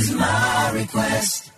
is 0.00 0.12
my 0.14 0.70
request. 0.74 1.52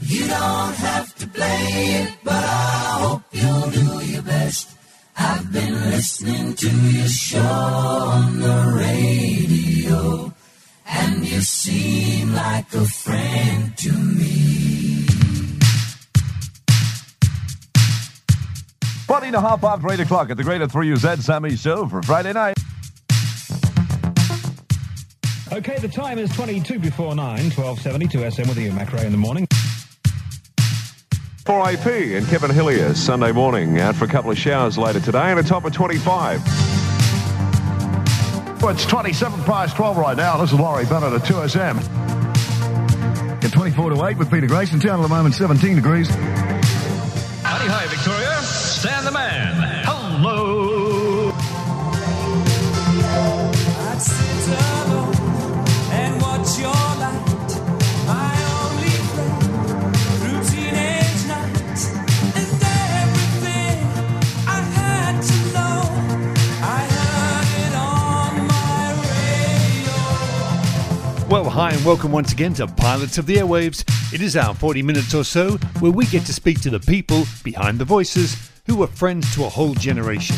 You 0.00 0.26
don't 0.26 0.76
have 0.88 1.14
to 1.16 1.26
play 1.28 1.70
it, 2.00 2.10
but 2.24 2.34
I 2.34 2.98
hope 3.02 3.22
you'll 3.32 3.70
do 3.70 4.06
your 4.06 4.22
best. 4.22 4.70
I've 5.16 5.52
been 5.52 5.74
listening 5.90 6.54
to 6.54 6.70
your 6.70 7.08
show 7.08 7.38
on 7.38 8.40
the 8.40 8.58
radio, 8.84 10.32
and 10.86 11.24
you 11.24 11.40
seem 11.40 12.34
like 12.34 12.72
a 12.74 12.84
friend 12.84 13.76
to 13.84 13.92
me. 13.92 15.06
Twenty 19.06 19.30
to 19.30 19.40
half 19.40 19.64
after 19.64 19.90
8 19.90 20.00
o'clock 20.00 20.30
at 20.30 20.36
the 20.36 20.44
Greater 20.44 20.66
3UZ 20.66 21.22
Sammy 21.22 21.56
Show 21.56 21.86
for 21.86 22.02
Friday 22.02 22.32
night. 22.32 22.56
Okay, 25.58 25.76
the 25.80 25.88
time 25.88 26.20
is 26.20 26.30
22 26.36 26.78
before 26.78 27.16
9, 27.16 27.50
1270 27.50 28.30
SM 28.30 28.48
with 28.48 28.58
you, 28.58 28.70
Macro 28.70 29.00
in 29.00 29.10
the 29.10 29.18
morning. 29.18 29.44
4AP 31.42 32.16
and 32.16 32.24
Kevin 32.28 32.50
Hillier 32.50 32.94
Sunday 32.94 33.32
morning 33.32 33.80
out 33.80 33.96
for 33.96 34.04
a 34.04 34.08
couple 34.08 34.30
of 34.30 34.38
showers 34.38 34.78
later 34.78 35.00
today 35.00 35.32
and 35.32 35.40
a 35.40 35.42
top 35.42 35.64
of 35.64 35.72
25. 35.72 36.46
Well, 38.62 38.68
it's 38.68 38.86
27 38.86 39.42
past 39.42 39.74
12 39.74 39.96
right 39.96 40.16
now. 40.16 40.36
This 40.36 40.52
is 40.52 40.60
Laurie 40.60 40.84
Bennett 40.84 41.12
at 41.12 41.22
2SM. 41.22 41.82
At 43.42 43.50
24 43.50 43.90
to 43.90 44.04
8 44.06 44.16
with 44.16 44.30
Peter 44.30 44.46
Grayson. 44.46 44.78
Down 44.78 45.00
at 45.00 45.02
the 45.02 45.08
moment 45.08 45.34
17 45.34 45.74
degrees. 45.74 46.08
Howdy, 46.08 47.66
hi, 47.66 47.84
Victoria. 47.88 48.36
Stan 48.42 49.04
the 49.04 49.10
man. 49.10 49.77
Well, 71.28 71.50
hi 71.50 71.72
and 71.72 71.84
welcome 71.84 72.10
once 72.10 72.32
again 72.32 72.54
to 72.54 72.66
Pilots 72.66 73.18
of 73.18 73.26
the 73.26 73.36
Airwaves. 73.36 73.84
It 74.14 74.22
is 74.22 74.34
our 74.34 74.54
40 74.54 74.80
minutes 74.80 75.14
or 75.14 75.24
so 75.24 75.58
where 75.78 75.92
we 75.92 76.06
get 76.06 76.24
to 76.24 76.32
speak 76.32 76.62
to 76.62 76.70
the 76.70 76.80
people 76.80 77.24
behind 77.44 77.78
the 77.78 77.84
voices 77.84 78.50
who 78.66 78.76
were 78.76 78.86
friends 78.86 79.34
to 79.34 79.44
a 79.44 79.48
whole 79.50 79.74
generation. 79.74 80.36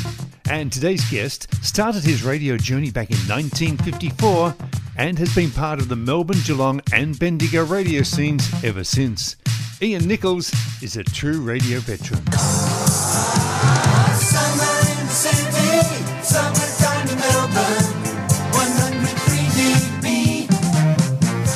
And 0.50 0.72
today's 0.72 1.08
guest 1.08 1.46
started 1.64 2.02
his 2.02 2.24
radio 2.24 2.56
journey 2.56 2.90
back 2.90 3.10
in 3.12 3.18
1954 3.18 4.56
and 4.96 5.16
has 5.20 5.32
been 5.32 5.52
part 5.52 5.78
of 5.78 5.88
the 5.88 5.94
Melbourne, 5.94 6.40
Geelong, 6.44 6.80
and 6.92 7.16
Bendigo 7.16 7.64
radio 7.64 8.02
scenes 8.02 8.50
ever 8.64 8.82
since. 8.82 9.36
Ian 9.80 10.08
Nichols 10.08 10.52
is 10.82 10.96
a 10.96 11.04
true 11.04 11.40
radio 11.40 11.78
veteran. 11.78 12.24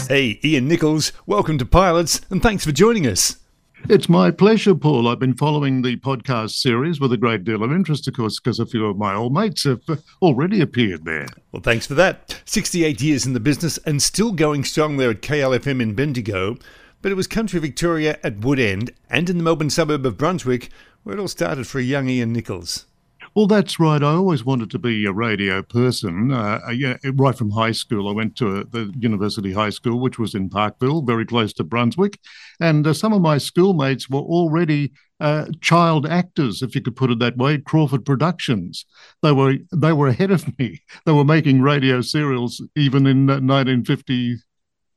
Hey, 0.09 0.39
Ian 0.45 0.69
Nichols, 0.69 1.13
welcome 1.25 1.57
to 1.57 1.65
Pilots 1.65 2.21
and 2.29 2.43
thanks 2.43 2.63
for 2.63 2.73
joining 2.73 3.07
us. 3.07 3.39
It's 3.89 4.07
my 4.07 4.31
pleasure, 4.31 4.75
Paul. 4.75 5.09
I've 5.09 5.19
been 5.19 5.35
following 5.35 5.81
the 5.81 5.97
podcast 5.97 6.51
series 6.51 7.01
with 7.01 7.15
a 7.15 7.17
great 7.17 7.43
deal 7.45 7.63
of 7.63 7.73
interest, 7.73 8.07
of 8.07 8.13
course, 8.13 8.39
because 8.39 8.59
a 8.59 8.67
few 8.67 8.85
of 8.85 8.99
my 8.99 9.15
old 9.15 9.33
mates 9.33 9.65
have 9.65 9.81
uh, 9.89 9.97
already 10.21 10.61
appeared 10.61 11.07
there. 11.07 11.27
Well, 11.53 11.63
thanks 11.63 11.87
for 11.87 11.95
that. 11.95 12.39
68 12.45 13.01
years 13.01 13.25
in 13.25 13.33
the 13.33 13.41
business 13.41 13.79
and 13.87 14.03
still 14.03 14.33
going 14.33 14.65
strong 14.65 14.99
there 14.99 15.11
at 15.11 15.23
KLFM 15.23 15.81
in 15.81 15.95
Bendigo. 15.95 16.59
But 17.01 17.11
it 17.11 17.17
was 17.17 17.27
country 17.27 17.59
Victoria 17.59 18.19
at 18.23 18.41
Woodend 18.41 18.91
and 19.09 19.31
in 19.31 19.39
the 19.39 19.45
Melbourne 19.45 19.71
suburb 19.71 20.05
of 20.05 20.19
Brunswick 20.19 20.69
where 21.03 21.17
it 21.17 21.21
all 21.21 21.29
started 21.29 21.67
for 21.67 21.79
a 21.79 21.83
young 21.83 22.11
Ian 22.11 22.35
Nichols. 22.35 22.85
Well, 23.35 23.49
that's 23.49 23.81
right. 23.81 24.01
I 24.01 24.13
always 24.13 24.45
wanted 24.45 24.71
to 24.71 24.79
be 24.79 25.05
a 25.07 25.13
radio 25.13 25.61
person. 25.61 26.31
Uh, 26.31 26.61
yeah, 26.73 26.97
right 27.15 27.37
from 27.37 27.51
high 27.51 27.73
school, 27.73 28.09
I 28.09 28.13
went 28.13 28.37
to 28.37 28.59
uh, 28.59 28.65
the 28.71 28.93
University 28.97 29.53
High 29.53 29.71
School, 29.71 29.99
which 29.99 30.21
was 30.21 30.37
in 30.37 30.49
Parkville, 30.49 31.03
very 31.03 31.27
close 31.27 31.53
to 31.55 31.65
Brunswick. 31.65 32.21
And 32.61 32.87
uh, 32.87 32.93
some 32.93 33.13
of 33.13 33.23
my 33.23 33.39
schoolmates 33.39 34.09
were 34.09 34.21
already 34.21 34.93
uh, 35.19 35.47
child 35.61 36.07
actors, 36.07 36.63
if 36.63 36.77
you 36.77 36.81
could 36.81 36.95
put 36.95 37.11
it 37.11 37.19
that 37.19 37.37
way, 37.37 37.59
Crawford 37.59 38.05
Productions. 38.05 38.87
They 39.23 39.33
were 39.33 39.57
they 39.73 39.93
were 39.93 40.09
ahead 40.09 40.31
of 40.31 40.57
me. 40.59 40.83
They 41.05 41.13
were 41.13 41.25
making 41.25 41.61
radio 41.61 42.03
serials 42.03 42.63
even 42.77 43.05
in 43.07 43.29
uh, 43.29 43.41
1950, 43.41 44.37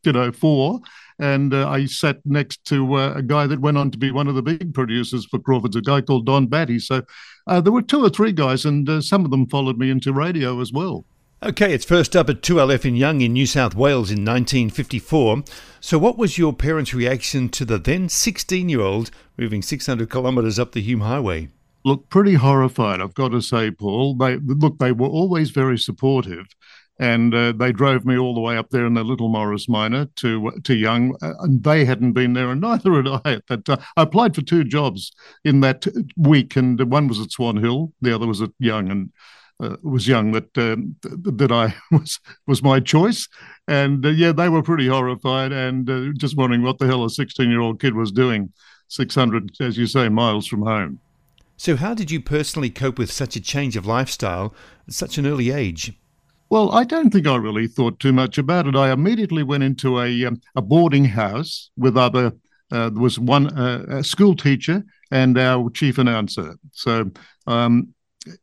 you 0.03 0.11
know, 0.11 0.31
four. 0.31 0.81
And 1.19 1.53
uh, 1.53 1.69
I 1.69 1.85
sat 1.85 2.17
next 2.25 2.63
to 2.65 2.95
uh, 2.95 3.13
a 3.15 3.21
guy 3.23 3.47
that 3.47 3.59
went 3.59 3.77
on 3.77 3.89
to 3.91 3.97
be 3.97 4.11
one 4.11 4.27
of 4.27 4.35
the 4.35 4.41
big 4.41 4.73
producers 4.73 5.25
for 5.25 5.39
Crawford's, 5.39 5.75
a 5.75 5.81
guy 5.81 6.01
called 6.01 6.25
Don 6.25 6.47
Battye. 6.47 6.81
So 6.81 7.01
uh, 7.47 7.61
there 7.61 7.73
were 7.73 7.81
two 7.81 8.03
or 8.03 8.09
three 8.09 8.31
guys, 8.31 8.65
and 8.65 8.87
uh, 8.87 9.01
some 9.01 9.25
of 9.25 9.31
them 9.31 9.47
followed 9.47 9.77
me 9.77 9.89
into 9.89 10.13
radio 10.13 10.61
as 10.61 10.71
well. 10.71 11.05
Okay, 11.43 11.71
it's 11.71 11.85
first 11.85 12.15
up 12.15 12.29
at 12.31 12.41
2LF 12.41 12.83
in 12.83 12.95
Young 12.95 13.21
in 13.21 13.33
New 13.33 13.45
South 13.45 13.75
Wales 13.75 14.09
in 14.09 14.25
1954. 14.25 15.43
So, 15.79 15.99
what 15.99 16.17
was 16.17 16.39
your 16.39 16.51
parents' 16.51 16.95
reaction 16.95 17.47
to 17.49 17.63
the 17.63 17.77
then 17.77 18.09
16 18.09 18.69
year 18.69 18.81
old 18.81 19.11
moving 19.37 19.61
600 19.61 20.09
kilometres 20.09 20.57
up 20.57 20.71
the 20.71 20.81
Hume 20.81 21.01
Highway? 21.01 21.49
Look, 21.85 22.09
pretty 22.09 22.33
horrified, 22.33 23.01
I've 23.01 23.13
got 23.13 23.29
to 23.29 23.41
say, 23.41 23.69
Paul. 23.69 24.15
They 24.15 24.37
look, 24.37 24.79
they 24.79 24.91
were 24.91 25.07
always 25.07 25.51
very 25.51 25.77
supportive, 25.77 26.47
and 26.99 27.33
uh, 27.33 27.51
they 27.51 27.71
drove 27.71 28.05
me 28.05 28.17
all 28.17 28.33
the 28.33 28.41
way 28.41 28.57
up 28.57 28.69
there 28.69 28.85
in 28.85 28.95
the 28.95 29.03
little 29.03 29.29
Morris 29.29 29.69
Minor 29.69 30.05
to 30.17 30.51
to 30.63 30.75
Young, 30.75 31.15
uh, 31.21 31.33
and 31.39 31.63
they 31.63 31.85
hadn't 31.85 32.13
been 32.13 32.33
there, 32.33 32.49
and 32.49 32.61
neither 32.61 32.93
had 32.95 33.07
I 33.07 33.33
at 33.33 33.47
that 33.47 33.65
time. 33.65 33.79
I 33.95 34.03
applied 34.03 34.35
for 34.35 34.41
two 34.41 34.63
jobs 34.63 35.11
in 35.43 35.61
that 35.61 35.85
week, 36.15 36.55
and 36.55 36.79
one 36.91 37.07
was 37.07 37.19
at 37.19 37.31
Swan 37.31 37.57
Hill, 37.57 37.93
the 38.01 38.13
other 38.13 38.27
was 38.27 38.41
at 38.41 38.51
Young, 38.59 38.89
and 38.89 39.11
uh, 39.59 39.77
was 39.81 40.07
Young 40.07 40.31
that 40.31 40.57
um, 40.57 40.95
that 41.03 41.51
I 41.51 41.75
was 41.91 42.19
was 42.45 42.63
my 42.63 42.79
choice, 42.79 43.27
and 43.67 44.05
uh, 44.05 44.09
yeah, 44.09 44.31
they 44.31 44.49
were 44.49 44.63
pretty 44.63 44.87
horrified 44.87 45.51
and 45.51 45.89
uh, 45.89 46.11
just 46.17 46.37
wondering 46.37 46.63
what 46.63 46.79
the 46.79 46.87
hell 46.87 47.05
a 47.05 47.09
sixteen 47.09 47.49
year 47.49 47.61
old 47.61 47.79
kid 47.79 47.95
was 47.95 48.11
doing, 48.11 48.51
six 48.87 49.15
hundred, 49.15 49.51
as 49.59 49.77
you 49.77 49.87
say, 49.87 50.09
miles 50.09 50.47
from 50.47 50.63
home. 50.63 50.99
So, 51.59 51.75
how 51.75 51.95
did 51.95 52.11
you 52.11 52.21
personally 52.21 52.69
cope 52.69 52.99
with 52.99 53.11
such 53.11 53.35
a 53.35 53.41
change 53.41 53.75
of 53.75 53.87
lifestyle 53.87 54.53
at 54.87 54.93
such 54.93 55.17
an 55.17 55.25
early 55.25 55.49
age? 55.49 55.93
Well, 56.49 56.71
I 56.71 56.83
don't 56.85 57.11
think 57.11 57.27
I 57.27 57.35
really 57.35 57.67
thought 57.67 57.99
too 57.99 58.13
much 58.13 58.37
about 58.37 58.67
it. 58.67 58.75
I 58.75 58.91
immediately 58.91 59.43
went 59.43 59.63
into 59.63 59.99
a 59.99 60.25
um, 60.25 60.41
a 60.55 60.61
boarding 60.61 61.05
house 61.05 61.71
with 61.77 61.97
other. 61.97 62.33
Uh, 62.71 62.89
there 62.89 63.01
was 63.01 63.19
one 63.19 63.47
uh, 63.57 64.01
school 64.03 64.35
teacher 64.35 64.83
and 65.11 65.37
our 65.37 65.69
chief 65.69 65.97
announcer. 65.97 66.55
So 66.71 67.11
um, 67.47 67.93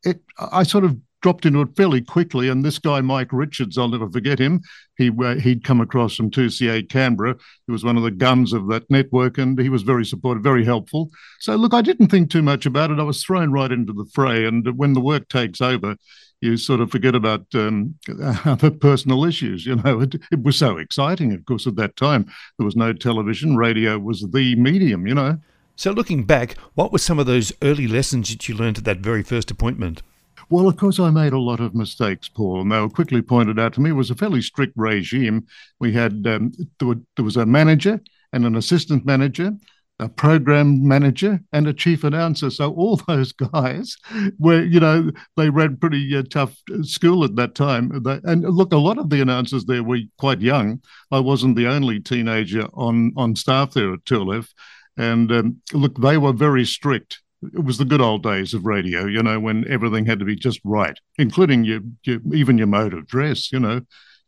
it, 0.03 0.20
I 0.38 0.62
sort 0.62 0.84
of 0.84 0.97
dropped 1.25 1.47
into 1.47 1.62
it 1.62 1.75
fairly 1.75 2.03
quickly. 2.03 2.50
And 2.50 2.62
this 2.62 2.78
guy, 2.78 3.00
Mike 3.00 3.32
Richards, 3.32 3.78
I'll 3.78 3.88
never 3.88 4.10
forget 4.10 4.38
him. 4.38 4.60
He 4.98 5.10
uh, 5.10 5.37
he'd 5.37 5.64
come 5.64 5.81
across 5.81 6.14
from 6.16 6.31
2CA 6.31 6.87
Canberra. 6.91 7.37
He 7.66 7.72
was 7.72 7.84
one 7.84 7.97
of 7.97 8.03
the 8.03 8.10
guns 8.10 8.53
of 8.53 8.69
that 8.69 8.91
network, 8.91 9.38
and 9.38 9.59
he 9.59 9.70
was 9.70 9.82
very 9.82 10.04
supportive, 10.04 10.43
very 10.43 10.66
helpful. 10.66 11.09
So 11.41 11.56
look, 11.56 11.72
I 11.72 11.81
didn't 11.81 12.09
think 12.09 12.31
too 12.31 12.43
much 12.43 12.66
about 12.66 12.91
it. 12.91 12.98
I 12.98 13.04
was 13.04 13.22
thrown 13.22 13.50
right 13.50 13.72
into 13.72 13.94
the 13.94 14.04
fray, 14.12 14.44
and 14.44 14.76
when 14.76 14.93
the 14.93 15.00
work 15.00 15.31
takes 15.31 15.62
over, 15.62 15.97
you 16.44 16.56
sort 16.56 16.81
of 16.81 16.91
forget 16.91 17.15
about 17.15 17.47
um, 17.55 17.94
other 18.44 18.71
personal 18.71 19.25
issues. 19.25 19.66
You 19.66 19.77
know, 19.77 20.00
it, 20.00 20.16
it 20.31 20.43
was 20.43 20.56
so 20.56 20.77
exciting. 20.77 21.32
Of 21.32 21.44
course, 21.47 21.66
at 21.66 21.77
that 21.77 21.97
time 21.97 22.31
there 22.59 22.65
was 22.65 22.77
no 22.77 22.93
television. 22.93 23.56
Radio 23.56 23.99
was 23.99 24.21
the 24.21 24.55
medium. 24.55 25.06
You 25.06 25.15
know. 25.15 25.38
So, 25.77 25.91
looking 25.91 26.25
back, 26.25 26.56
what 26.75 26.93
were 26.93 26.99
some 26.99 27.19
of 27.19 27.27
those 27.27 27.53
early 27.62 27.88
lessons 27.88 28.31
that 28.31 28.49
you 28.49 28.55
learned 28.55 28.78
at 28.78 28.84
that 28.84 28.99
very 28.99 29.25
first 29.25 29.50
appointment? 29.50 30.03
Well, 30.50 30.69
of 30.69 30.77
course, 30.77 31.00
I 31.00 31.10
made 31.10 31.32
a 31.32 31.38
lot 31.38 31.60
of 31.60 31.75
mistakes, 31.75 32.28
Paul, 32.28 32.61
and 32.61 32.71
they 32.71 32.78
were 32.78 32.88
quickly 32.88 33.22
pointed 33.22 33.59
out 33.59 33.72
to 33.75 33.81
me. 33.81 33.91
It 33.91 33.94
was 33.94 34.11
a 34.11 34.15
fairly 34.15 34.43
strict 34.43 34.75
regime. 34.76 35.46
We 35.81 35.93
had 35.93 36.25
um, 36.26 36.52
there, 36.79 36.88
were, 36.88 37.00
there 37.17 37.25
was 37.25 37.37
a 37.37 37.46
manager 37.46 38.00
and 38.32 38.44
an 38.44 38.55
assistant 38.55 39.06
manager, 39.06 39.52
a 40.00 40.08
program 40.08 40.87
manager, 40.87 41.41
and 41.52 41.69
a 41.69 41.73
chief 41.73 42.05
announcer. 42.05 42.50
So 42.50 42.73
all 42.73 42.96
those 43.08 43.32
guys 43.32 43.96
were, 44.38 44.62
you 44.62 44.81
know, 44.81 45.11
they 45.37 45.50
ran 45.50 45.76
pretty 45.76 46.17
uh, 46.17 46.23
tough 46.29 46.56
school 46.82 47.25
at 47.25 47.37
that 47.37 47.55
time. 47.55 48.02
They, 48.02 48.20
and 48.25 48.43
look, 48.43 48.73
a 48.73 48.79
lot 48.79 48.99
of 48.99 49.11
the 49.11 49.20
announcers 49.20 49.64
there 49.64 49.82
were 49.82 50.00
quite 50.19 50.41
young. 50.41 50.82
I 51.11 51.20
wasn't 51.20 51.56
the 51.56 51.69
only 51.69 52.00
teenager 52.00 52.67
on 52.75 53.12
on 53.17 53.37
staff 53.37 53.73
there 53.73 53.93
at 53.93 54.05
2LF. 54.05 54.49
And 54.96 55.32
um, 55.32 55.56
look, 55.73 55.96
they 56.00 56.19
were 56.19 56.32
very 56.32 56.64
strict 56.64 57.20
it 57.52 57.64
was 57.64 57.79
the 57.79 57.85
good 57.85 58.00
old 58.00 58.23
days 58.23 58.55
of 58.55 58.64
radio, 58.64 59.05
you 59.05 59.23
know, 59.23 59.38
when 59.38 59.70
everything 59.70 60.06
had 60.06 60.19
to 60.19 60.25
be 60.25 60.37
just 60.37 60.61
right, 60.64 60.99
including 61.19 61.64
your, 61.64 61.81
your 62.05 62.20
even 62.32 62.58
your 62.58 62.67
mode 62.67 62.94
of 62.94 63.06
dress. 63.06 63.52
You 63.52 63.61
know, 63.61 63.81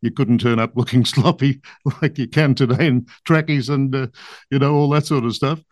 you 0.02 0.10
couldn't 0.10 0.40
turn 0.40 0.58
up 0.58 0.76
looking 0.76 1.04
sloppy 1.04 1.60
like 2.02 2.19
you 2.19 2.28
can 2.28 2.54
today 2.54 2.87
in 2.87 3.06
trackies 3.25 3.69
and 3.69 3.94
uh, 3.94 4.06
you 4.50 4.58
know 4.58 4.75
all 4.75 4.88
that 4.90 5.06
sort 5.06 5.25
of 5.25 5.34
stuff. 5.34 5.62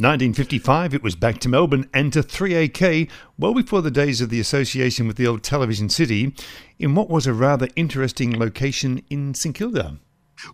1955, 0.00 0.94
it 0.94 1.02
was 1.02 1.16
back 1.16 1.40
to 1.40 1.48
Melbourne 1.48 1.90
and 1.92 2.12
to 2.12 2.20
3AK, 2.20 3.10
well 3.36 3.52
before 3.52 3.82
the 3.82 3.90
days 3.90 4.20
of 4.20 4.30
the 4.30 4.38
association 4.38 5.08
with 5.08 5.16
the 5.16 5.26
old 5.26 5.42
television 5.42 5.88
city, 5.88 6.32
in 6.78 6.94
what 6.94 7.10
was 7.10 7.26
a 7.26 7.32
rather 7.32 7.66
interesting 7.74 8.38
location 8.38 9.02
in 9.10 9.34
St 9.34 9.56
Kilda. 9.56 9.98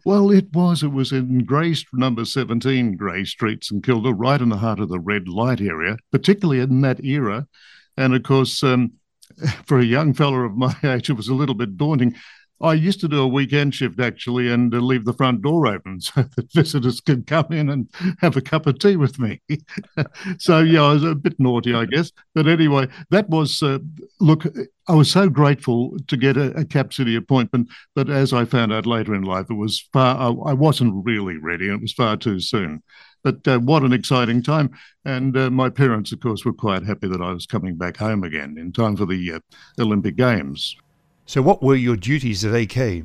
Well, 0.05 0.31
it 0.31 0.53
was. 0.53 0.83
It 0.83 0.93
was 0.93 1.13
in 1.13 1.45
Grey 1.45 1.75
number 1.93 2.25
17 2.25 2.97
Grey 2.97 3.25
Street, 3.25 3.65
St 3.65 3.85
Kilda, 3.85 4.15
right 4.15 4.41
in 4.41 4.49
the 4.49 4.57
heart 4.57 4.81
of 4.81 4.89
the 4.89 5.01
red 5.01 5.29
light 5.29 5.61
area, 5.61 5.99
particularly 6.11 6.61
in 6.61 6.81
that 6.81 7.05
era. 7.05 7.47
And 7.97 8.15
of 8.15 8.23
course, 8.23 8.63
um, 8.63 8.93
for 9.67 9.79
a 9.79 9.85
young 9.85 10.15
fella 10.15 10.47
of 10.47 10.57
my 10.57 10.75
age, 10.85 11.11
it 11.11 11.15
was 11.15 11.29
a 11.29 11.35
little 11.35 11.55
bit 11.55 11.77
daunting. 11.77 12.15
I 12.65 12.75
used 12.75 13.01
to 13.01 13.09
do 13.09 13.21
a 13.21 13.29
weekend 13.29 13.75
shift 13.75 14.01
actually 14.01 14.51
and 14.51 14.75
uh, 14.75 14.79
leave 14.79 15.05
the 15.05 15.13
front 15.13 15.43
door 15.43 15.67
open 15.67 16.01
so 16.01 16.23
that 16.37 16.53
visitors 16.53 17.01
could 17.01 17.27
come 17.27 17.47
in 17.51 17.69
and 17.69 17.89
have 18.21 18.37
a 18.37 18.41
cup 18.41 18.67
of 18.67 18.79
tea 18.79 18.97
with 18.97 19.19
me. 19.19 19.43
so, 20.39 20.61
yeah, 20.61 20.83
I 20.83 20.95
was 20.95 21.05
a 21.05 21.15
bit 21.15 21.39
naughty, 21.39 21.75
I 21.75 21.85
guess. 21.85 22.11
But 22.35 22.49
anyway, 22.49 22.89
that 23.11 23.29
was, 23.29 23.63
uh, 23.63 23.79
look, 24.21 24.45
I 24.89 24.95
was 24.95 25.11
so 25.11 25.29
grateful 25.29 25.97
to 26.07 26.17
get 26.17 26.37
a, 26.37 26.57
a, 26.59 26.65
Cap 26.65 26.93
City 26.93 27.17
appointment. 27.17 27.69
But 27.95 28.11
as 28.11 28.33
I 28.33 28.45
found 28.45 28.73
out 28.73 28.87
later 28.87 29.15
in 29.15 29.23
life, 29.23 29.47
it 29.51 29.55
was 29.55 29.89
far, 29.93 30.17
I, 30.17 30.51
I 30.51 30.53
wasn't 30.55 31.05
really 31.05 31.37
ready 31.37 31.69
and 31.69 31.77
it 31.77 31.83
was 31.83 31.93
far 31.93 32.17
too 32.17 32.41
soon. 32.41 32.83
But 33.23 33.47
uh, 33.49 33.59
what 33.59 33.83
an 33.83 33.93
exciting 33.93 34.43
time. 34.43 34.71
And 35.05 35.37
uh, 35.37 35.51
my 35.51 35.71
parents, 35.71 36.13
of 36.13 36.21
course, 36.21 36.45
were 36.45 36.53
quite 36.53 36.85
happy 36.85 37.09
that 37.09 37.23
I 37.23 37.33
was 37.33 37.47
coming 37.47 37.77
back 37.77 37.97
home 37.97 38.25
again 38.25 38.57
in 38.59 38.73
time 38.73 38.97
for 38.97 39.07
the 39.07 39.33
uh, 39.33 39.41
Olympic 39.81 40.17
Games. 40.17 40.77
So, 41.27 41.41
what 41.43 41.63
were 41.63 41.75
your 41.75 41.97
duties 41.97 42.45
at 42.45 42.55
AK? 42.55 43.05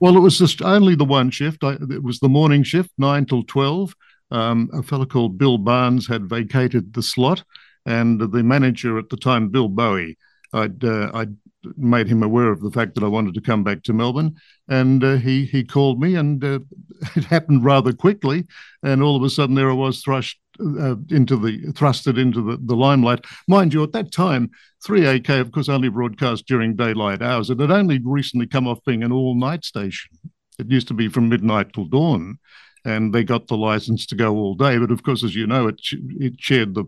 Well, 0.00 0.16
it 0.16 0.20
was 0.20 0.38
just 0.38 0.62
only 0.62 0.94
the 0.94 1.04
one 1.04 1.30
shift. 1.30 1.64
I, 1.64 1.72
it 1.72 2.02
was 2.02 2.20
the 2.20 2.28
morning 2.28 2.62
shift, 2.62 2.90
nine 2.98 3.26
till 3.26 3.42
12. 3.42 3.94
Um, 4.30 4.70
a 4.72 4.82
fellow 4.82 5.06
called 5.06 5.38
Bill 5.38 5.58
Barnes 5.58 6.06
had 6.06 6.28
vacated 6.28 6.92
the 6.92 7.02
slot, 7.02 7.44
and 7.84 8.20
the 8.20 8.42
manager 8.42 8.98
at 8.98 9.08
the 9.08 9.16
time, 9.16 9.48
Bill 9.48 9.68
Bowie, 9.68 10.16
I'd 10.52 10.84
uh, 10.84 11.10
I'd 11.14 11.36
made 11.76 12.06
him 12.06 12.22
aware 12.22 12.50
of 12.50 12.60
the 12.60 12.70
fact 12.70 12.94
that 12.94 13.04
I 13.04 13.08
wanted 13.08 13.34
to 13.34 13.40
come 13.40 13.64
back 13.64 13.82
to 13.84 13.92
Melbourne, 13.92 14.36
and 14.68 15.02
uh, 15.02 15.16
he 15.16 15.44
he 15.44 15.64
called 15.64 16.00
me, 16.00 16.14
and 16.14 16.42
uh, 16.44 16.60
it 17.16 17.24
happened 17.24 17.64
rather 17.64 17.92
quickly, 17.92 18.46
and 18.82 19.02
all 19.02 19.16
of 19.16 19.22
a 19.22 19.30
sudden 19.30 19.54
there 19.54 19.70
I 19.70 19.74
was 19.74 20.02
thrust 20.02 20.38
uh, 20.60 20.96
into 21.10 21.36
the 21.36 21.58
thrusted 21.72 22.18
into 22.18 22.42
the, 22.42 22.58
the 22.60 22.76
limelight. 22.76 23.24
Mind 23.46 23.72
you, 23.72 23.82
at 23.82 23.92
that 23.92 24.12
time, 24.12 24.50
3AK 24.86 25.40
of 25.40 25.52
course 25.52 25.68
only 25.68 25.88
broadcast 25.88 26.46
during 26.46 26.76
daylight 26.76 27.22
hours. 27.22 27.50
It 27.50 27.60
had 27.60 27.70
only 27.70 28.00
recently 28.02 28.46
come 28.46 28.66
off 28.66 28.84
being 28.84 29.02
an 29.02 29.12
all 29.12 29.34
night 29.34 29.64
station. 29.64 30.10
It 30.58 30.70
used 30.70 30.88
to 30.88 30.94
be 30.94 31.08
from 31.08 31.28
midnight 31.28 31.72
till 31.72 31.86
dawn, 31.86 32.38
and 32.84 33.14
they 33.14 33.24
got 33.24 33.46
the 33.46 33.56
license 33.56 34.06
to 34.06 34.16
go 34.16 34.36
all 34.36 34.54
day. 34.54 34.78
But 34.78 34.90
of 34.90 35.02
course, 35.02 35.22
as 35.24 35.34
you 35.34 35.46
know, 35.46 35.68
it 35.68 35.80
it 35.92 36.34
shared 36.38 36.74
the 36.74 36.84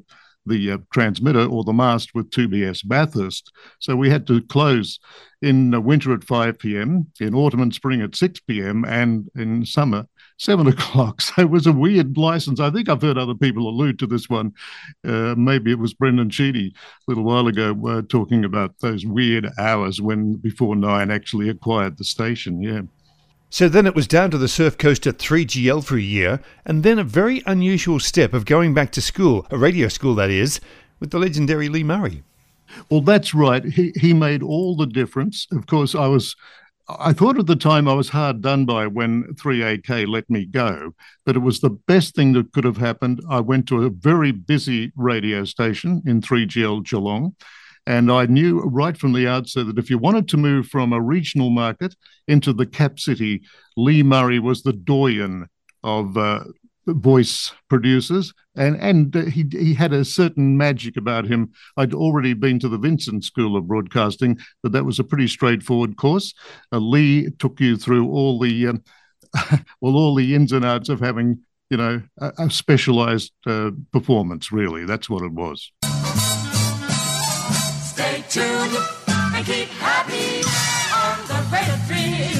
the 0.46 0.72
uh, 0.72 0.78
transmitter 0.92 1.44
or 1.44 1.64
the 1.64 1.72
mast 1.72 2.14
with 2.14 2.30
2BS 2.30 2.86
Bathurst. 2.86 3.52
So 3.78 3.94
we 3.94 4.10
had 4.10 4.26
to 4.26 4.42
close 4.42 4.98
in 5.42 5.82
winter 5.84 6.12
at 6.12 6.24
5 6.24 6.58
p.m., 6.58 7.06
in 7.20 7.34
autumn 7.34 7.60
and 7.60 7.74
spring 7.74 8.00
at 8.00 8.16
6 8.16 8.40
p.m., 8.40 8.84
and 8.84 9.28
in 9.36 9.64
summer, 9.64 10.06
7 10.40 10.66
o'clock. 10.74 11.20
So 11.20 11.42
it 11.42 11.50
was 11.50 11.66
a 11.66 11.72
weird 11.72 12.16
license. 12.16 12.60
I 12.60 12.70
think 12.70 12.88
I've 12.88 13.02
heard 13.02 13.18
other 13.18 13.34
people 13.34 13.68
allude 13.68 13.98
to 14.00 14.06
this 14.06 14.28
one. 14.28 14.54
Uh, 15.06 15.34
maybe 15.36 15.70
it 15.70 15.78
was 15.78 15.94
Brendan 15.94 16.30
Sheedy 16.30 16.74
a 16.74 17.10
little 17.10 17.24
while 17.24 17.46
ago 17.46 17.78
uh, 17.86 18.02
talking 18.08 18.44
about 18.44 18.78
those 18.80 19.04
weird 19.04 19.48
hours 19.58 20.00
when 20.00 20.34
before 20.36 20.74
Nine 20.74 21.10
actually 21.10 21.50
acquired 21.50 21.98
the 21.98 22.04
station. 22.04 22.62
Yeah. 22.62 22.82
So 23.50 23.68
then 23.68 23.86
it 23.86 23.94
was 23.94 24.06
down 24.06 24.30
to 24.30 24.38
the 24.38 24.48
surf 24.48 24.78
coast 24.78 25.06
at 25.06 25.18
3GL 25.18 25.84
for 25.84 25.96
a 25.96 26.00
year, 26.00 26.40
and 26.64 26.84
then 26.84 27.00
a 27.00 27.04
very 27.04 27.42
unusual 27.46 27.98
step 27.98 28.32
of 28.32 28.44
going 28.44 28.74
back 28.74 28.92
to 28.92 29.02
school, 29.02 29.44
a 29.50 29.58
radio 29.58 29.88
school 29.88 30.14
that 30.14 30.30
is, 30.30 30.60
with 31.00 31.10
the 31.10 31.18
legendary 31.18 31.68
Lee 31.68 31.82
Murray. 31.82 32.22
Well, 32.88 33.00
that's 33.00 33.34
right. 33.34 33.64
He 33.64 33.92
he 33.96 34.14
made 34.14 34.44
all 34.44 34.76
the 34.76 34.86
difference. 34.86 35.48
Of 35.50 35.66
course, 35.66 35.96
I 35.96 36.06
was 36.06 36.36
I 36.98 37.12
thought 37.12 37.38
at 37.38 37.46
the 37.46 37.56
time 37.56 37.86
I 37.86 37.94
was 37.94 38.08
hard 38.08 38.40
done 38.40 38.64
by 38.64 38.86
when 38.86 39.24
3AK 39.34 40.08
let 40.08 40.28
me 40.28 40.46
go, 40.46 40.94
but 41.24 41.36
it 41.36 41.40
was 41.40 41.60
the 41.60 41.70
best 41.70 42.14
thing 42.14 42.32
that 42.32 42.52
could 42.52 42.64
have 42.64 42.76
happened. 42.76 43.20
I 43.28 43.40
went 43.40 43.68
to 43.68 43.84
a 43.84 43.90
very 43.90 44.32
busy 44.32 44.92
radio 44.96 45.44
station 45.44 46.02
in 46.06 46.20
3GL 46.20 46.84
Geelong. 46.84 47.36
And 47.86 48.12
I 48.12 48.26
knew 48.26 48.60
right 48.60 48.96
from 48.96 49.12
the 49.12 49.26
outset 49.26 49.66
that 49.66 49.78
if 49.78 49.90
you 49.90 49.98
wanted 49.98 50.28
to 50.28 50.36
move 50.36 50.66
from 50.66 50.92
a 50.92 51.00
regional 51.00 51.50
market 51.50 51.94
into 52.28 52.52
the 52.52 52.66
cap 52.66 52.98
city, 53.00 53.42
Lee 53.76 54.02
Murray 54.02 54.38
was 54.38 54.62
the 54.62 54.72
doyen 54.72 55.48
of 55.82 56.16
uh, 56.16 56.44
voice 56.94 57.52
producers, 57.68 58.32
and 58.56 58.76
and 58.76 59.16
uh, 59.16 59.22
he 59.22 59.46
he 59.50 59.74
had 59.74 59.92
a 59.92 60.04
certain 60.04 60.56
magic 60.56 60.96
about 60.96 61.26
him. 61.26 61.52
I'd 61.76 61.94
already 61.94 62.34
been 62.34 62.58
to 62.60 62.68
the 62.68 62.78
Vincent 62.78 63.24
School 63.24 63.56
of 63.56 63.68
Broadcasting, 63.68 64.38
but 64.62 64.72
that 64.72 64.84
was 64.84 64.98
a 64.98 65.04
pretty 65.04 65.28
straightforward 65.28 65.96
course. 65.96 66.34
Uh, 66.72 66.78
Lee 66.78 67.30
took 67.38 67.60
you 67.60 67.76
through 67.76 68.10
all 68.10 68.38
the 68.38 68.68
um, 68.68 68.82
well 69.80 69.96
all 69.96 70.14
the 70.14 70.34
ins 70.34 70.52
and 70.52 70.64
outs 70.64 70.88
of 70.88 71.00
having 71.00 71.40
you 71.70 71.76
know 71.76 72.02
a, 72.18 72.32
a 72.38 72.50
specialized 72.50 73.32
uh, 73.46 73.70
performance. 73.92 74.52
Really, 74.52 74.84
that's 74.84 75.08
what 75.08 75.22
it 75.22 75.32
was 75.32 75.70
tuned 78.30 78.76
and 79.08 79.44
keep 79.44 79.66
happy 79.80 80.36
on 80.94 81.26
the 81.26 81.34
Radio 81.52 81.74
3Z. 81.88 82.39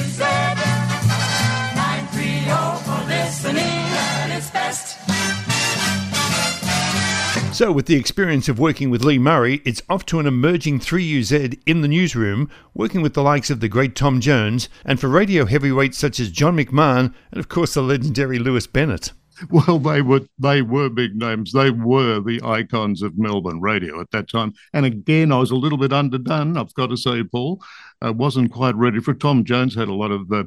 So, 7.53 7.71
with 7.71 7.85
the 7.85 7.97
experience 7.97 8.47
of 8.47 8.59
working 8.59 8.89
with 8.89 9.03
Lee 9.03 9.19
Murray, 9.19 9.61
it's 9.65 9.81
off 9.89 10.05
to 10.07 10.19
an 10.19 10.25
emerging 10.25 10.79
3UZ 10.79 11.59
in 11.65 11.81
the 11.81 11.87
newsroom, 11.89 12.49
working 12.73 13.01
with 13.01 13.13
the 13.13 13.21
likes 13.21 13.49
of 13.49 13.59
the 13.59 13.67
great 13.67 13.93
Tom 13.93 14.21
Jones, 14.21 14.69
and 14.85 14.99
for 14.99 15.09
radio 15.09 15.45
heavyweights 15.45 15.97
such 15.97 16.19
as 16.21 16.31
John 16.31 16.55
McMahon, 16.55 17.13
and 17.29 17.39
of 17.39 17.49
course 17.49 17.73
the 17.73 17.81
legendary 17.81 18.39
Lewis 18.39 18.67
Bennett. 18.67 19.11
Well, 19.49 19.79
they 19.79 20.01
were 20.01 20.21
they 20.39 20.61
were 20.61 20.89
big 20.89 21.15
names. 21.15 21.51
They 21.51 21.71
were 21.71 22.19
the 22.19 22.41
icons 22.43 23.01
of 23.01 23.17
Melbourne 23.17 23.59
radio 23.59 23.99
at 23.99 24.11
that 24.11 24.29
time. 24.29 24.53
And 24.73 24.85
again, 24.85 25.31
I 25.31 25.39
was 25.39 25.51
a 25.51 25.55
little 25.55 25.79
bit 25.79 25.91
underdone. 25.91 26.57
I've 26.57 26.73
got 26.75 26.87
to 26.87 26.97
say, 26.97 27.23
Paul, 27.23 27.61
I 28.01 28.11
wasn't 28.11 28.51
quite 28.51 28.75
ready 28.75 28.99
for. 28.99 29.13
Tom 29.13 29.43
Jones 29.43 29.75
had 29.75 29.87
a 29.87 29.93
lot 29.93 30.11
of 30.11 30.31
uh, 30.31 30.43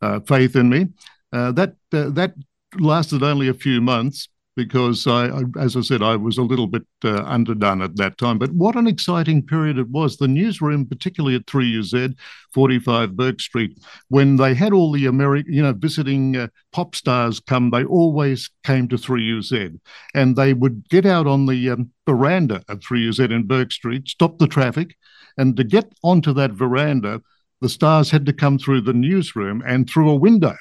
uh, 0.00 0.20
faith 0.20 0.54
in 0.54 0.68
me. 0.68 0.86
Uh, 1.32 1.52
that 1.52 1.74
uh, 1.92 2.10
that 2.10 2.34
lasted 2.78 3.22
only 3.22 3.48
a 3.48 3.54
few 3.54 3.80
months, 3.80 4.28
because 4.56 5.06
I, 5.06 5.26
I, 5.26 5.42
as 5.60 5.76
I 5.76 5.82
said, 5.82 6.02
I 6.02 6.16
was 6.16 6.38
a 6.38 6.42
little 6.42 6.66
bit 6.66 6.82
uh, 7.04 7.22
underdone 7.24 7.82
at 7.82 7.96
that 7.96 8.16
time. 8.16 8.38
But 8.38 8.52
what 8.52 8.74
an 8.74 8.86
exciting 8.86 9.46
period 9.46 9.78
it 9.78 9.90
was. 9.90 10.16
The 10.16 10.26
newsroom, 10.26 10.86
particularly 10.86 11.36
at 11.36 11.46
3UZ, 11.46 12.16
45 12.54 13.16
Bourke 13.16 13.40
Street, 13.40 13.78
when 14.08 14.36
they 14.36 14.54
had 14.54 14.72
all 14.72 14.90
the 14.90 15.06
American, 15.06 15.52
you 15.52 15.62
know, 15.62 15.74
visiting 15.74 16.36
uh, 16.36 16.48
pop 16.72 16.94
stars 16.94 17.38
come, 17.38 17.70
they 17.70 17.84
always 17.84 18.50
came 18.64 18.88
to 18.88 18.96
3UZ. 18.96 19.78
And 20.14 20.36
they 20.36 20.54
would 20.54 20.88
get 20.88 21.04
out 21.04 21.26
on 21.26 21.44
the 21.44 21.70
um, 21.70 21.90
veranda 22.06 22.62
of 22.68 22.80
3UZ 22.80 23.30
in 23.30 23.46
Bourke 23.46 23.72
Street, 23.72 24.08
stop 24.08 24.38
the 24.38 24.48
traffic, 24.48 24.96
and 25.36 25.54
to 25.56 25.64
get 25.64 25.92
onto 26.02 26.32
that 26.32 26.52
veranda, 26.52 27.20
the 27.60 27.68
stars 27.68 28.10
had 28.10 28.24
to 28.26 28.32
come 28.32 28.58
through 28.58 28.82
the 28.82 28.92
newsroom 28.94 29.62
and 29.66 29.88
through 29.88 30.10
a 30.10 30.16
window 30.16 30.56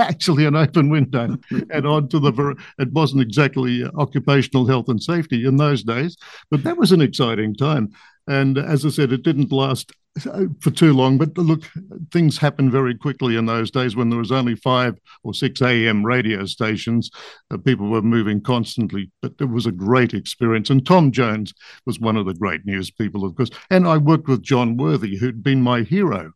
actually 0.08 0.46
an 0.46 0.56
open 0.56 0.88
window 0.88 1.36
and 1.70 1.86
onto 1.86 2.18
the. 2.18 2.56
It 2.78 2.92
wasn't 2.92 3.22
exactly 3.22 3.84
occupational 3.84 4.66
health 4.66 4.88
and 4.88 5.02
safety 5.02 5.46
in 5.46 5.56
those 5.56 5.82
days, 5.82 6.16
but 6.50 6.64
that 6.64 6.76
was 6.76 6.92
an 6.92 7.00
exciting 7.00 7.54
time. 7.54 7.90
And 8.26 8.58
as 8.58 8.86
I 8.86 8.90
said, 8.90 9.12
it 9.12 9.22
didn't 9.22 9.52
last 9.52 9.92
uh, 10.26 10.44
for 10.60 10.70
too 10.70 10.92
long. 10.92 11.18
But 11.18 11.36
look, 11.36 11.62
things 12.12 12.38
happened 12.38 12.72
very 12.72 12.96
quickly 12.96 13.36
in 13.36 13.46
those 13.46 13.70
days 13.70 13.94
when 13.94 14.10
there 14.10 14.18
was 14.18 14.32
only 14.32 14.56
five 14.56 14.98
or 15.22 15.34
six 15.34 15.62
AM 15.62 16.04
radio 16.04 16.46
stations. 16.46 17.10
Uh, 17.50 17.58
people 17.58 17.88
were 17.88 18.02
moving 18.02 18.40
constantly, 18.40 19.10
but 19.22 19.34
it 19.38 19.50
was 19.50 19.66
a 19.66 19.72
great 19.72 20.14
experience. 20.14 20.70
And 20.70 20.84
Tom 20.84 21.12
Jones 21.12 21.52
was 21.86 22.00
one 22.00 22.16
of 22.16 22.26
the 22.26 22.34
great 22.34 22.64
news 22.64 22.90
people, 22.90 23.24
of 23.24 23.34
course. 23.34 23.50
And 23.70 23.86
I 23.86 23.98
worked 23.98 24.28
with 24.28 24.42
John 24.42 24.76
Worthy, 24.76 25.16
who'd 25.16 25.42
been 25.42 25.62
my 25.62 25.82
hero 25.82 26.32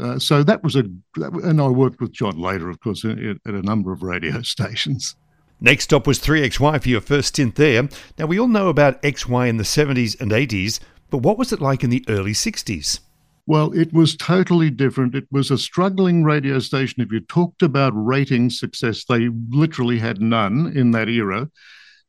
uh, 0.00 0.18
so 0.18 0.42
that 0.42 0.62
was 0.62 0.76
a, 0.76 0.84
and 1.16 1.60
I 1.60 1.68
worked 1.68 2.00
with 2.00 2.12
John 2.12 2.38
later, 2.38 2.68
of 2.70 2.80
course, 2.80 3.04
at, 3.04 3.18
at 3.18 3.54
a 3.54 3.62
number 3.62 3.92
of 3.92 4.02
radio 4.02 4.42
stations. 4.42 5.16
Next 5.60 5.84
stop 5.84 6.06
was 6.06 6.18
3XY 6.18 6.82
for 6.82 6.88
your 6.88 7.02
first 7.02 7.28
stint 7.28 7.56
there. 7.56 7.88
Now, 8.18 8.26
we 8.26 8.40
all 8.40 8.48
know 8.48 8.68
about 8.68 9.02
XY 9.02 9.48
in 9.48 9.58
the 9.58 9.64
70s 9.64 10.18
and 10.18 10.30
80s, 10.30 10.80
but 11.10 11.18
what 11.18 11.36
was 11.36 11.52
it 11.52 11.60
like 11.60 11.84
in 11.84 11.90
the 11.90 12.04
early 12.08 12.32
60s? 12.32 13.00
Well, 13.46 13.72
it 13.72 13.92
was 13.92 14.16
totally 14.16 14.70
different. 14.70 15.14
It 15.14 15.26
was 15.30 15.50
a 15.50 15.58
struggling 15.58 16.24
radio 16.24 16.60
station. 16.60 17.02
If 17.02 17.12
you 17.12 17.20
talked 17.20 17.62
about 17.62 17.92
rating 17.94 18.48
success, 18.48 19.04
they 19.04 19.28
literally 19.50 19.98
had 19.98 20.20
none 20.20 20.72
in 20.74 20.92
that 20.92 21.08
era 21.08 21.50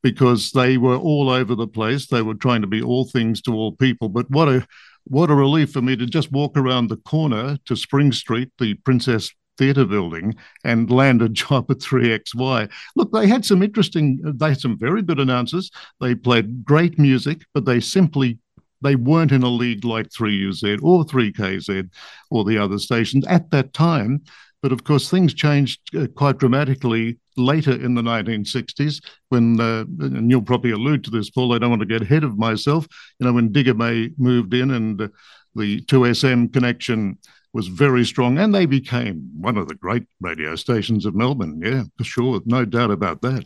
because 0.03 0.51
they 0.51 0.77
were 0.77 0.97
all 0.97 1.29
over 1.29 1.55
the 1.55 1.67
place. 1.67 2.07
They 2.07 2.21
were 2.21 2.35
trying 2.35 2.61
to 2.61 2.67
be 2.67 2.81
all 2.81 3.05
things 3.05 3.41
to 3.43 3.53
all 3.53 3.71
people. 3.71 4.09
But 4.09 4.29
what 4.29 4.49
a 4.49 4.67
what 5.05 5.31
a 5.31 5.35
relief 5.35 5.71
for 5.71 5.81
me 5.81 5.95
to 5.95 6.05
just 6.05 6.31
walk 6.31 6.57
around 6.57 6.87
the 6.87 6.97
corner 6.97 7.57
to 7.65 7.75
Spring 7.75 8.11
Street, 8.11 8.49
the 8.59 8.75
Princess 8.75 9.31
Theatre 9.57 9.85
building, 9.85 10.35
and 10.63 10.89
land 10.89 11.21
a 11.21 11.29
job 11.43 11.69
at 11.69 11.77
3XY. 11.77 12.69
Look, 12.95 13.11
they 13.11 13.27
had 13.27 13.45
some 13.45 13.61
interesting, 13.61 14.19
they 14.23 14.49
had 14.49 14.61
some 14.61 14.77
very 14.77 15.01
good 15.01 15.19
announcers. 15.19 15.69
They 15.99 16.15
played 16.15 16.63
great 16.63 16.97
music, 16.97 17.43
but 17.53 17.65
they 17.65 17.79
simply 17.79 18.39
they 18.81 18.95
weren't 18.95 19.31
in 19.31 19.43
a 19.43 19.49
league 19.49 19.85
like 19.85 20.09
3UZ 20.09 20.79
or 20.81 21.05
3KZ 21.05 21.89
or 22.31 22.43
the 22.43 22.57
other 22.57 22.79
stations 22.79 23.25
at 23.27 23.51
that 23.51 23.73
time. 23.73 24.23
But 24.61 24.71
of 24.71 24.83
course, 24.83 25.09
things 25.09 25.33
changed 25.33 25.81
uh, 25.95 26.07
quite 26.07 26.37
dramatically 26.37 27.17
later 27.35 27.71
in 27.71 27.95
the 27.95 28.01
1960s 28.01 29.01
when, 29.29 29.59
uh, 29.59 29.85
and 29.99 30.29
you'll 30.29 30.41
probably 30.41 30.71
allude 30.71 31.03
to 31.05 31.11
this, 31.11 31.29
Paul, 31.29 31.53
I 31.53 31.57
don't 31.57 31.69
want 31.69 31.81
to 31.81 31.85
get 31.87 32.03
ahead 32.03 32.23
of 32.23 32.37
myself, 32.37 32.87
you 33.19 33.25
know, 33.25 33.33
when 33.33 33.51
Digger 33.51 33.73
May 33.73 34.11
moved 34.17 34.53
in 34.53 34.71
and 34.71 35.01
uh, 35.01 35.07
the 35.55 35.81
2SM 35.81 36.53
connection 36.53 37.17
was 37.53 37.67
very 37.67 38.05
strong 38.05 38.37
and 38.37 38.53
they 38.53 38.65
became 38.65 39.29
one 39.35 39.57
of 39.57 39.67
the 39.67 39.75
great 39.75 40.03
radio 40.21 40.55
stations 40.55 41.05
of 41.05 41.15
Melbourne. 41.15 41.59
Yeah, 41.63 41.83
for 41.97 42.03
sure. 42.03 42.41
No 42.45 42.63
doubt 42.63 42.91
about 42.91 43.21
that. 43.21 43.45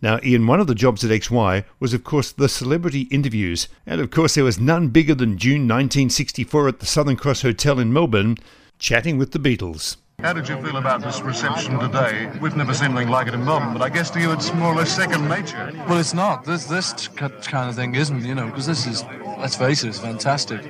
Now, 0.00 0.18
Ian, 0.24 0.46
one 0.46 0.58
of 0.58 0.66
the 0.66 0.74
jobs 0.74 1.04
at 1.04 1.10
XY 1.10 1.64
was, 1.78 1.94
of 1.94 2.02
course, 2.02 2.32
the 2.32 2.48
celebrity 2.48 3.02
interviews. 3.02 3.68
And 3.86 4.00
of 4.00 4.10
course, 4.10 4.34
there 4.34 4.44
was 4.44 4.58
none 4.58 4.88
bigger 4.88 5.14
than 5.14 5.38
June 5.38 5.68
1964 5.68 6.68
at 6.68 6.80
the 6.80 6.86
Southern 6.86 7.16
Cross 7.16 7.42
Hotel 7.42 7.78
in 7.78 7.92
Melbourne, 7.92 8.36
chatting 8.78 9.16
with 9.16 9.30
the 9.30 9.38
Beatles. 9.38 9.96
How 10.22 10.32
did 10.32 10.48
you 10.48 10.56
feel 10.62 10.76
about 10.76 11.02
this 11.02 11.20
reception 11.20 11.80
today? 11.80 12.30
We've 12.40 12.54
never 12.54 12.72
seen 12.72 12.92
anything 12.92 13.08
like 13.08 13.26
it 13.26 13.34
in 13.34 13.44
Melbourne, 13.44 13.72
but 13.72 13.82
I 13.82 13.88
guess 13.88 14.08
to 14.10 14.20
you 14.20 14.30
it's 14.30 14.54
more 14.54 14.72
or 14.72 14.76
less 14.76 14.94
second 14.94 15.28
nature. 15.28 15.72
Well, 15.88 15.98
it's 15.98 16.14
not. 16.14 16.44
This 16.44 16.66
this 16.66 17.08
kind 17.08 17.68
of 17.68 17.74
thing 17.74 17.96
isn't, 17.96 18.24
you 18.24 18.36
know, 18.36 18.46
because 18.46 18.66
this 18.66 18.86
is, 18.86 19.04
let's 19.38 19.56
face 19.56 19.82
it, 19.82 19.88
it's 19.88 19.98
fantastic. 19.98 20.60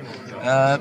Uh, 0.41 0.79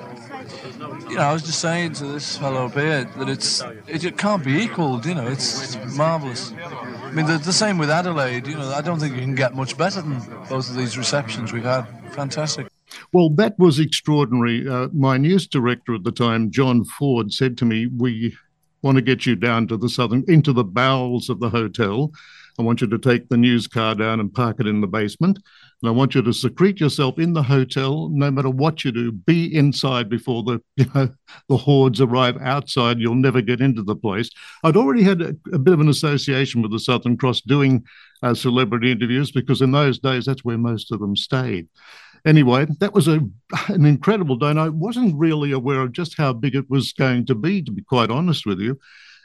you 1.07 1.17
know, 1.17 1.23
I 1.23 1.33
was 1.35 1.43
just 1.43 1.61
saying 1.61 1.93
to 1.95 2.07
this 2.07 2.38
fellow 2.38 2.64
up 2.64 2.73
here 2.73 3.05
that 3.05 3.29
it's 3.29 3.62
it, 3.87 4.05
it 4.05 4.17
can't 4.17 4.43
be 4.43 4.62
equalled. 4.62 5.05
You 5.05 5.17
know, 5.17 5.26
it's, 5.26 5.76
it's 5.76 5.95
marvelous. 5.95 6.52
I 6.52 7.11
mean, 7.11 7.26
the, 7.26 7.37
the, 7.37 7.52
same 7.52 7.76
with 7.76 7.91
Adelaide. 7.91 8.47
You 8.47 8.55
know, 8.55 8.71
I 8.71 8.81
don't 8.81 8.99
think 8.99 9.14
you 9.14 9.21
can 9.21 9.35
get 9.35 9.55
much 9.55 9.76
better 9.76 10.00
than 10.00 10.19
both 10.49 10.71
of 10.71 10.76
these 10.76 10.97
receptions 10.97 11.52
we've 11.52 11.62
had. 11.62 11.85
Fantastic. 12.12 12.69
Well, 13.12 13.29
that 13.31 13.59
was 13.59 13.79
extraordinary. 13.79 14.67
Uh, 14.67 14.88
my 14.95 15.19
news 15.19 15.47
director 15.47 15.95
at 15.95 16.05
the 16.05 16.12
time, 16.12 16.50
John 16.50 16.85
Ford, 16.85 17.35
said 17.35 17.59
to 17.59 17.67
me, 17.67 17.87
"We 17.87 18.35
want 18.83 18.97
to 18.97 19.03
get 19.03 19.27
you 19.27 19.37
down 19.37 19.67
to 19.69 19.77
the 19.77 19.89
southern, 19.89 20.25
into 20.29 20.53
the 20.53 20.65
bowels 20.65 21.29
of 21.29 21.41
the 21.41 21.51
hotel. 21.51 22.12
I 22.59 22.62
want 22.62 22.81
you 22.83 22.87
to 22.89 22.99
take 22.99 23.29
the 23.29 23.37
news 23.37 23.67
car 23.67 23.95
down 23.95 24.21
and 24.21 24.33
park 24.33 24.57
it 24.61 24.67
in 24.67 24.81
the 24.81 24.87
basement." 24.87 25.39
And 25.83 25.89
I 25.89 25.93
want 25.93 26.15
you 26.15 26.23
to 26.23 26.33
secrete 26.33 26.79
yourself 26.79 27.19
in 27.19 27.33
the 27.33 27.43
hotel, 27.43 28.09
no 28.11 28.31
matter 28.31 28.51
what 28.51 28.85
you 28.85 28.93
do. 28.93 29.11
Be 29.11 29.53
inside 29.55 30.09
before 30.09 30.45
the 30.45 30.61
you 30.77 30.87
know 30.95 31.09
the 31.49 31.57
hordes 31.57 32.01
arrive 32.01 32.37
outside. 32.41 32.99
You'll 32.99 33.15
never 33.17 33.41
get 33.41 33.61
into 33.61 33.83
the 33.83 33.97
place. 33.97 34.31
I'd 34.62 34.77
already 34.77 35.03
had 35.03 35.21
a, 35.21 35.37
a 35.53 35.59
bit 35.59 35.75
of 35.75 35.81
an 35.81 35.89
association 35.89 36.62
with 36.62 36.71
the 36.71 36.79
Southern 36.79 37.17
Cross 37.17 37.43
doing 37.43 37.85
uh, 38.23 38.35
celebrity 38.35 38.93
interviews 38.93 39.33
because 39.33 39.61
in 39.61 39.73
those 39.73 39.99
days 39.99 40.25
that's 40.25 40.45
where 40.45 40.59
most 40.59 40.93
of 40.93 41.01
them 41.01 41.17
stayed. 41.17 41.69
Anyway, 42.25 42.67
that 42.79 42.95
was 42.95 43.09
a 43.09 43.21
an 43.69 43.85
incredible 43.85 44.37
day. 44.37 44.50
And 44.50 44.61
I 44.61 44.69
wasn't 44.69 45.19
really 45.19 45.52
aware 45.52 45.81
of 45.81 45.93
just 45.93 46.17
how 46.17 46.33
big 46.33 46.55
it 46.55 46.71
was 46.71 46.93
going 46.93 47.26
to 47.26 47.35
be, 47.35 47.62
to 47.62 47.73
be 47.73 47.83
quite 47.83 48.11
honest 48.11 48.47
with 48.47 48.61
you. 48.61 48.79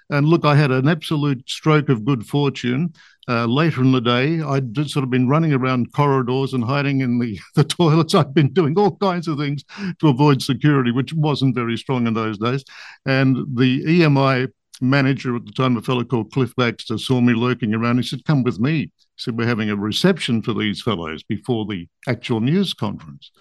And 0.09 0.27
look, 0.27 0.45
I 0.45 0.55
had 0.55 0.71
an 0.71 0.87
absolute 0.87 1.49
stroke 1.49 1.89
of 1.89 2.05
good 2.05 2.25
fortune. 2.25 2.93
Uh, 3.29 3.45
later 3.45 3.81
in 3.81 3.91
the 3.91 3.99
day, 3.99 4.41
I'd 4.41 4.73
sort 4.89 5.03
of 5.03 5.09
been 5.09 5.27
running 5.27 5.51
around 5.51 5.91
corridors 5.91 6.53
and 6.53 6.63
hiding 6.63 7.01
in 7.01 7.19
the, 7.19 7.37
the 7.55 7.65
toilets. 7.65 8.15
I'd 8.15 8.33
been 8.33 8.53
doing 8.53 8.77
all 8.77 8.95
kinds 8.95 9.27
of 9.27 9.37
things 9.37 9.63
to 9.99 10.07
avoid 10.07 10.41
security, 10.41 10.91
which 10.91 11.13
wasn't 11.13 11.55
very 11.55 11.75
strong 11.75 12.07
in 12.07 12.13
those 12.13 12.37
days. 12.37 12.63
And 13.05 13.35
the 13.57 13.83
EMI 13.83 14.47
manager 14.81 15.35
at 15.35 15.45
the 15.45 15.51
time, 15.51 15.77
a 15.77 15.81
fellow 15.81 16.03
called 16.03 16.31
Cliff 16.31 16.55
Baxter, 16.55 16.97
saw 16.97 17.21
me 17.21 17.33
lurking 17.33 17.73
around. 17.73 17.97
He 17.97 18.03
said, 18.03 18.25
Come 18.25 18.43
with 18.43 18.59
me. 18.59 18.79
He 18.79 18.91
said, 19.17 19.37
We're 19.37 19.47
having 19.47 19.69
a 19.69 19.75
reception 19.75 20.41
for 20.41 20.53
these 20.53 20.81
fellows 20.81 21.23
before 21.23 21.65
the 21.65 21.87
actual 22.07 22.39
news 22.39 22.73
conference. 22.73 23.31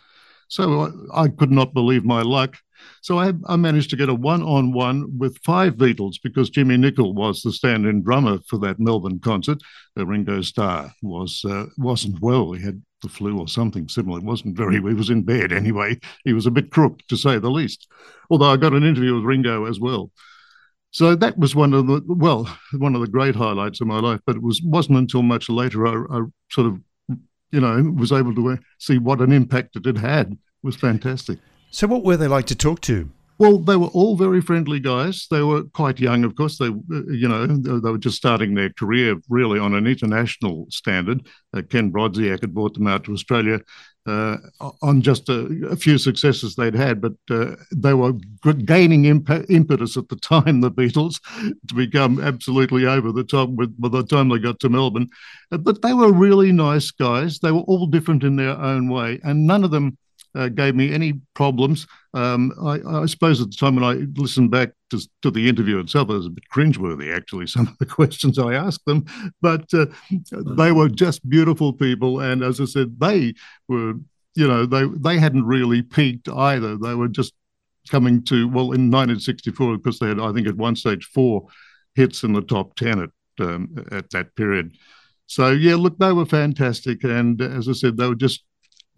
So 0.48 0.92
I, 1.12 1.24
I 1.24 1.28
could 1.28 1.50
not 1.50 1.74
believe 1.74 2.04
my 2.04 2.22
luck. 2.22 2.56
So 3.00 3.18
I, 3.18 3.32
I 3.46 3.56
managed 3.56 3.90
to 3.90 3.96
get 3.96 4.08
a 4.08 4.14
one 4.14 4.42
on 4.42 4.72
one 4.72 5.18
with 5.18 5.38
five 5.44 5.76
Beatles 5.76 6.16
because 6.22 6.50
Jimmie 6.50 6.76
Nicol 6.76 7.14
was 7.14 7.42
the 7.42 7.52
stand 7.52 7.86
in 7.86 8.02
drummer 8.02 8.38
for 8.48 8.58
that 8.60 8.78
Melbourne 8.78 9.18
concert. 9.18 9.58
Ringo 9.96 10.42
Starr 10.42 10.92
was, 11.02 11.44
uh, 11.44 11.66
wasn't 11.78 12.20
well. 12.20 12.52
He 12.52 12.62
had 12.62 12.82
the 13.02 13.08
flu 13.08 13.38
or 13.38 13.48
something 13.48 13.88
similar. 13.88 14.18
It 14.18 14.24
wasn't 14.24 14.56
very, 14.56 14.74
he 14.74 14.80
was 14.80 15.10
in 15.10 15.22
bed 15.22 15.52
anyway. 15.52 15.98
He 16.24 16.32
was 16.32 16.46
a 16.46 16.50
bit 16.50 16.70
crook, 16.70 17.00
to 17.08 17.16
say 17.16 17.38
the 17.38 17.50
least. 17.50 17.88
Although 18.30 18.50
I 18.50 18.56
got 18.56 18.74
an 18.74 18.84
interview 18.84 19.14
with 19.14 19.24
Ringo 19.24 19.66
as 19.66 19.80
well. 19.80 20.10
So 20.90 21.14
that 21.14 21.36
was 21.36 21.54
one 21.54 21.74
of 21.74 21.86
the 21.86 22.02
well, 22.06 22.48
one 22.72 22.94
of 22.94 23.00
the 23.00 23.06
great 23.06 23.34
highlights 23.34 23.80
of 23.80 23.86
my 23.86 24.00
life. 24.00 24.20
But 24.26 24.36
it 24.36 24.42
was 24.42 24.62
wasn't 24.62 24.98
until 24.98 25.22
much 25.22 25.48
later 25.48 25.86
I, 25.86 26.18
I 26.18 26.22
sort 26.50 26.68
of, 26.68 26.80
you 27.50 27.60
know, 27.60 27.92
was 27.94 28.12
able 28.12 28.34
to 28.34 28.58
see 28.78 28.98
what 28.98 29.20
an 29.20 29.32
impact 29.32 29.76
it 29.76 29.84
had 29.84 29.98
had. 29.98 30.32
It 30.32 30.38
was 30.62 30.76
fantastic. 30.76 31.38
So, 31.70 31.86
what 31.86 32.04
were 32.04 32.16
they 32.16 32.28
like 32.28 32.46
to 32.46 32.54
talk 32.54 32.80
to? 32.82 33.10
Well, 33.38 33.58
they 33.58 33.76
were 33.76 33.88
all 33.88 34.16
very 34.16 34.40
friendly 34.40 34.80
guys. 34.80 35.26
They 35.30 35.42
were 35.42 35.64
quite 35.64 36.00
young, 36.00 36.24
of 36.24 36.36
course. 36.36 36.58
They, 36.58 36.68
uh, 36.68 37.06
you 37.08 37.28
know, 37.28 37.46
they 37.46 37.90
were 37.90 37.98
just 37.98 38.16
starting 38.16 38.54
their 38.54 38.70
career 38.70 39.16
really 39.28 39.58
on 39.58 39.74
an 39.74 39.86
international 39.86 40.66
standard. 40.70 41.26
Uh, 41.54 41.62
Kenn 41.62 41.92
Brodziak 41.92 42.40
had 42.40 42.54
brought 42.54 42.74
them 42.74 42.86
out 42.86 43.04
to 43.04 43.12
Australia 43.12 43.60
uh, 44.06 44.36
on 44.82 45.02
just 45.02 45.28
a, 45.28 45.68
a, 45.70 45.76
few 45.76 45.98
successes 45.98 46.54
they'd 46.54 46.74
had, 46.74 47.00
but 47.00 47.14
uh, 47.30 47.56
they 47.74 47.92
were 47.92 48.12
gaining 48.64 49.06
imp- 49.06 49.50
impetus 49.50 49.96
at 49.96 50.08
the 50.08 50.16
time, 50.20 50.60
the 50.60 50.70
Beatles, 50.70 51.20
to 51.68 51.74
become 51.74 52.20
absolutely 52.20 52.86
over 52.86 53.12
the 53.12 53.24
top 53.24 53.50
with, 53.50 53.78
by 53.80 53.88
the 53.88 54.04
time 54.04 54.28
they 54.28 54.38
got 54.38 54.60
to 54.60 54.68
Melbourne. 54.68 55.08
Uh, 55.50 55.58
but 55.58 55.82
they 55.82 55.92
were 55.92 56.12
really 56.12 56.52
nice 56.52 56.90
guys. 56.90 57.38
They 57.38 57.52
were 57.52 57.60
all 57.60 57.86
different 57.86 58.22
in 58.22 58.36
their 58.36 58.56
own 58.56 58.88
way, 58.88 59.20
and 59.24 59.46
none 59.46 59.64
of 59.64 59.70
them 59.70 59.98
uh, 60.36 60.48
gave 60.48 60.74
me 60.74 60.92
any 60.92 61.14
problems. 61.34 61.86
Um, 62.14 62.52
I, 62.62 63.02
I, 63.02 63.06
suppose 63.06 63.40
at 63.40 63.50
the 63.50 63.56
time 63.56 63.76
when 63.76 63.84
I 63.84 64.06
listened 64.20 64.50
back 64.50 64.70
to, 64.90 65.00
to, 65.22 65.30
the 65.30 65.48
interview 65.48 65.78
itself, 65.78 66.10
it 66.10 66.14
was 66.14 66.26
a 66.26 66.30
bit 66.30 66.44
cringeworthy, 66.52 67.14
actually, 67.14 67.46
some 67.46 67.68
of 67.68 67.78
the 67.78 67.86
questions 67.86 68.38
I 68.38 68.54
asked 68.54 68.84
them. 68.86 69.04
But 69.40 69.72
uh, 69.74 69.86
they 70.30 70.72
were 70.72 70.88
just 70.88 71.28
beautiful 71.28 71.72
people. 71.72 72.20
And 72.20 72.42
as 72.42 72.60
I 72.60 72.66
said, 72.66 72.98
they 73.00 73.34
were, 73.68 73.94
you 74.34 74.46
know, 74.46 74.66
they, 74.66 74.84
they 74.84 75.18
hadn't 75.18 75.44
really 75.44 75.82
peaked 75.82 76.28
either. 76.28 76.76
They 76.76 76.94
were 76.94 77.08
just 77.08 77.32
coming 77.90 78.22
to, 78.24 78.48
well, 78.48 78.72
in 78.72 78.90
1964, 78.90 79.78
because 79.78 79.98
they 79.98 80.08
had, 80.08 80.20
I 80.20 80.32
think, 80.32 80.46
at 80.46 80.56
one 80.56 80.76
stage, 80.76 81.04
four 81.06 81.46
hits 81.94 82.24
in 82.24 82.32
the 82.32 82.42
top 82.42 82.76
10 82.76 83.00
at, 83.00 83.10
um, 83.40 83.84
at 83.90 84.10
that 84.10 84.34
period. 84.36 84.76
So, 85.26 85.50
yeah, 85.50 85.76
look, 85.76 85.98
they 85.98 86.12
were 86.12 86.26
fantastic. 86.26 87.04
And 87.04 87.40
as 87.40 87.68
I 87.68 87.72
said, 87.72 87.96
they 87.96 88.06
were 88.06 88.14
just 88.14 88.44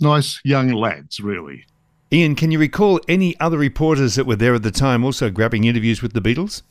nice 0.01 0.41
young 0.45 0.73
lads, 0.73 1.21
really. 1.21 1.65
Ian, 2.11 2.35
can 2.35 2.51
you 2.51 2.59
recall 2.59 3.01
any 3.07 3.39
other 3.39 3.59
reporters 3.59 4.15
that 4.15 4.27
were 4.27 4.37
there 4.37 4.55
at 4.55 4.63
the 4.63 4.71
time 4.71 5.05
also 5.05 5.31
grabbing 5.31 5.65
interviews 5.65 6.01
with 6.01 6.15
the 6.15 6.21
Beatles? 6.21 6.63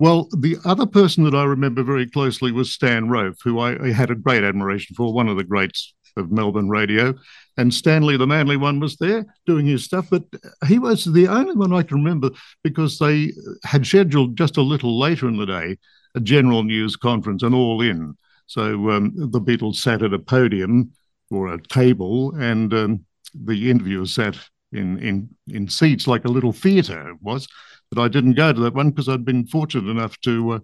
Well, 0.00 0.28
the 0.36 0.56
other 0.64 0.86
person 0.86 1.24
that 1.24 1.34
I 1.34 1.44
remember 1.44 1.82
very 1.82 2.08
closely 2.08 2.52
was 2.52 2.72
Stan 2.72 3.08
Rofe, 3.08 3.36
who 3.44 3.58
I, 3.58 3.80
I, 3.82 3.92
had 3.92 4.10
a 4.10 4.14
great 4.14 4.42
admiration 4.42 4.96
for, 4.96 5.12
one 5.12 5.28
of 5.28 5.36
the 5.36 5.44
greats 5.44 5.94
of 6.16 6.32
Melbourne 6.32 6.70
radio. 6.70 7.14
And 7.56 7.72
Stanley, 7.72 8.16
the 8.16 8.26
Manly 8.26 8.56
one, 8.56 8.80
was 8.80 8.96
there 8.96 9.26
doing 9.46 9.66
his 9.66 9.84
stuff. 9.84 10.08
But 10.10 10.24
he 10.66 10.78
was 10.78 11.04
the 11.04 11.28
only 11.28 11.54
one 11.54 11.72
I 11.72 11.82
can 11.82 11.98
remember 11.98 12.30
because 12.64 12.98
they 12.98 13.32
had 13.64 13.86
scheduled 13.86 14.36
just 14.36 14.56
a 14.56 14.62
little 14.62 14.98
later 14.98 15.28
in 15.28 15.36
the 15.36 15.46
day 15.46 15.76
a 16.14 16.20
general 16.20 16.64
news 16.64 16.96
conference 16.96 17.42
and 17.42 17.54
all 17.54 17.80
in. 17.82 18.16
So 18.46 18.90
um, 18.90 19.12
the 19.14 19.40
Beatles 19.40 19.76
sat 19.76 20.02
at 20.02 20.14
a 20.14 20.18
podium 20.18 20.92
or 21.30 21.48
a 21.48 21.62
table, 21.62 22.34
and 22.36 22.72
um, 22.74 23.04
the 23.34 23.70
interviewers 23.70 24.14
sat 24.14 24.36
in, 24.72 24.98
in, 24.98 25.28
in 25.48 25.68
seats 25.68 26.06
like 26.06 26.24
a 26.24 26.30
little 26.30 26.52
theatre 26.52 27.14
was. 27.20 27.46
But 27.90 28.02
I 28.02 28.08
didn't 28.08 28.34
go 28.34 28.52
to 28.52 28.60
that 28.60 28.74
one 28.74 28.90
because 28.90 29.08
I'd 29.08 29.24
been 29.24 29.46
fortunate 29.46 29.90
enough 29.90 30.20
to 30.20 30.50
uh, 30.52 30.58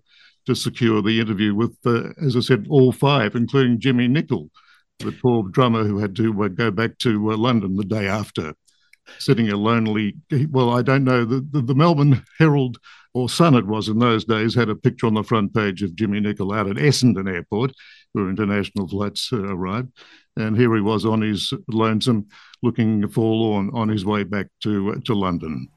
to 0.46 0.54
secure 0.54 1.02
the 1.02 1.20
interview 1.20 1.54
with, 1.54 1.76
uh, 1.84 2.10
as 2.24 2.36
I 2.36 2.40
said, 2.40 2.66
all 2.70 2.92
five, 2.92 3.34
including 3.34 3.80
Jimmie 3.80 4.08
Nicol, 4.08 4.48
the 5.00 5.12
poor 5.12 5.42
drummer 5.50 5.84
who 5.84 5.98
had 5.98 6.14
to 6.16 6.44
uh, 6.44 6.48
go 6.48 6.70
back 6.70 6.98
to 6.98 7.32
uh, 7.32 7.36
London 7.36 7.74
the 7.74 7.84
day 7.84 8.06
after, 8.06 8.54
sitting 9.18 9.50
a 9.50 9.56
lonely. 9.56 10.14
Well, 10.48 10.70
I 10.70 10.82
don't 10.82 11.04
know. 11.04 11.24
The, 11.24 11.44
the, 11.50 11.62
the 11.62 11.74
Melbourne 11.74 12.24
Herald 12.38 12.78
or 13.12 13.28
Sun, 13.28 13.54
it 13.54 13.66
was 13.66 13.88
in 13.88 13.98
those 13.98 14.24
days, 14.24 14.54
had 14.54 14.68
a 14.68 14.76
picture 14.76 15.06
on 15.06 15.14
the 15.14 15.24
front 15.24 15.52
page 15.52 15.82
of 15.82 15.96
Jimmie 15.96 16.20
Nicol 16.20 16.52
out 16.52 16.68
at 16.68 16.76
Essendon 16.76 17.28
Airport, 17.28 17.72
where 18.12 18.30
international 18.30 18.86
flights 18.86 19.32
uh, 19.32 19.42
arrived. 19.42 19.90
And 20.36 20.56
here 20.56 20.74
he 20.74 20.80
was 20.80 21.04
on 21.04 21.22
his 21.22 21.52
lonesome, 21.68 22.26
looking 22.62 23.08
forlorn 23.08 23.70
on 23.72 23.88
his 23.88 24.04
way 24.04 24.22
back 24.22 24.46
to, 24.62 24.92
uh, 24.92 25.00
to 25.04 25.14
London. 25.14 25.68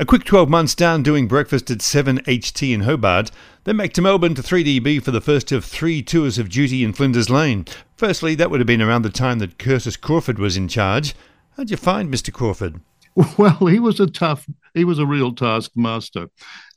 A 0.00 0.04
quick 0.04 0.22
12 0.22 0.48
months 0.48 0.76
down 0.76 1.02
doing 1.02 1.26
breakfast 1.26 1.72
at 1.72 1.78
7HT 1.78 2.72
in 2.72 2.82
Hobart, 2.82 3.32
then 3.64 3.76
back 3.76 3.92
to 3.94 4.02
Melbourne 4.02 4.36
to 4.36 4.42
3DB 4.42 5.02
for 5.02 5.10
the 5.10 5.20
first 5.20 5.50
of 5.50 5.64
three 5.64 6.02
tours 6.02 6.38
of 6.38 6.48
duty 6.48 6.84
in 6.84 6.92
Flinders 6.92 7.28
Lane. 7.28 7.66
Firstly, 7.96 8.36
that 8.36 8.48
would 8.48 8.60
have 8.60 8.66
been 8.66 8.80
around 8.80 9.02
the 9.02 9.10
time 9.10 9.40
that 9.40 9.58
Curtis 9.58 9.96
Crawford 9.96 10.38
was 10.38 10.56
in 10.56 10.68
charge. 10.68 11.16
How'd 11.56 11.70
you 11.70 11.76
find 11.76 12.14
Mr. 12.14 12.32
Crawford? 12.32 12.80
Well, 13.36 13.66
he 13.66 13.80
was 13.80 13.98
a 13.98 14.06
tough, 14.06 14.46
he 14.74 14.84
was 14.84 15.00
a 15.00 15.06
real 15.06 15.34
taskmaster. 15.34 16.28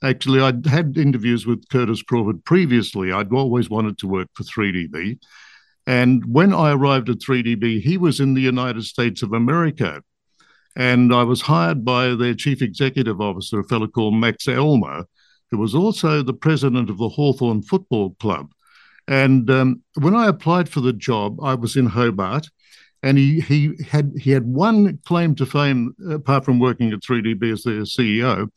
Actually, 0.04 0.42
I'd 0.42 0.66
had 0.66 0.98
interviews 0.98 1.46
with 1.46 1.70
Curtis 1.70 2.02
Crawford 2.02 2.44
previously. 2.46 3.12
I'd 3.12 3.32
always 3.32 3.70
wanted 3.70 4.00
to 4.00 4.08
work 4.08 4.30
for 4.34 4.44
3DB. 4.44 5.20
And 5.88 6.24
when 6.26 6.54
I 6.54 6.72
arrived 6.72 7.10
at 7.10 7.18
3DB, 7.18 7.82
he 7.82 7.98
was 7.98 8.20
in 8.20 8.34
the 8.34 8.42
United 8.42 8.84
States 8.84 9.24
of 9.24 9.34
America. 9.34 10.02
And 10.76 11.14
I 11.14 11.24
was 11.24 11.42
hired 11.42 11.84
by 11.84 12.16
their 12.16 12.34
chief 12.34 12.62
executive 12.62 13.20
officer, 13.20 13.60
a 13.60 13.64
fellow 13.64 13.88
called 13.88 14.16
Max 14.16 14.48
Elmer, 14.48 15.06
who 15.50 15.58
was 15.58 15.76
also 15.76 16.22
the 16.22 16.34
president 16.34 16.90
of 16.90 16.98
the 16.98 17.10
Hawthorn 17.10 17.62
Football 17.62 18.16
Club. 18.20 18.52
And 19.08 19.50
um, 19.50 19.82
when 19.96 20.16
I 20.16 20.28
applied 20.28 20.70
for 20.70 20.80
the 20.80 20.94
job, 20.94 21.44
I 21.44 21.56
was 21.56 21.76
in 21.76 21.88
Hobart, 21.88 22.48
and 23.04 23.18
he 23.18 23.42
he 23.42 23.74
had 23.90 24.14
he 24.18 24.32
had 24.32 24.46
one 24.46 25.00
claim 25.06 25.36
to 25.36 25.46
fame 25.46 25.94
apart 26.10 26.46
from 26.46 26.60
working 26.60 26.94
at 26.94 27.00
3DB 27.00 27.52
as 27.52 27.64
their 27.64 27.82
CEO. 27.82 28.50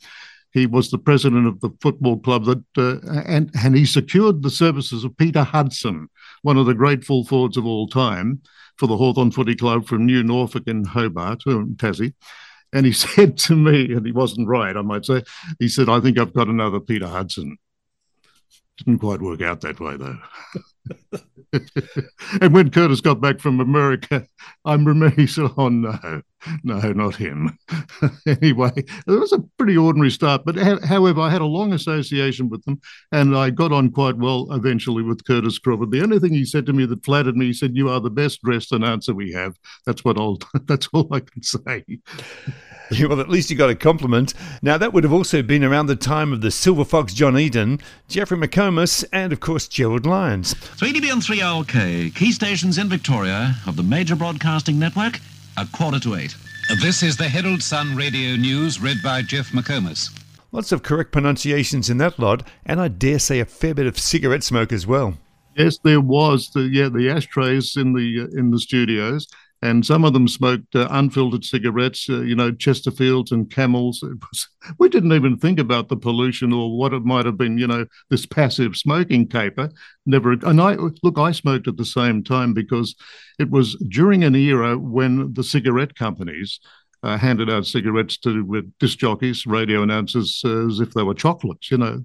He 0.52 0.66
was 0.66 0.90
the 0.90 0.98
president 0.98 1.48
of 1.48 1.60
the 1.60 1.70
football 1.80 2.20
club 2.20 2.44
that, 2.44 2.62
uh, 2.78 3.22
and 3.26 3.50
and 3.60 3.74
he 3.74 3.86
secured 3.86 4.42
the 4.42 4.50
services 4.50 5.02
of 5.02 5.16
Peter 5.16 5.42
Hudson, 5.42 6.08
one 6.44 6.58
of 6.58 6.66
the 6.66 6.74
great 6.74 7.04
full 7.04 7.24
forwards 7.24 7.56
of 7.56 7.64
all 7.64 7.88
time, 7.88 8.42
for 8.76 8.86
the 8.86 8.98
Hawthorn 8.98 9.30
Footy 9.30 9.54
Club 9.54 9.86
from 9.86 10.04
New 10.04 10.22
Norfolk 10.22 10.64
in 10.66 10.84
Hobart, 10.84 11.42
uh, 11.46 11.64
Tassie. 11.76 12.12
And 12.70 12.84
he 12.84 12.92
said 13.04 13.38
to 13.38 13.56
me, 13.56 13.94
and 13.94 14.04
he 14.04 14.12
wasn't 14.12 14.46
right, 14.46 14.76
I 14.76 14.82
might 14.82 15.06
say, 15.06 15.22
he 15.58 15.68
said, 15.68 15.88
I 15.88 16.00
think 16.00 16.18
I've 16.18 16.34
got 16.34 16.48
another 16.48 16.80
Peter 16.80 17.06
Hudson. 17.06 17.56
Didn't 18.76 18.98
quite 18.98 19.22
work 19.22 19.40
out 19.40 19.62
that 19.62 19.80
way, 19.80 19.96
though. 19.96 20.18
and 22.40 22.52
when 22.52 22.70
Curtis 22.70 23.00
got 23.00 23.20
back 23.20 23.40
from 23.40 23.60
America, 23.60 24.26
I 24.64 24.72
remember 24.72 25.10
he 25.10 25.26
said, 25.26 25.50
Oh, 25.56 25.68
no, 25.68 26.22
no, 26.62 26.80
not 26.92 27.16
him. 27.16 27.58
anyway, 28.26 28.72
it 28.76 29.06
was 29.06 29.32
a 29.32 29.44
pretty 29.58 29.76
ordinary 29.76 30.10
start. 30.10 30.42
But 30.44 30.56
ha- 30.56 30.84
however, 30.84 31.20
I 31.20 31.30
had 31.30 31.40
a 31.40 31.46
long 31.46 31.72
association 31.72 32.48
with 32.48 32.64
them 32.64 32.80
and 33.12 33.36
I 33.36 33.50
got 33.50 33.72
on 33.72 33.90
quite 33.90 34.16
well 34.16 34.48
eventually 34.50 35.02
with 35.02 35.24
Curtis 35.24 35.58
Crawford. 35.58 35.90
The 35.90 36.02
only 36.02 36.18
thing 36.18 36.32
he 36.32 36.44
said 36.44 36.66
to 36.66 36.72
me 36.72 36.86
that 36.86 37.04
flattered 37.04 37.36
me, 37.36 37.46
he 37.46 37.52
said, 37.52 37.76
You 37.76 37.88
are 37.88 38.00
the 38.00 38.10
best 38.10 38.42
dressed 38.42 38.72
announcer 38.72 39.14
we 39.14 39.32
have. 39.32 39.56
That's 39.86 40.04
what 40.04 40.18
I'll, 40.18 40.38
that's 40.64 40.88
all 40.92 41.08
I 41.12 41.20
can 41.20 41.42
say. 41.42 41.84
Yeah, 42.90 43.06
well, 43.08 43.20
at 43.20 43.28
least 43.28 43.50
you 43.50 43.56
got 43.56 43.70
a 43.70 43.74
compliment. 43.74 44.34
Now, 44.62 44.78
that 44.78 44.92
would 44.92 45.04
have 45.04 45.12
also 45.12 45.42
been 45.42 45.64
around 45.64 45.86
the 45.86 45.96
time 45.96 46.32
of 46.32 46.40
the 46.40 46.50
Silver 46.50 46.84
Fox 46.84 47.14
John 47.14 47.38
Eden, 47.38 47.80
Jeffrey 48.08 48.36
McComas, 48.36 49.04
and 49.12 49.32
of 49.32 49.40
course, 49.40 49.68
Gerald 49.68 50.06
Lyons. 50.06 50.54
3DB 50.54 51.12
and 51.12 51.22
3LK, 51.22 52.14
key 52.14 52.32
stations 52.32 52.78
in 52.78 52.88
Victoria 52.88 53.54
of 53.66 53.76
the 53.76 53.82
major 53.82 54.16
broadcasting 54.16 54.78
network, 54.78 55.20
a 55.56 55.66
quarter 55.66 56.00
to 56.00 56.14
eight. 56.16 56.36
This 56.80 57.02
is 57.02 57.16
the 57.16 57.28
Herald 57.28 57.62
Sun 57.62 57.94
Radio 57.94 58.36
News, 58.36 58.80
read 58.80 58.98
by 59.02 59.22
Jeff 59.22 59.50
McComas. 59.50 60.10
Lots 60.50 60.72
of 60.72 60.82
correct 60.82 61.12
pronunciations 61.12 61.90
in 61.90 61.98
that 61.98 62.18
lot, 62.18 62.46
and 62.64 62.80
I 62.80 62.88
dare 62.88 63.18
say 63.18 63.40
a 63.40 63.44
fair 63.44 63.74
bit 63.74 63.86
of 63.86 63.98
cigarette 63.98 64.44
smoke 64.44 64.72
as 64.72 64.86
well. 64.86 65.18
Yes, 65.56 65.78
there 65.78 66.00
was 66.00 66.50
the 66.50 66.62
yeah 66.62 66.88
the 66.88 67.10
ashtrays 67.10 67.76
in 67.76 67.92
the 67.92 68.22
uh, 68.22 68.38
in 68.38 68.50
the 68.50 68.58
studios, 68.58 69.28
and 69.64 69.84
some 69.84 70.04
of 70.04 70.12
them 70.12 70.28
smoked 70.28 70.76
uh, 70.76 70.86
unfiltered 70.90 71.42
cigarettes, 71.42 72.06
uh, 72.10 72.20
you 72.20 72.36
know, 72.36 72.52
Chesterfields 72.52 73.32
and 73.32 73.50
Camels. 73.50 74.02
Was, 74.02 74.48
we 74.78 74.90
didn't 74.90 75.14
even 75.14 75.38
think 75.38 75.58
about 75.58 75.88
the 75.88 75.96
pollution 75.96 76.52
or 76.52 76.76
what 76.76 76.92
it 76.92 77.02
might 77.06 77.24
have 77.24 77.38
been, 77.38 77.56
you 77.56 77.66
know, 77.66 77.86
this 78.10 78.26
passive 78.26 78.76
smoking 78.76 79.26
caper. 79.26 79.70
Never, 80.04 80.32
and 80.32 80.60
I 80.60 80.74
look, 81.02 81.18
I 81.18 81.32
smoked 81.32 81.66
at 81.66 81.78
the 81.78 81.84
same 81.86 82.22
time 82.22 82.52
because 82.52 82.94
it 83.38 83.50
was 83.50 83.74
during 83.88 84.22
an 84.22 84.34
era 84.34 84.78
when 84.78 85.32
the 85.32 85.42
cigarette 85.42 85.96
companies. 85.96 86.60
Uh, 87.02 87.18
handed 87.18 87.50
out 87.50 87.66
cigarettes 87.66 88.16
to 88.16 88.72
disc 88.80 88.96
jockeys, 88.96 89.46
radio 89.46 89.82
announcers, 89.82 90.40
uh, 90.42 90.66
as 90.66 90.80
if 90.80 90.94
they 90.94 91.02
were 91.02 91.12
chocolates. 91.12 91.70
You 91.70 91.76
know, 91.76 92.02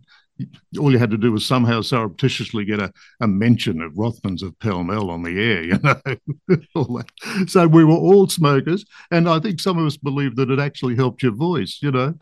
all 0.79 0.91
you 0.91 0.97
had 0.97 1.11
to 1.11 1.17
do 1.17 1.31
was 1.31 1.45
somehow 1.45 1.81
surreptitiously 1.81 2.65
get 2.65 2.79
a, 2.79 2.91
a 3.21 3.27
mention 3.27 3.81
of 3.81 3.93
Rothmans 3.93 4.41
of 4.41 4.57
Pall 4.59 4.83
Mall 4.83 5.09
on 5.09 5.23
the 5.23 5.39
air, 5.39 5.63
you 5.63 5.79
know. 5.83 7.01
so 7.47 7.67
we 7.67 7.83
were 7.83 7.93
all 7.93 8.27
smokers, 8.27 8.85
and 9.11 9.29
I 9.29 9.39
think 9.39 9.59
some 9.59 9.77
of 9.77 9.85
us 9.85 9.97
believed 9.97 10.37
that 10.37 10.49
it 10.49 10.59
actually 10.59 10.95
helped 10.95 11.23
your 11.23 11.33
voice, 11.33 11.79
you 11.81 11.91
know, 11.91 12.13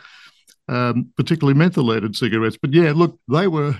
um, 0.67 1.11
particularly 1.15 1.59
mentholated 1.59 2.15
cigarettes. 2.15 2.57
But 2.61 2.73
yeah, 2.73 2.93
look, 2.95 3.19
they 3.31 3.47
were 3.47 3.75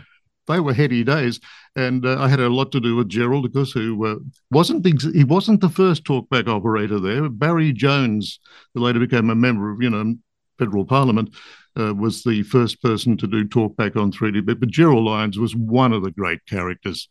they 0.47 0.59
were 0.59 0.73
heady 0.73 1.03
days, 1.03 1.39
and 1.75 2.05
uh, 2.05 2.17
I 2.19 2.29
had 2.29 2.39
a 2.39 2.49
lot 2.49 2.71
to 2.71 2.79
do 2.79 2.95
with 2.95 3.09
Gerald, 3.09 3.45
of 3.45 3.53
course, 3.53 3.73
who 3.73 4.05
uh, 4.05 4.15
wasn't 4.49 4.83
the, 4.83 5.11
he 5.13 5.23
wasn't 5.23 5.61
the 5.61 5.69
first 5.69 6.03
talkback 6.05 6.47
operator 6.47 6.99
there. 6.99 7.29
Barry 7.29 7.73
Jones, 7.73 8.39
who 8.73 8.81
later 8.81 8.99
became 8.99 9.29
a 9.29 9.35
member 9.35 9.71
of 9.71 9.81
you 9.81 9.89
know 9.89 10.15
federal 10.57 10.85
parliament, 10.85 11.33
uh, 11.79 11.93
was 11.93 12.23
the 12.23 12.43
first 12.43 12.81
person 12.81 13.17
to 13.17 13.27
do 13.27 13.45
talkback 13.45 13.95
on 13.95 14.11
3D. 14.11 14.45
But 14.45 14.69
Gerald 14.69 15.05
Lyons 15.05 15.37
was 15.37 15.55
one 15.55 15.93
of 15.93 16.03
the 16.03 16.11
great 16.11 16.45
characters. 16.45 17.07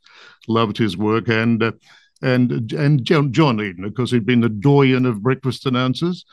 Loved 0.49 0.77
his 0.77 0.97
work 0.97 1.29
and 1.29 1.63
uh, 1.63 1.73
and 2.23 2.73
and 2.73 3.05
John 3.05 3.61
Eden, 3.61 3.85
of 3.85 3.95
course, 3.95 4.11
he'd 4.11 4.27
been 4.27 4.41
the 4.41 4.49
doyen 4.49 5.05
of 5.05 5.23
breakfast 5.23 5.67
announcers. 5.67 6.25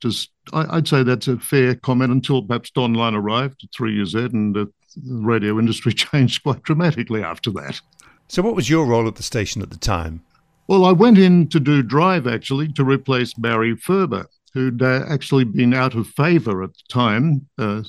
Just 0.00 0.30
I, 0.52 0.76
would 0.76 0.88
say 0.88 1.02
that's 1.02 1.28
a 1.28 1.38
fair 1.38 1.74
comment 1.74 2.12
until 2.12 2.42
perhaps 2.42 2.70
Don 2.70 2.94
Lyon 2.94 3.14
arrived 3.14 3.62
at 3.64 3.70
3UZ 3.70 4.32
and 4.32 4.56
uh, 4.56 4.66
the 4.96 5.14
radio 5.14 5.58
industry 5.58 5.92
changed 5.92 6.42
quite 6.42 6.62
dramatically 6.62 7.22
after 7.22 7.50
that. 7.52 7.80
So, 8.28 8.42
what 8.42 8.54
was 8.54 8.70
your 8.70 8.86
role 8.86 9.08
at 9.08 9.16
the 9.16 9.22
station 9.22 9.62
at 9.62 9.70
the 9.70 9.78
time? 9.78 10.22
Well, 10.68 10.84
I 10.84 10.92
went 10.92 11.18
in 11.18 11.48
to 11.48 11.60
do 11.60 11.82
drive 11.82 12.26
actually 12.26 12.72
to 12.72 12.84
replace 12.84 13.34
Barry 13.34 13.74
Ferber 13.76 14.28
who'd 14.54 14.82
uh, 14.82 15.04
actually 15.08 15.44
been 15.44 15.74
out 15.74 15.94
of 15.94 16.06
favor 16.08 16.62
at 16.62 16.74
the 16.74 16.82
time. 16.88 17.48
Uh, 17.58 17.82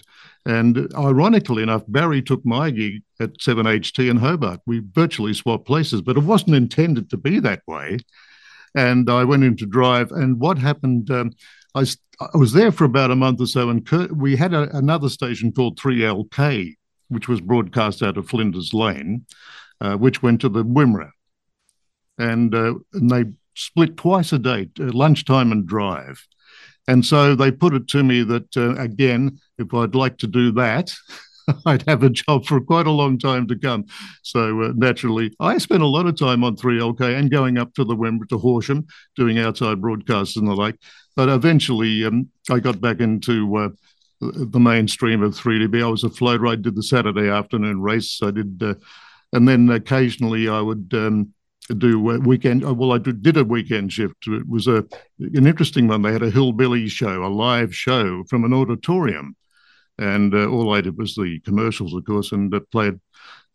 and 0.45 0.93
ironically 0.95 1.63
enough, 1.63 1.83
Barry 1.87 2.21
took 2.21 2.45
my 2.45 2.69
gig 2.69 3.01
at 3.19 3.37
7HT 3.37 4.09
in 4.09 4.17
Hobart. 4.17 4.59
We 4.65 4.81
virtually 4.91 5.33
swapped 5.33 5.65
places, 5.65 6.01
but 6.01 6.17
it 6.17 6.23
wasn't 6.23 6.55
intended 6.55 7.09
to 7.09 7.17
be 7.17 7.39
that 7.39 7.61
way. 7.67 7.99
And 8.75 9.09
I 9.09 9.23
went 9.23 9.43
in 9.43 9.55
to 9.57 9.65
drive. 9.65 10.11
And 10.11 10.39
what 10.39 10.57
happened? 10.57 11.09
Um, 11.11 11.31
I, 11.75 11.85
I, 12.19 12.37
was 12.37 12.53
there 12.53 12.71
for 12.71 12.85
about 12.85 13.11
a 13.11 13.15
month 13.15 13.39
or 13.39 13.47
so, 13.47 13.69
and 13.69 13.87
we 14.11 14.35
had 14.35 14.53
a, 14.53 14.75
another 14.75 15.09
station 15.09 15.51
called 15.51 15.79
3LK, 15.79 16.75
which 17.07 17.27
was 17.27 17.39
broadcast 17.39 18.01
out 18.01 18.17
of 18.17 18.27
Flinders 18.27 18.73
Lane, 18.73 19.25
uh, 19.79 19.95
which 19.95 20.21
went 20.21 20.41
to 20.41 20.49
the 20.49 20.63
Wimmera. 20.63 21.11
And, 22.17 22.53
uh, 22.53 22.75
and 22.93 23.09
they 23.09 23.25
split 23.55 23.97
twice 23.97 24.33
a 24.33 24.39
day, 24.39 24.69
uh, 24.79 24.91
lunchtime 24.91 25.51
and 25.51 25.65
drive. 25.65 26.25
And 26.87 27.05
so 27.05 27.35
they 27.35 27.51
put 27.51 27.73
it 27.73 27.87
to 27.89 28.03
me 28.03 28.23
that, 28.23 28.57
uh, 28.57 28.75
again, 28.75 29.39
if 29.57 29.73
I'd 29.73 29.95
like 29.95 30.17
to 30.19 30.27
do 30.27 30.51
that, 30.53 30.93
I'd 31.65 31.87
have 31.87 32.03
a 32.03 32.09
job 32.09 32.45
for 32.45 32.59
quite 32.61 32.87
a 32.87 32.91
long 32.91 33.17
time 33.17 33.47
to 33.47 33.57
come. 33.57 33.85
So 34.21 34.63
uh, 34.63 34.73
naturally, 34.75 35.33
I 35.39 35.57
spent 35.57 35.83
a 35.83 35.87
lot 35.87 36.07
of 36.07 36.17
time 36.17 36.43
on 36.43 36.55
3LK 36.55 37.17
and 37.17 37.31
going 37.31 37.57
up 37.57 37.73
to 37.75 37.83
the 37.83 37.95
Wimmera 37.95 38.27
to 38.29 38.37
Horsham, 38.37 38.87
doing 39.15 39.39
outside 39.39 39.81
broadcasts 39.81 40.37
and 40.37 40.47
the 40.47 40.53
like. 40.53 40.77
But 41.15 41.29
eventually, 41.29 42.05
um, 42.05 42.29
I 42.49 42.59
got 42.59 42.81
back 42.81 42.99
into 42.99 43.55
uh, 43.55 43.69
the 44.19 44.59
mainstream 44.59 45.21
of 45.21 45.35
3DB. 45.35 45.83
I 45.83 45.87
was 45.87 46.03
a 46.03 46.09
float 46.09 46.41
ride, 46.41 46.61
did 46.61 46.75
the 46.75 46.83
Saturday 46.83 47.29
afternoon 47.29 47.81
race. 47.81 48.19
I 48.21 48.31
did, 48.31 48.61
uh, 48.61 48.75
and 49.31 49.47
then 49.47 49.69
occasionally 49.69 50.47
I 50.49 50.61
would 50.61 50.89
um, 50.93 51.33
do 51.69 51.99
weekend. 51.99 52.65
Uh, 52.65 52.73
well, 52.73 52.91
I 52.91 52.97
did 52.97 53.37
a 53.37 53.43
weekend 53.43 53.93
shift. 53.93 54.27
It 54.27 54.47
was 54.47 54.67
a 54.67 54.85
an 55.19 55.47
interesting 55.47 55.87
one. 55.87 56.01
They 56.01 56.11
had 56.11 56.23
a 56.23 56.29
hillbilly 56.29 56.87
show, 56.87 57.25
a 57.25 57.27
live 57.27 57.75
show 57.75 58.23
from 58.29 58.43
an 58.43 58.53
auditorium, 58.53 59.35
and 59.97 60.33
uh, 60.33 60.47
all 60.47 60.73
I 60.73 60.81
did 60.81 60.97
was 60.97 61.15
the 61.15 61.39
commercials, 61.41 61.93
of 61.93 62.05
course, 62.05 62.31
and 62.31 62.53
uh, 62.53 62.59
played 62.71 62.99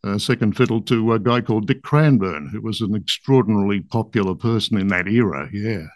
uh, 0.03 0.17
second 0.17 0.55
fiddle 0.55 0.81
to 0.81 1.13
a 1.13 1.19
guy 1.19 1.41
called 1.41 1.67
Dick 1.67 1.83
Cranbourne, 1.83 2.49
who 2.51 2.61
was 2.61 2.81
an 2.81 2.95
extraordinarily 2.95 3.81
popular 3.81 4.35
person 4.35 4.77
in 4.77 4.87
that 4.87 5.07
era. 5.07 5.49
Yeah. 5.51 5.87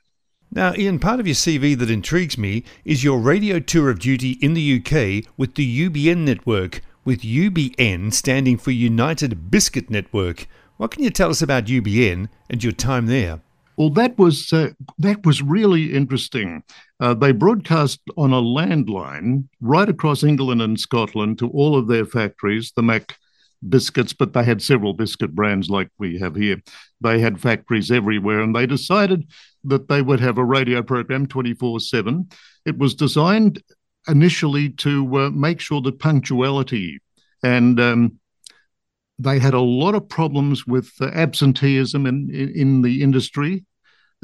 Now, 0.52 0.74
Ian, 0.76 1.00
part 1.00 1.20
of 1.20 1.26
your 1.26 1.36
CV 1.36 1.76
that 1.80 1.90
intrigues 1.90 2.38
me 2.38 2.64
is 2.86 3.04
your 3.04 3.18
radio 3.18 3.60
tour 3.60 3.90
of 3.90 4.00
duty 4.00 4.38
in 4.42 4.54
the 4.54 4.78
UK 4.78 5.26
with 5.36 5.56
the 5.56 5.90
UBN 5.90 6.18
network, 6.18 6.82
with 7.04 7.22
UBN 7.22 8.14
standing 8.14 8.58
for 8.58 8.70
United 8.70 9.50
Biscuit 9.50 9.90
Network. 9.90 10.48
What 10.78 10.92
can 10.92 11.04
you 11.04 11.10
tell 11.10 11.30
us 11.30 11.42
about 11.42 11.66
UBN 11.66 12.30
and 12.50 12.64
your 12.64 12.74
time 12.74 13.06
there? 13.06 13.42
Well, 13.78 13.90
that 13.92 14.18
was 14.18 14.54
uh, 14.54 14.70
that 15.00 15.26
was 15.26 15.42
really 15.42 15.94
interesting. 15.94 16.64
Uh, 17.00 17.14
they 17.14 17.32
broadcast 17.32 18.00
on 18.18 18.32
a 18.32 18.42
landline 18.42 19.48
right 19.62 19.90
across 19.90 20.24
England 20.24 20.62
and 20.62 20.80
Scotland 20.80 21.40
to 21.40 21.50
all 21.50 21.76
of 21.76 21.88
their 21.88 22.06
factories, 22.06 22.72
the 22.76 22.84
Mac 22.84 23.18
biscuits, 23.68 24.14
but 24.14 24.34
they 24.34 24.44
had 24.44 24.62
several 24.62 24.94
biscuit 24.94 25.34
brands 25.34 25.70
like 25.70 25.90
we 25.98 26.20
have 26.20 26.36
here. 26.36 26.62
They 27.02 27.20
had 27.20 27.40
factories 27.42 27.90
everywhere, 27.90 28.42
and 28.42 28.56
they 28.56 28.68
decided 28.68 29.28
that 29.64 29.88
they 29.88 30.02
would 30.02 30.20
have 30.20 30.38
a 30.38 30.46
radio 30.46 30.84
program 30.84 31.26
24 31.26 31.80
7. 31.80 32.30
It 32.66 32.78
was 32.78 32.94
designed 32.94 33.64
initially 34.08 34.70
to 34.70 35.18
uh, 35.18 35.30
make 35.30 35.60
sure 35.60 35.82
that 35.82 36.00
punctuality 36.00 37.00
and 37.42 37.80
um, 37.80 38.20
they 39.24 39.40
had 39.40 39.54
a 39.54 39.62
lot 39.62 39.96
of 39.96 40.08
problems 40.10 40.68
with 40.68 40.92
uh, 41.02 41.06
absenteeism 41.14 42.06
in, 42.06 42.30
in, 42.34 42.50
in, 42.50 42.82
the 42.82 43.02
industry, 43.02 43.66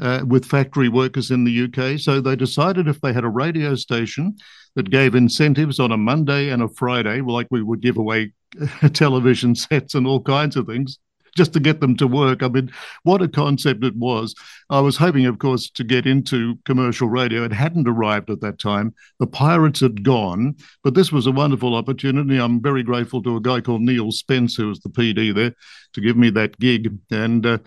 uh, 0.00 0.22
with 0.26 0.44
factory 0.44 0.88
workers 0.88 1.30
in 1.30 1.44
the 1.44 1.64
UK. 1.64 1.98
So 1.98 2.20
they 2.20 2.36
decided 2.36 2.88
if 2.88 3.00
they 3.00 3.12
had 3.12 3.24
a 3.24 3.28
radio 3.28 3.74
station 3.74 4.36
that 4.76 4.90
gave 4.90 5.14
incentives 5.14 5.80
on 5.80 5.92
a 5.92 5.96
Monday 5.96 6.50
and 6.50 6.62
a 6.62 6.68
Friday, 6.68 7.20
like 7.20 7.48
we 7.50 7.62
would 7.62 7.80
give 7.80 7.96
away 7.96 8.32
television 8.92 9.54
sets 9.54 9.94
and 9.94 10.06
all 10.06 10.22
kinds 10.22 10.56
of 10.56 10.66
things, 10.66 10.98
just 11.36 11.52
to 11.52 11.60
get 11.60 11.80
them 11.80 11.96
to 11.96 12.06
work. 12.06 12.42
I 12.42 12.48
mean, 12.48 12.70
what 13.02 13.22
a 13.22 13.28
concept 13.28 13.84
it 13.84 13.96
was. 13.96 14.34
I 14.68 14.80
was 14.80 14.96
hoping, 14.96 15.26
of 15.26 15.38
course, 15.38 15.70
to 15.70 15.84
get 15.84 16.06
into 16.06 16.58
commercial 16.64 17.08
radio. 17.08 17.44
It 17.44 17.52
hadn't 17.52 17.88
arrived 17.88 18.30
at 18.30 18.40
that 18.40 18.58
time. 18.58 18.94
The 19.18 19.26
pirates 19.26 19.80
had 19.80 20.02
gone, 20.02 20.56
but 20.82 20.94
this 20.94 21.12
was 21.12 21.26
a 21.26 21.32
wonderful 21.32 21.74
opportunity. 21.74 22.38
I'm 22.38 22.60
very 22.60 22.82
grateful 22.82 23.22
to 23.22 23.36
a 23.36 23.40
guy 23.40 23.60
called 23.60 23.82
Neil 23.82 24.12
Spence, 24.12 24.56
who 24.56 24.68
was 24.68 24.80
the 24.80 24.90
PD 24.90 25.34
there, 25.34 25.54
to 25.94 26.00
give 26.00 26.16
me 26.16 26.30
that 26.30 26.58
gig. 26.58 26.98
And 27.10 27.46
uh, 27.46 27.58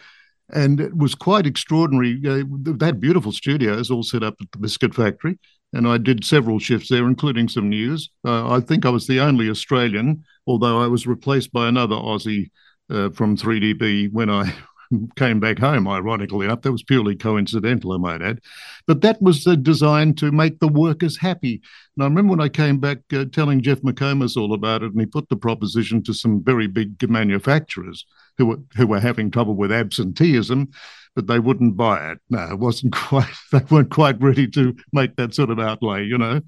and 0.49 0.79
it 0.79 0.95
was 0.95 1.15
quite 1.15 1.45
extraordinary. 1.45 2.21
Uh, 2.25 2.43
they 2.61 2.85
had 2.85 3.01
beautiful 3.01 3.31
studios 3.31 3.89
all 3.89 4.03
set 4.03 4.23
up 4.23 4.35
at 4.41 4.51
the 4.51 4.59
Biscuit 4.59 4.93
Factory, 4.93 5.39
and 5.73 5.87
I 5.87 5.97
did 5.97 6.23
several 6.23 6.59
shifts 6.59 6.89
there, 6.89 7.07
including 7.07 7.47
some 7.47 7.69
news. 7.69 8.09
Uh, 8.25 8.49
I 8.49 8.59
think 8.59 8.85
I 8.85 8.89
was 8.89 9.07
the 9.07 9.19
only 9.19 9.49
Australian, 9.49 10.23
although 10.45 10.81
I 10.81 10.87
was 10.87 11.07
replaced 11.07 11.51
by 11.51 11.67
another 11.67 11.95
Aussie 11.95 12.51
uh, 12.89 13.09
from 13.09 13.37
3DB 13.37 14.11
when 14.11 14.29
I 14.29 14.53
came 15.15 15.39
back 15.39 15.59
home, 15.59 15.87
ironically 15.87 16.45
enough. 16.45 16.61
That 16.61 16.71
was 16.71 16.83
purely 16.83 17.15
coincidental, 17.15 17.93
I 17.93 17.97
might 17.97 18.21
add. 18.21 18.39
But 18.87 19.01
that 19.01 19.21
was 19.21 19.45
uh, 19.47 19.55
designed 19.55 20.17
to 20.19 20.31
make 20.31 20.59
the 20.59 20.67
workers 20.67 21.17
happy. 21.17 21.61
And 21.95 22.03
I 22.03 22.07
remember 22.07 22.31
when 22.31 22.41
I 22.41 22.49
came 22.49 22.79
back 22.79 22.99
uh, 23.13 23.25
telling 23.31 23.61
Jeff 23.61 23.81
McComas 23.81 24.37
all 24.37 24.53
about 24.53 24.83
it, 24.83 24.91
and 24.91 24.99
he 24.99 25.05
put 25.05 25.29
the 25.29 25.35
proposition 25.35 26.03
to 26.03 26.13
some 26.13 26.43
very 26.43 26.67
big 26.67 27.09
manufacturers 27.09 28.05
who 28.37 28.45
were, 28.47 28.59
who 28.75 28.87
were 28.87 28.99
having 28.99 29.31
trouble 29.31 29.55
with 29.55 29.71
absenteeism, 29.71 30.69
but 31.15 31.27
they 31.27 31.39
wouldn't 31.39 31.77
buy 31.77 32.11
it. 32.11 32.19
No, 32.29 32.51
it 32.51 32.59
wasn't 32.59 32.93
quite, 32.95 33.33
they 33.51 33.61
weren't 33.69 33.91
quite 33.91 34.21
ready 34.21 34.47
to 34.49 34.75
make 34.91 35.15
that 35.15 35.35
sort 35.35 35.49
of 35.49 35.59
outlay, 35.59 36.05
you 36.05 36.17
know. 36.17 36.41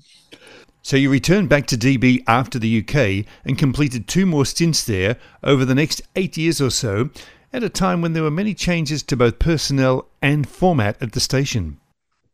So 0.85 0.97
you 0.97 1.09
returned 1.09 1.49
back 1.49 1.65
to 1.67 1.77
DB 1.77 2.23
after 2.27 2.59
the 2.59 2.77
UK 2.77 3.25
and 3.43 3.57
completed 3.57 4.07
two 4.07 4.27
more 4.27 4.45
stints 4.45 4.83
there 4.83 5.17
over 5.43 5.65
the 5.65 5.73
next 5.73 6.03
eight 6.15 6.37
years 6.37 6.61
or 6.61 6.69
so, 6.69 7.09
at 7.51 7.63
a 7.63 7.69
time 7.69 8.03
when 8.03 8.13
there 8.13 8.21
were 8.21 8.29
many 8.29 8.53
changes 8.53 9.01
to 9.01 9.17
both 9.17 9.39
personnel 9.39 10.07
and 10.21 10.47
format 10.47 11.01
at 11.01 11.13
the 11.13 11.19
station. 11.19 11.79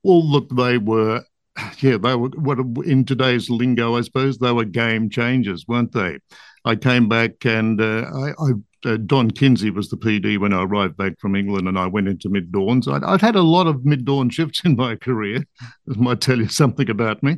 Well, 0.04 0.22
look, 0.22 0.50
they 0.50 0.78
were, 0.78 1.24
yeah, 1.80 1.96
they 1.96 2.14
were, 2.14 2.28
what 2.28 2.60
in 2.86 3.06
today's 3.06 3.50
lingo, 3.50 3.96
I 3.96 4.02
suppose, 4.02 4.38
they 4.38 4.52
were 4.52 4.66
game 4.66 5.10
changers, 5.10 5.64
weren't 5.66 5.94
they? 5.94 6.20
I 6.66 6.76
came 6.76 7.08
back 7.08 7.46
and 7.46 7.80
uh, 7.80 8.12
I, 8.14 8.32
I 8.32 8.52
uh, 8.84 8.98
Don 8.98 9.32
Kinsey 9.32 9.70
was 9.70 9.90
the 9.90 9.96
PD 9.96 10.38
when 10.38 10.52
I 10.52 10.64
arrived 10.64 10.98
back 10.98 11.20
from 11.20 11.36
England, 11.36 11.68
and 11.68 11.80
I 11.80 11.88
went 11.88 12.08
into 12.08 12.30
mid 12.30 12.52
dawns. 12.52 12.88
I'd, 12.88 13.04
I'd, 13.04 13.22
had 13.22 13.36
a 13.36 13.42
lot 13.42 13.68
of 13.68 13.86
mid 13.86 14.04
dawn 14.06 14.30
shifts 14.32 14.62
in 14.66 14.76
my 14.76 14.96
career. 14.98 15.46
This 15.86 15.98
might 15.98 16.20
tell 16.20 16.38
you 16.38 16.50
something 16.50 16.90
about 16.90 17.24
me. 17.24 17.38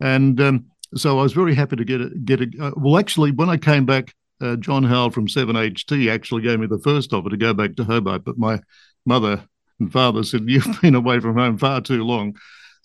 And 0.00 0.40
um, 0.40 0.66
so 0.94 1.18
I 1.18 1.22
was 1.22 1.32
very 1.32 1.54
happy 1.54 1.76
to 1.76 1.84
get 1.84 2.00
it. 2.00 2.24
Get 2.24 2.40
uh, 2.60 2.72
well, 2.76 2.98
actually, 2.98 3.32
when 3.32 3.48
I 3.48 3.56
came 3.56 3.86
back, 3.86 4.14
uh, 4.40 4.56
John 4.56 4.82
Howell 4.84 5.10
from 5.10 5.26
7HT 5.26 6.10
actually 6.10 6.42
gave 6.42 6.58
me 6.58 6.66
the 6.66 6.78
first 6.78 7.12
offer 7.12 7.28
to 7.28 7.36
go 7.36 7.52
back 7.52 7.76
to 7.76 7.84
Hobart, 7.84 8.24
but 8.24 8.38
my 8.38 8.60
mother 9.04 9.44
and 9.78 9.92
father 9.92 10.22
said, 10.22 10.42
You've 10.46 10.80
been 10.80 10.94
away 10.94 11.20
from 11.20 11.36
home 11.36 11.58
far 11.58 11.80
too 11.80 12.04
long. 12.04 12.36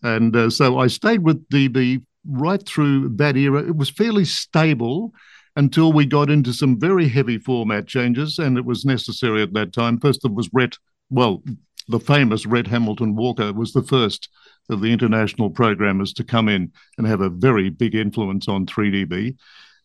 And 0.04 0.36
uh, 0.36 0.50
so 0.50 0.78
I 0.78 0.88
stayed 0.88 1.24
with 1.24 1.48
DB 1.50 2.04
right 2.28 2.66
through 2.66 3.10
that 3.18 3.38
era. 3.38 3.64
It 3.64 3.76
was 3.76 3.90
fairly 3.90 4.26
stable 4.26 5.14
until 5.56 5.94
we 5.94 6.06
got 6.06 6.30
into 6.30 6.52
some 6.52 6.80
very 6.80 7.08
heavy 7.08 7.38
format 7.38 7.88
changes, 7.88 8.40
and 8.40 8.58
it 8.58 8.66
was 8.66 8.84
necessary 8.84 9.42
at 9.42 9.54
that 9.54 9.72
time. 9.72 10.00
First, 10.00 10.22
there 10.24 10.32
was 10.32 10.50
Rhett, 10.52 10.78
well, 11.10 11.42
the 11.88 12.00
famous 12.00 12.46
Rhett 12.46 12.68
Hamilton 12.68 13.16
Walker 13.16 13.54
was 13.54 13.74
the 13.74 13.84
first 13.84 14.30
of 14.70 14.82
the 14.82 14.92
international 14.92 15.50
programmers 15.50 16.14
to 16.14 16.24
come 16.24 16.50
in 16.50 16.72
and 16.98 17.08
have 17.08 17.22
a 17.22 17.30
very 17.30 17.70
big 17.70 17.96
influence 17.96 18.48
on 18.48 18.66
3DB. 18.66 19.36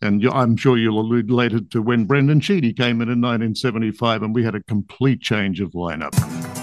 And 0.02 0.24
I'm 0.26 0.56
sure 0.56 0.78
you'll 0.78 1.00
allude 1.00 1.30
later 1.30 1.60
to 1.60 1.82
when 1.82 2.06
Brendan 2.06 2.40
Sheedy 2.40 2.72
came 2.72 3.02
in 3.02 3.08
in 3.08 3.20
1975 3.20 4.22
and 4.22 4.34
we 4.34 4.44
had 4.44 4.54
a 4.54 4.62
complete 4.62 5.20
change 5.20 5.60
of 5.60 5.72
lineup. 5.72 6.59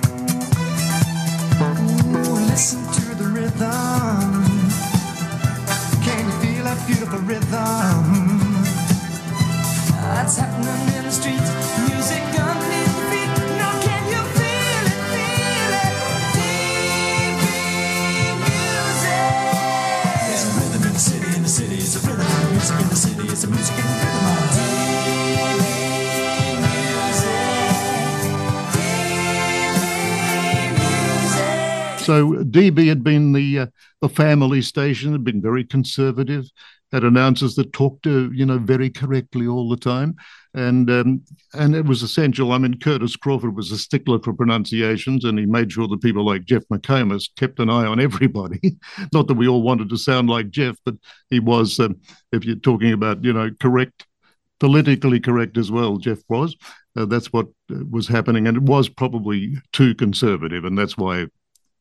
So 32.08 32.32
DB 32.36 32.88
had 32.88 33.04
been 33.04 33.34
the 33.34 33.60
uh, 33.60 33.68
the 34.00 34.08
family 34.08 34.62
station, 34.62 35.12
had 35.12 35.26
been 35.26 35.42
very 35.42 35.66
conservative, 35.66 36.46
had 36.94 37.04
announcers 37.04 37.56
that 37.56 37.74
talked 37.74 38.04
to 38.04 38.32
you 38.34 38.46
know 38.46 38.60
very 38.60 38.90
correctly 38.90 39.46
all 39.46 39.68
the 39.68 39.76
time, 39.76 40.16
and 40.54 40.90
um, 40.90 41.22
and 41.54 41.76
it 41.76 41.84
was 41.84 42.04
essential. 42.04 42.54
I 42.54 42.60
mean, 42.60 42.80
Curtis 42.80 43.18
Crawford 43.18 43.58
was 43.58 43.74
a 43.74 43.78
stickler 43.78 44.20
for 44.20 44.32
pronunciations, 44.32 45.26
and 45.26 45.38
he 45.38 45.46
made 45.46 45.74
sure 45.74 45.86
that 45.90 46.02
people 46.02 46.26
like 46.26 46.46
Jeff 46.46 46.64
McComas 46.72 47.28
kept 47.36 47.60
an 47.60 47.70
eye 47.70 47.86
on 47.86 48.00
everybody. 48.00 48.78
Not 49.12 49.28
that 49.28 49.36
we 49.36 49.50
all 49.50 49.62
wanted 49.62 49.90
to 49.90 49.98
sound 49.98 50.30
like 50.30 50.50
Jeff, 50.50 50.78
but 50.86 50.96
he 51.30 51.42
was, 51.42 51.78
um, 51.78 51.98
if 52.32 52.46
you're 52.46 52.56
talking 52.56 52.94
about 52.94 53.22
you 53.22 53.34
know 53.34 53.52
correct 53.60 54.08
politically 54.62 55.20
correct 55.20 55.58
as 55.58 55.72
well, 55.72 55.98
Jeff 55.98 56.20
was. 56.30 56.56
Uh, 56.96 57.06
that's 57.06 57.32
what 57.32 57.48
uh, 57.72 57.84
was 57.92 58.08
happening. 58.08 58.48
And 58.48 58.58
it 58.58 58.64
was 58.64 58.90
probably 58.90 59.56
too 59.72 59.94
conservative. 59.94 60.66
And 60.66 60.78
that's 60.78 60.98
why 60.98 61.28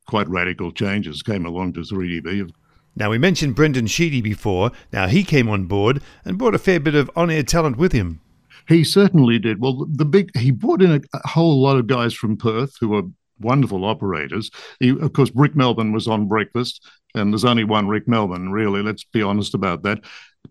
quite 0.07 0.29
radical 0.29 0.73
changes 0.73 1.23
came 1.23 1.45
along 1.45 1.75
to 1.75 1.81
3DB. 1.81 2.51
Now, 2.95 3.11
we 3.11 3.19
mentioned 3.19 3.55
Brendan 3.55 3.87
Sheedy 3.87 4.23
before. 4.23 4.71
Now, 4.93 5.07
he 5.07 5.23
came 5.23 5.49
on 5.49 5.67
board 5.67 6.03
and 6.25 6.39
brought 6.39 6.55
a 6.55 6.59
fair 6.59 6.81
bit 6.81 6.95
of 6.95 7.11
on 7.15 7.31
air 7.31 7.43
talent 7.43 7.77
with 7.77 7.93
him. 7.93 8.21
He 8.69 8.85
certainly 8.85 9.39
did. 9.39 9.61
Well, 9.61 9.87
the 9.89 10.07
big 10.07 10.37
he 10.37 10.51
brought 10.51 10.83
in 10.83 10.93
a, 10.93 11.01
a 11.13 11.29
whole 11.29 11.61
lot 11.61 11.77
of 11.77 11.87
guys 11.87 12.15
from 12.15 12.37
Perth 12.37 12.75
who 12.81 12.89
were 12.89 13.03
wonderful 13.39 13.85
operators. 13.85 14.51
He, 14.81 14.91
of 14.91 15.13
course, 15.13 15.31
Rick 15.35 15.55
Melbourne 15.55 15.93
was 15.93 16.09
on 16.09 16.27
breakfast, 16.27 16.85
and 17.15 17.33
there's 17.33 17.45
only 17.45 17.65
one 17.65 17.87
Rick 17.87 18.09
Melbourne, 18.09 18.51
really. 18.51 18.83
Let's 18.83 19.05
be 19.05 19.23
honest 19.23 19.55
about 19.55 19.83
that. 19.83 20.01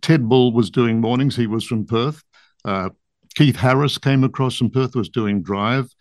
Ted 0.02 0.30
Bull 0.30 0.54
was 0.54 0.70
doing 0.70 1.02
mornings. 1.02 1.36
He 1.36 1.48
was 1.48 1.66
from 1.66 1.86
Perth. 1.86 2.24
Uh, 2.64 2.90
Keith 3.36 3.56
Harris 3.56 3.98
came 3.98 4.24
across 4.24 4.56
from 4.56 4.70
Perth, 4.70 4.96
was 4.96 5.10
doing 5.10 5.42
drive 5.42 5.94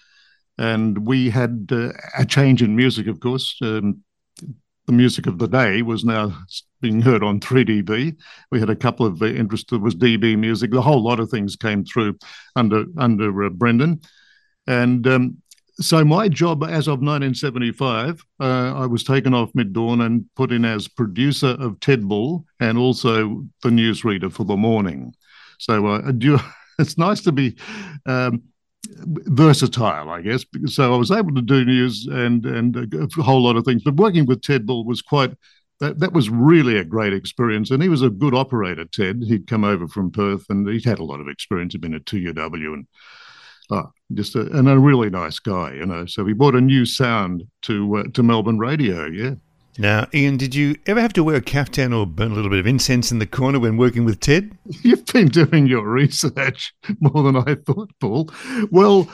and 0.59 1.07
we 1.07 1.31
had 1.31 1.69
uh, 1.73 1.93
a 2.19 2.25
change 2.25 2.63
in 2.63 2.77
music, 2.77 3.07
of 3.07 3.21
course. 3.21 3.57
Um, 3.63 4.03
the 4.87 4.93
music 4.93 5.27
of 5.27 5.39
the 5.39 5.49
day 5.49 5.81
was 5.83 6.05
now 6.05 6.37
being 6.83 7.01
heard 7.01 7.23
on 7.23 7.41
3DB. 7.41 8.17
We 8.51 8.61
had 8.61 8.69
a 8.69 8.77
couple 8.77 9.07
of 9.07 9.23
uh, 9.23 9.27
interests. 9.27 9.71
There 9.71 9.79
was 9.79 9.95
DB 9.95 10.37
music. 10.39 10.71
The 10.71 10.83
whole 10.83 11.03
lot 11.03 11.21
of 11.21 11.31
things 11.31 11.57
came 11.57 11.85
through 11.85 12.19
under 12.55 12.85
under 12.99 13.45
uh, 13.45 13.51
Brendan, 13.51 14.01
and 14.67 15.07
um, 15.07 15.43
so 15.81 16.05
my 16.05 16.29
job 16.29 16.63
as 16.63 16.87
of 16.87 17.01
1975, 17.01 18.25
uh, 18.41 18.45
I 18.75 18.87
was 18.87 19.03
taken 19.03 19.35
off 19.35 19.51
mid 19.55 19.73
dawn 19.73 20.03
and 20.03 20.25
put 20.37 20.53
in 20.53 20.65
as 20.65 20.87
producer 20.87 21.57
of 21.59 21.81
Ted 21.81 22.07
Bull 22.07 22.45
and 22.61 22.79
also 22.79 23.45
the 23.63 23.71
newsreader 23.71 24.31
for 24.31 24.45
the 24.45 24.57
morning. 24.57 25.15
So 25.59 25.87
uh, 25.87 26.13
it's 26.79 26.99
nice 26.99 27.23
to 27.23 27.33
be. 27.33 27.57
Um, 28.07 28.43
versatile, 28.97 30.11
I 30.11 30.21
guess. 30.23 30.45
So 30.67 30.95
I 30.95 30.97
was 30.97 31.11
able 31.11 31.35
to 31.35 31.43
do 31.43 31.65
news 31.65 32.07
and 32.07 32.45
and 32.47 32.95
a 32.95 33.23
whole 33.23 33.43
lot 33.43 33.57
of 33.57 33.65
things. 33.65 33.83
But 33.83 33.97
working 33.97 34.27
with 34.27 34.43
Ted 34.43 34.67
Bull 34.67 34.85
was 34.85 35.03
quite 35.03 35.33
that 35.81 35.99
that 36.01 36.13
was 36.13 36.31
really 36.31 36.79
a 36.79 36.85
great 36.85 37.13
experience. 37.13 37.71
And 37.71 37.83
he 37.83 37.89
was 37.89 38.03
a 38.03 38.11
good 38.11 38.35
operator. 38.35 38.85
Ted, 38.85 39.23
he'd 39.27 39.47
come 39.47 39.65
over 39.65 39.89
from 39.89 40.11
Perth 40.11 40.47
and 40.49 40.69
he'd 40.69 40.85
had 40.85 40.99
a 40.99 41.05
lot 41.05 41.21
of 41.21 41.29
experience. 41.29 41.75
He'd 41.75 41.81
been 41.81 41.95
at 41.95 42.05
2UW 42.05 42.75
and 42.75 42.87
oh, 43.71 43.91
just 44.13 44.35
a, 44.37 44.41
and 44.57 44.69
a 44.69 44.79
really 44.79 45.11
nice 45.11 45.39
guy, 45.39 45.73
you 45.73 45.87
know. 45.87 46.07
So 46.07 46.25
he 46.25 46.33
brought 46.33 46.55
a 46.55 46.61
new 46.61 46.87
sound 46.87 47.45
to 47.63 47.97
uh, 47.97 48.05
to 48.15 48.23
Melbourne 48.23 48.59
radio. 48.59 49.07
Yeah. 49.07 49.35
Now, 49.77 50.07
Ian, 50.15 50.37
did 50.37 50.55
you 50.55 50.77
ever 50.87 51.01
have 51.01 51.13
to 51.15 51.25
wear 51.25 51.37
a 51.37 51.41
caftan 51.41 51.93
or 51.93 52.07
burn 52.07 52.31
a 52.31 52.35
little 52.35 52.51
bit 52.51 52.61
of 52.61 52.67
incense 52.67 53.11
in 53.11 53.19
the 53.19 53.27
corner 53.27 53.59
when 53.59 53.77
working 53.77 54.05
with 54.05 54.21
Ted? 54.21 54.57
You've 54.83 55.07
been 55.07 55.29
doing 55.29 55.67
your 55.67 55.89
research 55.89 56.73
more 57.01 57.23
than 57.25 57.37
I 57.37 57.57
thought, 57.57 57.91
Paul. 58.01 58.31
Well, 58.71 59.09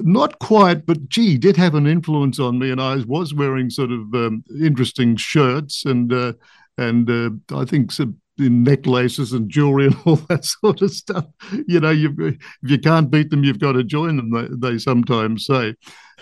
not 0.00 0.38
quite, 0.38 0.86
but 0.86 1.08
gee, 1.08 1.38
did 1.38 1.56
have 1.56 1.74
an 1.74 1.86
influence 1.86 2.40
on 2.40 2.58
me, 2.58 2.70
and 2.70 2.80
I 2.80 2.96
was 3.06 3.34
wearing 3.34 3.70
sort 3.70 3.92
of 3.92 4.00
um, 4.14 4.42
interesting 4.60 5.16
shirts 5.16 5.84
and 5.84 6.12
uh, 6.12 6.32
and 6.78 7.08
uh, 7.10 7.30
I 7.54 7.64
think 7.64 7.92
some 7.92 8.16
necklaces 8.38 9.32
and 9.32 9.48
jewelry 9.50 9.86
and 9.88 9.96
all 10.04 10.16
that 10.28 10.44
sort 10.44 10.82
of 10.82 10.90
stuff. 10.90 11.26
You 11.66 11.80
know, 11.80 11.90
you 11.90 12.14
if 12.18 12.70
you 12.70 12.78
can't 12.78 13.10
beat 13.10 13.30
them, 13.30 13.44
you've 13.44 13.58
got 13.58 13.72
to 13.72 13.84
join 13.84 14.16
them. 14.16 14.30
They, 14.30 14.70
they 14.70 14.78
sometimes 14.78 15.46
say. 15.46 15.74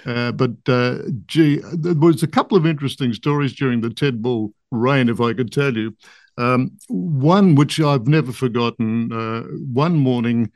Uh, 0.06 0.32
but 0.32 0.52
uh, 0.66 0.98
gee, 1.26 1.60
there 1.72 1.94
was 1.94 2.22
a 2.22 2.28
couple 2.28 2.56
of 2.56 2.66
interesting 2.66 3.12
stories 3.12 3.52
during 3.52 3.80
the 3.80 3.90
Ted 3.90 4.22
Bull 4.22 4.52
reign, 4.70 5.08
if 5.08 5.20
I 5.20 5.34
could 5.34 5.52
tell 5.52 5.76
you. 5.76 5.96
Um, 6.38 6.72
one 6.88 7.54
which 7.54 7.80
I've 7.80 8.06
never 8.06 8.32
forgotten. 8.32 9.12
Uh, 9.12 9.42
one 9.72 9.96
morning, 9.96 10.50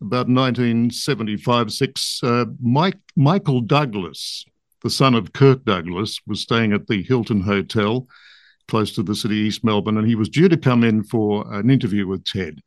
about 0.00 0.28
1975 0.28 1.72
6, 1.72 2.20
uh, 2.22 2.44
Mike, 2.60 2.98
Michael 3.16 3.62
Douglas, 3.62 4.44
the 4.82 4.90
son 4.90 5.14
of 5.14 5.32
Kirk 5.32 5.64
Douglas, 5.64 6.20
was 6.26 6.40
staying 6.40 6.72
at 6.72 6.86
the 6.88 7.02
Hilton 7.02 7.40
Hotel 7.40 8.06
close 8.68 8.94
to 8.94 9.02
the 9.02 9.14
city, 9.14 9.36
East 9.36 9.64
Melbourne, 9.64 9.98
and 9.98 10.06
he 10.06 10.14
was 10.14 10.28
due 10.28 10.48
to 10.48 10.56
come 10.56 10.84
in 10.84 11.02
for 11.02 11.44
an 11.52 11.70
interview 11.70 12.06
with 12.06 12.24
Ted. 12.24 12.60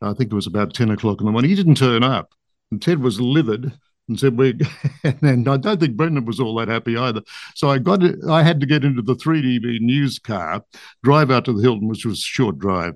I 0.00 0.12
think 0.12 0.30
it 0.30 0.34
was 0.34 0.46
about 0.46 0.74
10 0.74 0.90
o'clock 0.90 1.20
in 1.20 1.26
the 1.26 1.32
morning. 1.32 1.48
He 1.48 1.56
didn't 1.56 1.76
turn 1.76 2.02
up, 2.02 2.32
and 2.70 2.80
Ted 2.80 3.00
was 3.00 3.20
livid 3.20 3.72
and 4.08 4.20
said, 4.20 4.36
"We," 4.36 4.58
and 5.04 5.48
I 5.48 5.56
don't 5.56 5.80
think 5.80 5.96
Brendan 5.96 6.24
was 6.24 6.40
all 6.40 6.54
that 6.56 6.68
happy 6.68 6.96
either. 6.96 7.22
So 7.54 7.70
I 7.70 7.78
got, 7.78 8.02
it, 8.02 8.16
I 8.28 8.42
had 8.42 8.60
to 8.60 8.66
get 8.66 8.84
into 8.84 9.02
the 9.02 9.14
3DB 9.16 9.80
news 9.80 10.18
car, 10.18 10.62
drive 11.02 11.30
out 11.30 11.44
to 11.46 11.52
the 11.52 11.62
Hilton, 11.62 11.88
which 11.88 12.04
was 12.04 12.18
a 12.18 12.22
short 12.22 12.58
drive, 12.58 12.94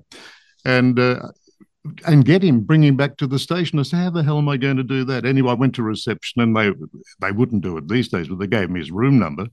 and 0.63 0.99
uh, 0.99 1.29
and 2.05 2.25
get 2.25 2.43
him, 2.43 2.61
bring 2.61 2.83
him 2.83 2.95
back 2.95 3.17
to 3.17 3.27
the 3.27 3.39
station. 3.39 3.79
I 3.79 3.83
said, 3.83 3.97
how 3.97 4.09
the 4.11 4.23
hell 4.23 4.37
am 4.37 4.49
I 4.49 4.57
going 4.57 4.77
to 4.77 4.83
do 4.83 5.03
that? 5.05 5.25
Anyway, 5.25 5.49
I 5.49 5.55
went 5.55 5.75
to 5.75 5.83
reception, 5.83 6.41
and 6.41 6.55
they 6.55 6.71
they 7.19 7.31
wouldn't 7.31 7.63
do 7.63 7.77
it 7.77 7.87
these 7.87 8.09
days, 8.09 8.27
but 8.27 8.39
they 8.39 8.47
gave 8.47 8.69
me 8.69 8.79
his 8.79 8.91
room 8.91 9.17
number. 9.19 9.47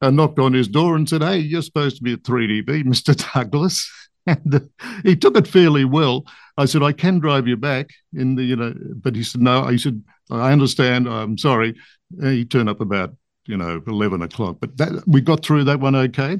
I 0.00 0.10
knocked 0.10 0.38
on 0.38 0.52
his 0.52 0.68
door 0.68 0.96
and 0.96 1.08
said, 1.08 1.22
"Hey, 1.22 1.38
you're 1.38 1.62
supposed 1.62 1.96
to 1.96 2.02
be 2.02 2.14
at 2.14 2.22
3DB, 2.22 2.84
Mister 2.84 3.14
Douglas." 3.14 3.90
And 4.26 4.54
uh, 4.54 4.60
he 5.02 5.16
took 5.16 5.34
it 5.38 5.48
fairly 5.48 5.86
well. 5.86 6.26
I 6.58 6.66
said, 6.66 6.82
"I 6.82 6.92
can 6.92 7.20
drive 7.20 7.48
you 7.48 7.56
back 7.56 7.88
in 8.12 8.34
the, 8.34 8.44
you 8.44 8.54
know," 8.54 8.74
but 8.96 9.16
he 9.16 9.24
said, 9.24 9.40
"No." 9.40 9.66
He 9.68 9.78
said, 9.78 10.04
"I 10.30 10.52
understand. 10.52 11.08
I'm 11.08 11.38
sorry." 11.38 11.74
And 12.18 12.34
he 12.34 12.44
turned 12.44 12.68
up 12.68 12.82
about, 12.82 13.14
you 13.46 13.56
know, 13.56 13.82
11 13.86 14.20
o'clock, 14.20 14.58
but 14.60 14.76
that 14.76 15.04
we 15.06 15.22
got 15.22 15.42
through 15.42 15.64
that 15.64 15.80
one 15.80 15.96
okay. 15.96 16.38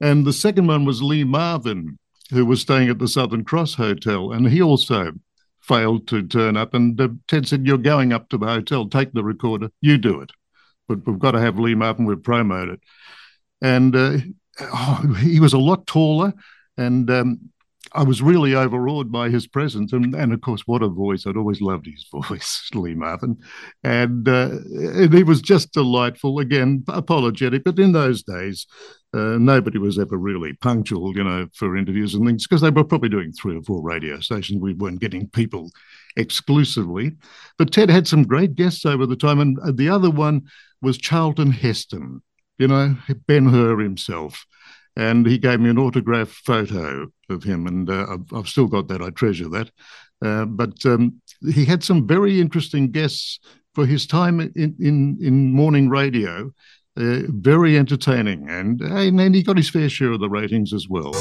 And 0.00 0.26
the 0.26 0.32
second 0.32 0.66
one 0.66 0.84
was 0.84 1.00
Lee 1.00 1.22
Marvin, 1.22 1.96
who 2.32 2.44
was 2.44 2.60
staying 2.60 2.88
at 2.88 2.98
the 2.98 3.06
Southern 3.06 3.44
Cross 3.44 3.74
Hotel, 3.74 4.32
and 4.32 4.48
he 4.48 4.60
also 4.60 5.12
failed 5.60 6.08
to 6.08 6.26
turn 6.26 6.56
up. 6.56 6.74
And 6.74 7.00
uh, 7.00 7.08
Ted 7.28 7.46
said, 7.46 7.66
"You're 7.66 7.78
going 7.78 8.12
up 8.12 8.28
to 8.30 8.36
the 8.36 8.46
hotel. 8.46 8.88
Take 8.88 9.12
the 9.12 9.22
recorder. 9.22 9.70
You 9.80 9.96
do 9.96 10.20
it." 10.20 10.32
But 10.96 11.06
we've 11.06 11.18
got 11.18 11.32
to 11.32 11.40
have 11.40 11.58
Lee 11.58 11.74
Marvin. 11.74 12.04
We've 12.04 12.22
promoted, 12.22 12.80
and 13.60 13.94
uh, 13.94 14.18
oh, 14.60 15.16
he 15.20 15.40
was 15.40 15.52
a 15.52 15.58
lot 15.58 15.86
taller 15.86 16.32
and 16.76 17.10
um, 17.10 17.50
I 17.94 18.02
was 18.02 18.22
really 18.22 18.54
overawed 18.54 19.12
by 19.12 19.28
his 19.28 19.46
presence, 19.46 19.92
and, 19.92 20.14
and 20.14 20.32
of 20.32 20.40
course, 20.40 20.62
what 20.66 20.82
a 20.82 20.88
voice! 20.88 21.26
I'd 21.26 21.36
always 21.36 21.60
loved 21.60 21.86
his 21.86 22.06
voice, 22.28 22.70
Lee 22.74 22.94
Marvin, 22.94 23.38
and, 23.84 24.28
uh, 24.28 24.50
and 24.74 25.12
he 25.12 25.22
was 25.22 25.42
just 25.42 25.72
delightful. 25.72 26.38
Again, 26.38 26.84
apologetic, 26.88 27.64
but 27.64 27.78
in 27.78 27.92
those 27.92 28.22
days, 28.22 28.66
uh, 29.14 29.38
nobody 29.38 29.78
was 29.78 29.98
ever 29.98 30.16
really 30.16 30.52
punctual, 30.54 31.14
you 31.16 31.24
know, 31.24 31.46
for 31.54 31.76
interviews 31.76 32.14
and 32.14 32.26
things 32.26 32.46
because 32.46 32.60
they 32.60 32.70
were 32.70 32.84
probably 32.84 33.08
doing 33.08 33.32
three 33.32 33.56
or 33.56 33.62
four 33.62 33.82
radio 33.82 34.20
stations. 34.20 34.60
We 34.60 34.74
weren't 34.74 35.00
getting 35.00 35.28
people 35.28 35.70
exclusively, 36.16 37.12
but 37.58 37.72
Ted 37.72 37.90
had 37.90 38.08
some 38.08 38.24
great 38.24 38.54
guests 38.54 38.86
over 38.86 39.06
the 39.06 39.16
time, 39.16 39.40
and 39.40 39.76
the 39.76 39.88
other 39.88 40.10
one 40.10 40.42
was 40.80 40.98
Charlton 40.98 41.50
Heston, 41.50 42.22
you 42.58 42.68
know, 42.68 42.96
Ben 43.26 43.46
Hur 43.46 43.78
himself 43.78 44.46
and 44.96 45.26
he 45.26 45.38
gave 45.38 45.60
me 45.60 45.70
an 45.70 45.78
autograph 45.78 46.28
photo 46.28 47.06
of 47.30 47.42
him, 47.42 47.66
and 47.66 47.88
uh, 47.88 48.06
I've, 48.10 48.32
I've, 48.34 48.48
still 48.48 48.66
got 48.66 48.88
that. 48.88 49.00
I 49.00 49.10
treasure 49.10 49.48
that. 49.48 49.70
Uh, 50.22 50.44
but 50.44 50.84
um, 50.84 51.20
he 51.52 51.64
had 51.64 51.82
some 51.82 52.06
very 52.06 52.40
interesting 52.40 52.90
guests 52.90 53.40
for 53.74 53.86
his 53.86 54.06
time 54.06 54.40
in 54.40 54.76
in, 54.78 55.18
in 55.20 55.52
morning 55.52 55.88
radio. 55.88 56.52
Uh, 56.94 57.20
very 57.28 57.78
entertaining, 57.78 58.50
and, 58.50 58.82
and 58.82 59.34
he 59.34 59.42
got 59.42 59.56
his 59.56 59.70
fair 59.70 59.88
share 59.88 60.12
of 60.12 60.20
the 60.20 60.28
ratings 60.28 60.74
as 60.74 60.88
well. 60.90 61.12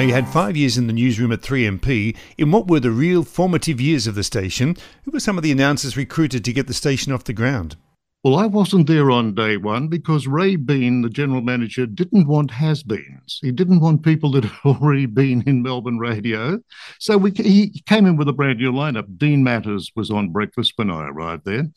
Now, 0.00 0.06
you 0.06 0.14
had 0.14 0.28
five 0.30 0.56
years 0.56 0.78
in 0.78 0.86
the 0.86 0.94
newsroom 0.94 1.30
at 1.30 1.42
3MP. 1.42 2.16
In 2.38 2.50
what 2.50 2.68
were 2.68 2.80
the 2.80 2.90
real 2.90 3.22
formative 3.22 3.82
years 3.82 4.06
of 4.06 4.14
the 4.14 4.24
station? 4.24 4.74
Who 5.04 5.10
were 5.10 5.20
some 5.20 5.36
of 5.36 5.42
the 5.42 5.52
announcers 5.52 5.94
recruited 5.94 6.42
to 6.46 6.54
get 6.54 6.66
the 6.66 6.72
station 6.72 7.12
off 7.12 7.24
the 7.24 7.34
ground? 7.34 7.76
Well, 8.24 8.38
I 8.38 8.46
wasn't 8.46 8.86
there 8.86 9.10
on 9.10 9.34
day 9.34 9.58
one 9.58 9.88
because 9.88 10.26
Ray 10.26 10.56
Bean, 10.56 11.02
the 11.02 11.10
general 11.10 11.42
manager, 11.42 11.84
didn't 11.84 12.28
want 12.28 12.50
has 12.50 12.82
beens. 12.82 13.40
He 13.42 13.52
didn't 13.52 13.80
want 13.80 14.02
people 14.02 14.30
that 14.30 14.44
had 14.46 14.58
already 14.64 15.04
been 15.04 15.42
in 15.46 15.62
Melbourne 15.62 15.98
radio. 15.98 16.60
So 16.98 17.18
we, 17.18 17.32
he 17.32 17.82
came 17.84 18.06
in 18.06 18.16
with 18.16 18.30
a 18.30 18.32
brand 18.32 18.58
new 18.58 18.72
lineup. 18.72 19.18
Dean 19.18 19.44
Matters 19.44 19.92
was 19.94 20.10
on 20.10 20.30
breakfast 20.30 20.72
when 20.76 20.90
I 20.90 21.08
arrived 21.08 21.44
there. 21.44 21.68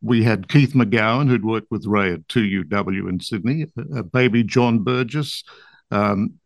We 0.00 0.22
had 0.22 0.48
Keith 0.48 0.74
McGowan, 0.74 1.26
who'd 1.26 1.44
worked 1.44 1.72
with 1.72 1.86
Ray 1.86 2.12
at 2.12 2.28
2UW 2.28 3.08
in 3.08 3.18
Sydney, 3.18 3.66
a 3.96 4.04
baby 4.04 4.44
John 4.44 4.84
Burgess, 4.84 5.42
um, 5.90 6.38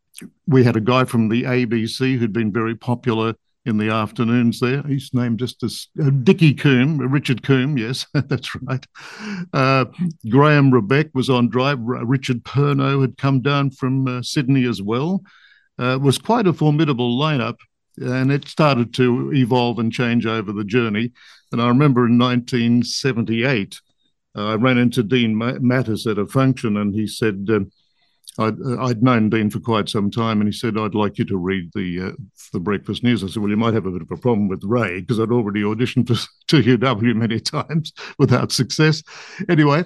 we 0.46 0.64
had 0.64 0.76
a 0.76 0.80
guy 0.80 1.04
from 1.04 1.28
the 1.28 1.44
ABC 1.44 2.18
who'd 2.18 2.32
been 2.32 2.52
very 2.52 2.74
popular 2.74 3.34
in 3.64 3.78
the 3.78 3.90
afternoons 3.90 4.60
there. 4.60 4.82
His 4.82 5.12
name 5.14 5.36
just 5.36 5.62
as 5.62 5.88
uh, 6.02 6.10
Dickie 6.10 6.54
Coombe, 6.54 6.98
Richard 6.98 7.42
Coombe, 7.42 7.78
yes, 7.78 8.06
that's 8.14 8.50
right. 8.62 8.84
Uh, 9.52 9.86
Graham 10.28 10.72
Rebeck 10.72 11.10
was 11.14 11.30
on 11.30 11.48
drive. 11.48 11.78
Richard 11.80 12.42
Perno 12.44 13.00
had 13.00 13.16
come 13.18 13.40
down 13.40 13.70
from 13.70 14.06
uh, 14.06 14.22
Sydney 14.22 14.66
as 14.66 14.82
well. 14.82 15.22
Uh, 15.80 15.94
it 15.94 16.00
was 16.00 16.18
quite 16.18 16.46
a 16.46 16.52
formidable 16.52 17.18
lineup, 17.18 17.56
and 17.98 18.32
it 18.32 18.48
started 18.48 18.92
to 18.94 19.32
evolve 19.32 19.78
and 19.78 19.92
change 19.92 20.26
over 20.26 20.52
the 20.52 20.64
journey. 20.64 21.12
And 21.52 21.62
I 21.62 21.68
remember 21.68 22.06
in 22.06 22.18
1978, 22.18 23.80
uh, 24.36 24.46
I 24.46 24.54
ran 24.54 24.78
into 24.78 25.02
Dean 25.02 25.36
Matters 25.36 26.06
at 26.06 26.18
a 26.18 26.26
function, 26.26 26.76
and 26.76 26.94
he 26.94 27.06
said, 27.06 27.46
uh, 27.50 27.60
I'd, 28.38 28.54
I'd, 28.78 29.02
known 29.02 29.28
Dean 29.28 29.50
for 29.50 29.60
quite 29.60 29.90
some 29.90 30.10
time, 30.10 30.40
and 30.40 30.48
he 30.48 30.56
said, 30.56 30.78
"I'd 30.78 30.94
like 30.94 31.18
you 31.18 31.24
to 31.26 31.36
read 31.36 31.70
the 31.74 32.00
uh, 32.00 32.12
the 32.52 32.60
breakfast 32.60 33.02
news." 33.02 33.22
I 33.22 33.26
said, 33.26 33.42
"Well, 33.42 33.50
you 33.50 33.58
might 33.58 33.74
have 33.74 33.84
a 33.84 33.90
bit 33.90 34.00
of 34.00 34.10
a 34.10 34.16
problem 34.16 34.48
with 34.48 34.64
Ray 34.64 35.00
because 35.00 35.20
I'd 35.20 35.30
already 35.30 35.62
auditioned 35.62 36.08
for 36.08 36.14
2UW 36.48 37.14
many 37.14 37.40
times 37.40 37.92
without 38.18 38.50
success." 38.50 39.02
Anyway, 39.50 39.84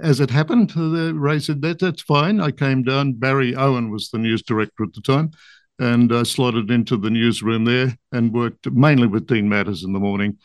as 0.00 0.20
it 0.20 0.30
happened, 0.30 0.72
uh, 0.76 1.12
Ray 1.14 1.40
said, 1.40 1.60
that, 1.62 1.80
"That's 1.80 2.02
fine." 2.02 2.40
I 2.40 2.52
came 2.52 2.84
down. 2.84 3.14
Barry 3.14 3.56
Owen 3.56 3.90
was 3.90 4.10
the 4.10 4.18
news 4.18 4.42
director 4.42 4.84
at 4.84 4.92
the 4.92 5.00
time, 5.00 5.32
and 5.80 6.12
I 6.12 6.22
slotted 6.22 6.70
into 6.70 6.96
the 6.96 7.10
newsroom 7.10 7.64
there 7.64 7.96
and 8.12 8.32
worked 8.32 8.70
mainly 8.70 9.08
with 9.08 9.26
Dean 9.26 9.48
Matters 9.48 9.82
in 9.82 9.92
the 9.92 10.00
morning. 10.00 10.38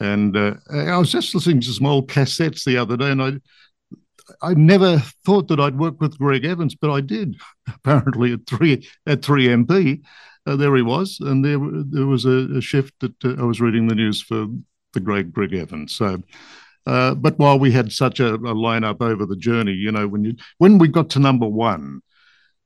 And 0.00 0.36
uh, 0.36 0.54
I 0.70 0.98
was 0.98 1.10
just 1.10 1.34
listening 1.34 1.62
to 1.62 1.72
some 1.72 1.86
old 1.86 2.08
cassettes 2.08 2.64
the 2.64 2.76
other 2.76 2.96
day, 2.98 3.10
and 3.10 3.22
I 3.22 3.32
I 4.42 4.54
never 4.54 4.98
thought 5.24 5.48
that 5.48 5.60
I'd 5.60 5.78
work 5.78 6.00
with 6.00 6.18
Greg 6.18 6.44
Evans, 6.44 6.74
but 6.74 6.90
I 6.90 7.00
did. 7.00 7.36
Apparently 7.68 8.32
at 8.32 8.46
three 8.46 8.86
at 9.06 9.24
three 9.24 9.48
MP, 9.48 10.02
uh, 10.46 10.56
there 10.56 10.74
he 10.76 10.82
was, 10.82 11.18
and 11.20 11.44
there 11.44 11.58
there 11.60 12.06
was 12.06 12.24
a, 12.24 12.56
a 12.56 12.60
shift 12.60 12.94
that 13.00 13.24
uh, 13.24 13.40
I 13.40 13.44
was 13.44 13.60
reading 13.60 13.88
the 13.88 13.94
news 13.94 14.22
for 14.22 14.46
the 14.94 15.00
great 15.00 15.32
Greg 15.32 15.54
Evans. 15.54 15.94
So, 15.94 16.22
uh, 16.86 17.14
but 17.14 17.38
while 17.38 17.58
we 17.58 17.70
had 17.70 17.92
such 17.92 18.20
a, 18.20 18.34
a 18.34 18.54
lineup 18.54 19.02
over 19.02 19.26
the 19.26 19.36
journey, 19.36 19.72
you 19.72 19.92
know, 19.92 20.08
when 20.08 20.24
you 20.24 20.34
when 20.58 20.78
we 20.78 20.88
got 20.88 21.10
to 21.10 21.18
number 21.18 21.46
one, 21.46 22.00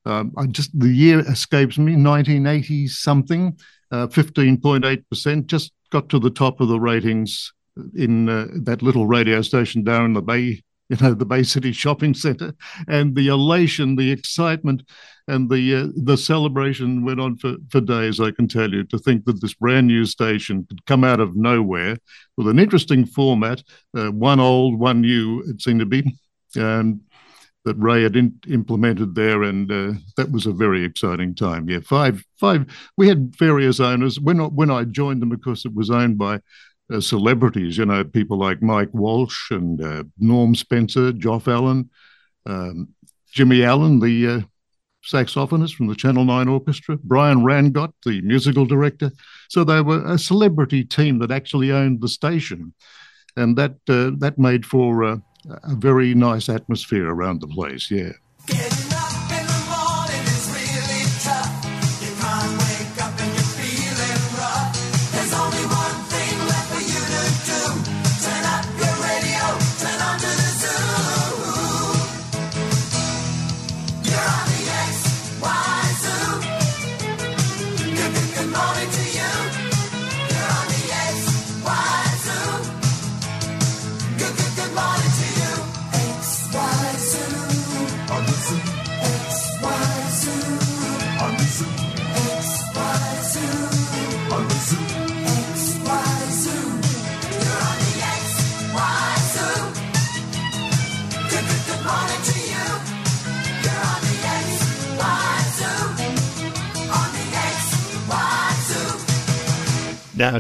um, 0.05 0.33
I 0.37 0.46
just 0.46 0.79
the 0.79 0.88
year 0.88 1.20
escapes 1.20 1.79
me, 1.79 1.92
1980 1.92 2.87
something, 2.88 3.59
uh, 3.90 4.07
fifteen 4.09 4.61
point 4.61 4.85
eight 4.85 5.09
percent, 5.09 5.46
just 5.46 5.72
got 5.90 6.09
to 6.11 6.18
the 6.18 6.31
top 6.31 6.61
of 6.61 6.68
the 6.68 6.81
ratings 6.81 7.53
in 7.94 8.29
uh, 8.29 8.46
that 8.62 8.83
little 8.83 9.07
radio 9.07 9.42
station 9.42 9.83
down 9.83 10.05
in 10.05 10.12
the 10.12 10.22
Bay 10.22 10.62
you 10.88 10.97
know, 11.01 11.14
the 11.14 11.25
Bay 11.25 11.42
City 11.42 11.73
Shopping 11.73 12.14
Centre, 12.14 12.55
and 12.88 13.14
the 13.14 13.29
elation, 13.29 13.97
the 13.97 14.11
excitement, 14.11 14.83
and 15.29 15.49
the 15.49 15.75
uh, 15.75 15.87
the 15.95 16.16
celebration 16.16 17.05
went 17.05 17.21
on 17.21 17.37
for, 17.37 17.57
for 17.71 17.81
days. 17.81 18.21
I 18.21 18.31
can 18.31 18.49
tell 18.49 18.71
you 18.71 18.85
to 18.85 18.99
think 18.99 19.25
that 19.25 19.40
this 19.40 19.55
brand 19.55 19.87
new 19.87 20.05
station 20.05 20.66
could 20.68 20.85
come 20.87 21.05
out 21.05 21.21
of 21.21 21.37
nowhere 21.37 21.97
with 22.37 22.49
an 22.49 22.59
interesting 22.59 23.07
format, 23.07 23.62
uh, 23.97 24.11
one 24.11 24.40
old, 24.40 24.79
one 24.79 25.01
new. 25.01 25.42
It 25.47 25.62
seemed 25.62 25.81
to 25.81 25.87
be. 25.87 26.18
Um, 26.59 27.03
that 27.64 27.77
Ray 27.77 28.03
had 28.03 28.16
in, 28.16 28.38
implemented 28.49 29.14
there, 29.14 29.45
and 29.45 29.71
uh, 29.71 29.92
that 30.16 30.33
was 30.33 30.47
a 30.47 30.53
very 30.53 30.85
exciting 30.85 31.35
time. 31.35 31.68
Yeah, 31.68 31.79
five, 31.81 32.25
five. 32.38 32.66
We 32.97 33.09
had 33.09 33.37
various 33.37 33.79
owners. 33.79 34.18
When 34.18 34.38
when 34.55 34.71
I 34.71 34.85
joined 34.85 35.23
them, 35.23 35.33
of 35.33 35.40
course, 35.42 35.64
it 35.64 35.75
was 35.75 35.90
owned 35.90 36.18
by 36.18 36.40
uh, 36.92 37.00
celebrities, 37.00 37.78
you 37.78 37.87
know, 37.87 38.05
people 38.05 38.38
like 38.38 38.62
Mike 38.62 38.92
Walsh 38.92 39.50
and 39.50 39.83
uh, 39.83 40.05
Norm 40.18 40.55
Spencer, 40.55 41.12
Joff 41.12 41.48
Ellen, 41.48 41.90
um, 42.46 42.88
Jimmy 43.33 43.64
Allen, 43.64 44.00
the 44.00 44.28
uh, 44.28 44.40
saxophonist 45.05 45.74
from 45.74 45.88
the 45.88 45.94
Channel 45.94 46.24
9 46.24 46.48
Orchestra, 46.48 46.98
Brian 47.02 47.38
Rangott, 47.38 47.92
the 48.05 48.20
musical 48.22 48.66
director. 48.66 49.11
So 49.48 49.64
they 49.64 49.81
were 49.81 50.05
a 50.05 50.18
celebrity 50.18 50.85
team 50.85 51.18
that 51.20 51.31
actually 51.31 51.72
owned 51.72 52.00
the 52.00 52.09
station. 52.09 52.74
And 53.37 53.57
that, 53.57 53.76
uh, 53.88 54.11
that 54.18 54.38
made 54.38 54.66
for 54.66 55.02
a 55.02 55.22
very 55.68 56.14
nice 56.14 56.48
atmosphere 56.48 57.09
around 57.09 57.40
the 57.40 57.48
place, 57.48 57.90
yeah. 57.90 58.12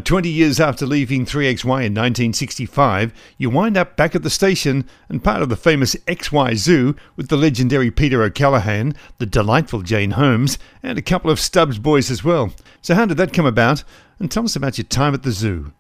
20 0.04 0.28
years 0.28 0.60
after 0.60 0.86
leaving 0.86 1.24
3XY 1.24 1.62
in 1.64 1.94
1965, 1.94 3.12
you 3.38 3.50
wind 3.50 3.76
up 3.76 3.96
back 3.96 4.14
at 4.14 4.22
the 4.22 4.30
station 4.30 4.84
and 5.08 5.24
part 5.24 5.42
of 5.42 5.48
the 5.48 5.56
famous 5.56 5.94
XY 6.06 6.56
Zoo 6.56 6.96
with 7.16 7.28
the 7.28 7.36
legendary 7.36 7.90
Peter 7.90 8.22
O'Callaghan, 8.22 8.94
the 9.18 9.26
delightful 9.26 9.82
Jane 9.82 10.12
Holmes, 10.12 10.58
and 10.82 10.98
a 10.98 11.02
couple 11.02 11.30
of 11.30 11.40
Stubbs 11.40 11.78
boys 11.78 12.10
as 12.10 12.22
well. 12.24 12.52
So, 12.80 12.94
how 12.94 13.06
did 13.06 13.16
that 13.16 13.32
come 13.32 13.46
about? 13.46 13.84
And 14.18 14.30
tell 14.30 14.44
us 14.44 14.56
about 14.56 14.78
your 14.78 14.84
time 14.84 15.14
at 15.14 15.22
the 15.22 15.32
zoo. 15.32 15.72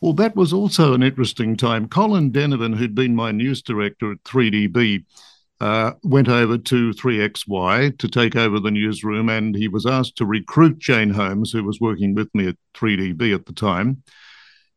Well, 0.00 0.12
that 0.14 0.36
was 0.36 0.52
also 0.52 0.94
an 0.94 1.02
interesting 1.02 1.56
time. 1.56 1.88
Colin 1.88 2.30
Denovan, 2.30 2.76
who'd 2.76 2.94
been 2.94 3.16
my 3.16 3.32
news 3.32 3.62
director 3.62 4.12
at 4.12 4.22
3DB, 4.24 5.04
uh, 5.60 5.92
went 6.02 6.28
over 6.28 6.56
to 6.56 6.90
3XY 6.90 7.98
to 7.98 8.08
take 8.08 8.36
over 8.36 8.60
the 8.60 8.70
newsroom, 8.70 9.28
and 9.28 9.54
he 9.54 9.68
was 9.68 9.86
asked 9.86 10.16
to 10.16 10.26
recruit 10.26 10.78
Jane 10.78 11.10
Holmes, 11.10 11.52
who 11.52 11.64
was 11.64 11.80
working 11.80 12.14
with 12.14 12.32
me 12.34 12.48
at 12.48 12.56
3DB 12.74 13.34
at 13.34 13.46
the 13.46 13.52
time. 13.52 14.02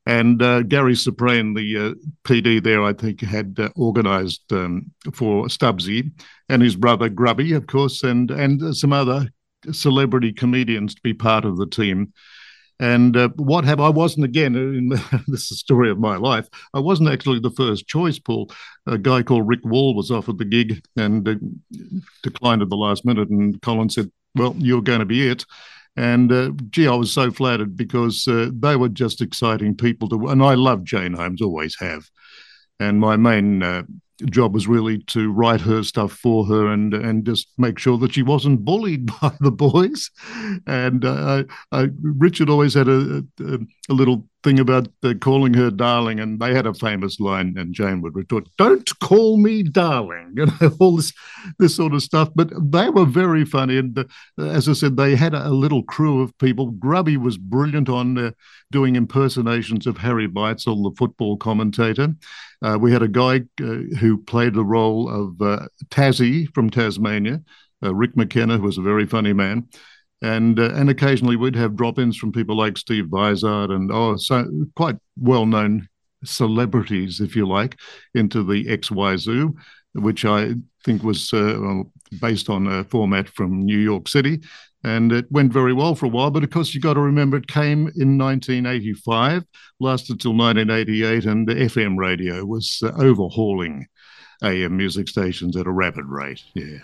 And 0.08 0.42
uh, 0.42 0.64
Gary 0.64 0.96
Soprane, 0.96 1.54
the 1.54 1.78
uh, 1.78 1.94
PD 2.24 2.64
there, 2.64 2.84
I 2.84 2.94
think, 2.94 3.22
had 3.22 3.56
uh, 3.60 3.70
organised 3.78 4.52
um, 4.52 4.92
for 5.14 5.46
Stubbsy 5.46 6.12
and 6.50 6.62
his 6.62 6.76
brother 6.76 7.08
Grubby, 7.08 7.54
of 7.54 7.68
course, 7.68 8.02
and 8.02 8.32
and 8.32 8.76
some 8.76 8.94
other 8.94 9.30
celebrity 9.72 10.34
comedians 10.34 10.96
to 10.96 11.02
be 11.04 11.14
part 11.14 11.46
of 11.46 11.58
the 11.58 11.68
team. 11.68 12.14
And 12.82 13.16
uh, 13.16 13.30
what 13.36 13.64
have 13.64 13.80
I 13.80 13.90
wasn't 13.90 14.26
again 14.26 14.56
in 14.56 14.90
the, 14.90 15.24
this 15.28 15.44
is 15.44 15.50
the 15.50 15.56
story 15.56 15.92
of 15.92 16.00
my 16.00 16.18
life. 16.18 16.50
I 16.74 16.80
wasn't 16.80 17.10
actually 17.10 17.40
the 17.40 17.52
first 17.52 17.88
choice, 17.88 18.18
Paul. 18.18 18.52
A 18.88 18.98
guy 18.98 19.22
called 19.22 19.48
Rick 19.48 19.64
Wall 19.64 19.96
was 19.96 20.10
offered 20.10 20.40
the 20.40 20.46
gig 20.46 20.84
and 20.98 21.28
uh, 21.28 21.36
declined 22.24 22.64
at 22.64 22.70
the 22.70 22.76
last 22.76 23.06
minute. 23.06 23.30
And 23.30 23.62
Colin 23.62 23.90
said, 23.90 24.12
"Well, 24.36 24.56
you're 24.58 24.82
going 24.82 25.00
to 25.00 25.06
be 25.06 25.30
it." 25.30 25.46
And 25.96 26.32
uh, 26.32 26.52
gee, 26.72 26.88
I 26.88 26.96
was 26.96 27.14
so 27.14 27.30
flattered 27.30 27.78
because 27.78 28.28
uh, 28.28 28.50
they 28.52 28.76
were 28.76 28.90
just 28.90 29.22
exciting 29.22 29.78
people 29.78 30.10
to. 30.10 30.28
And 30.30 30.42
I 30.42 30.56
love 30.56 30.84
Jane 30.84 31.14
Holmes, 31.14 31.42
always 31.42 31.78
have. 31.80 32.10
And 32.80 33.00
my 33.00 33.16
main 33.16 33.62
uh, 33.62 33.84
job 34.30 34.54
was 34.54 34.68
really 34.68 35.00
to 35.00 35.32
write 35.32 35.62
her 35.62 35.84
stuff 35.84 36.12
for 36.12 36.46
her 36.46 36.68
and 36.68 36.94
and 36.94 37.26
just 37.26 37.48
make 37.58 37.80
sure 37.80 37.98
that 37.98 38.14
she 38.14 38.24
wasn't 38.24 38.64
bullied 38.66 39.06
by 39.22 39.34
the 39.40 39.52
boys. 39.52 40.10
And 40.68 41.06
uh, 41.06 41.44
I, 41.72 41.82
I, 41.82 41.90
Richard 42.02 42.50
always 42.50 42.74
had 42.74 42.88
a, 42.88 43.26
a, 43.40 43.58
a 43.90 43.94
little 43.94 44.28
thing 44.44 44.60
about 44.60 44.88
uh, 45.04 45.14
calling 45.20 45.54
her 45.54 45.70
darling, 45.70 46.20
and 46.20 46.40
they 46.40 46.54
had 46.54 46.66
a 46.66 46.74
famous 46.74 47.20
line, 47.20 47.56
and 47.58 47.74
Jane 47.74 48.02
would 48.02 48.16
retort, 48.16 48.48
"Don't 48.58 48.88
call 49.00 49.38
me 49.38 49.64
darling," 49.64 50.34
you 50.36 50.46
know, 50.46 50.76
all 50.80 50.98
this 50.98 51.14
this 51.60 51.76
sort 51.76 51.94
of 51.94 52.02
stuff. 52.02 52.30
But 52.36 52.52
they 52.72 52.90
were 52.90 53.06
very 53.06 53.46
funny, 53.46 53.78
and 53.78 53.98
uh, 53.98 54.04
as 54.38 54.68
I 54.68 54.74
said, 54.74 54.98
they 54.98 55.16
had 55.16 55.34
a, 55.34 55.48
a, 55.48 55.50
little 55.50 55.84
crew 55.84 56.22
of 56.22 56.38
people. 56.38 56.72
Grubby 56.72 57.18
was 57.18 57.38
brilliant 57.38 57.90
on 57.90 58.18
uh, 58.18 58.32
doing 58.72 58.96
impersonations 58.96 59.88
of 59.88 59.98
Harry 59.98 60.28
Beitzel, 60.28 60.84
the 60.84 60.96
football 60.98 61.38
commentator. 61.38 62.14
Uh, 62.62 62.78
we 62.80 62.92
had 62.92 63.02
a 63.04 63.08
guy 63.08 63.42
uh, 63.62 63.98
who 64.00 64.18
played 64.18 64.54
the 64.54 64.66
role 64.66 65.10
of 65.10 65.68
Tassie 65.90 66.48
from 66.54 66.70
Tasmania. 66.70 67.42
Rick 67.84 68.16
McKenna, 68.16 68.58
who 68.58 68.64
was 68.64 68.78
a 68.78 68.84
very 68.84 69.08
funny 69.08 69.34
man 69.34 69.68
and 70.22 70.60
uh, 70.60 70.72
and 70.74 70.90
occasionally 70.90 71.36
we'd 71.36 71.56
have 71.56 71.76
drop-ins 71.76 72.18
from 72.18 72.32
people 72.32 72.56
like 72.56 72.78
Steve 72.78 73.08
Vizard 73.12 73.72
and 73.72 73.92
oh, 73.92 74.16
so 74.18 74.46
quite 74.76 74.98
well-known 75.18 75.88
celebrities, 76.24 77.20
if 77.20 77.36
you 77.36 77.48
like, 77.48 77.80
into 78.14 78.44
the 78.44 78.66
XY 78.66 79.18
Zoo, 79.18 79.56
which 79.94 80.26
I 80.26 80.56
think 80.86 81.04
was 81.04 81.34
uh, 81.34 81.84
based 82.20 82.50
on 82.50 82.68
a 82.68 82.84
format 82.84 83.30
from 83.30 83.66
New 83.66 83.78
York 83.78 84.08
City, 84.08 84.42
and 84.84 85.12
it 85.12 85.32
went 85.32 85.54
very 85.54 85.74
well 85.74 85.96
for 85.96 86.08
a 86.08 86.10
while. 86.10 86.32
But 86.32 86.44
of 86.44 86.50
course, 86.50 86.74
you 86.74 86.82
got 86.82 86.96
to 86.96 87.02
remember 87.02 87.38
it 87.38 87.48
came 87.48 87.92
in 87.96 88.18
1985, 88.18 89.44
lasted 89.80 90.20
till 90.20 90.36
1988, 90.36 91.26
and 91.26 91.48
the 91.48 91.56
FM 91.56 91.98
radio 91.98 92.46
was 92.46 92.82
uh, 92.84 92.92
overhauling 92.98 93.88
AM 94.44 94.76
music 94.76 95.08
stations 95.08 95.56
at 95.56 95.68
a 95.68 95.72
rapid 95.72 96.06
rate. 96.06 96.44
Yeah. 96.56 96.80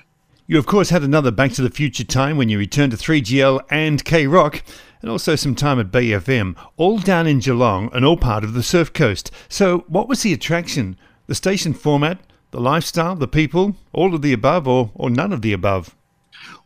You, 0.49 0.57
of 0.57 0.65
course, 0.65 0.91
had 0.91 1.03
another 1.03 1.29
Back 1.29 1.51
to 1.53 1.61
the 1.61 1.69
Future 1.69 2.05
time 2.05 2.37
when 2.37 2.47
you 2.47 2.57
returned 2.57 2.93
to 2.93 2.97
3GL 2.97 3.65
and 3.69 4.05
K 4.05 4.27
Rock, 4.27 4.63
and 5.01 5.11
also 5.11 5.35
some 5.35 5.55
time 5.55 5.77
at 5.77 5.91
Bay 5.91 6.05
FM, 6.05 6.55
all 6.77 6.99
down 6.99 7.27
in 7.27 7.39
Geelong 7.39 7.89
and 7.93 8.05
all 8.05 8.15
part 8.15 8.45
of 8.45 8.53
the 8.53 8.63
Surf 8.63 8.93
Coast. 8.93 9.29
So, 9.49 9.79
what 9.89 10.07
was 10.07 10.21
the 10.21 10.31
attraction? 10.31 10.97
The 11.25 11.35
station 11.35 11.73
format, 11.73 12.21
the 12.51 12.61
lifestyle, 12.61 13.13
the 13.15 13.27
people, 13.27 13.75
all 13.91 14.15
of 14.15 14.21
the 14.21 14.31
above, 14.31 14.69
or, 14.69 14.89
or 14.95 15.09
none 15.09 15.33
of 15.33 15.41
the 15.41 15.51
above? 15.51 15.97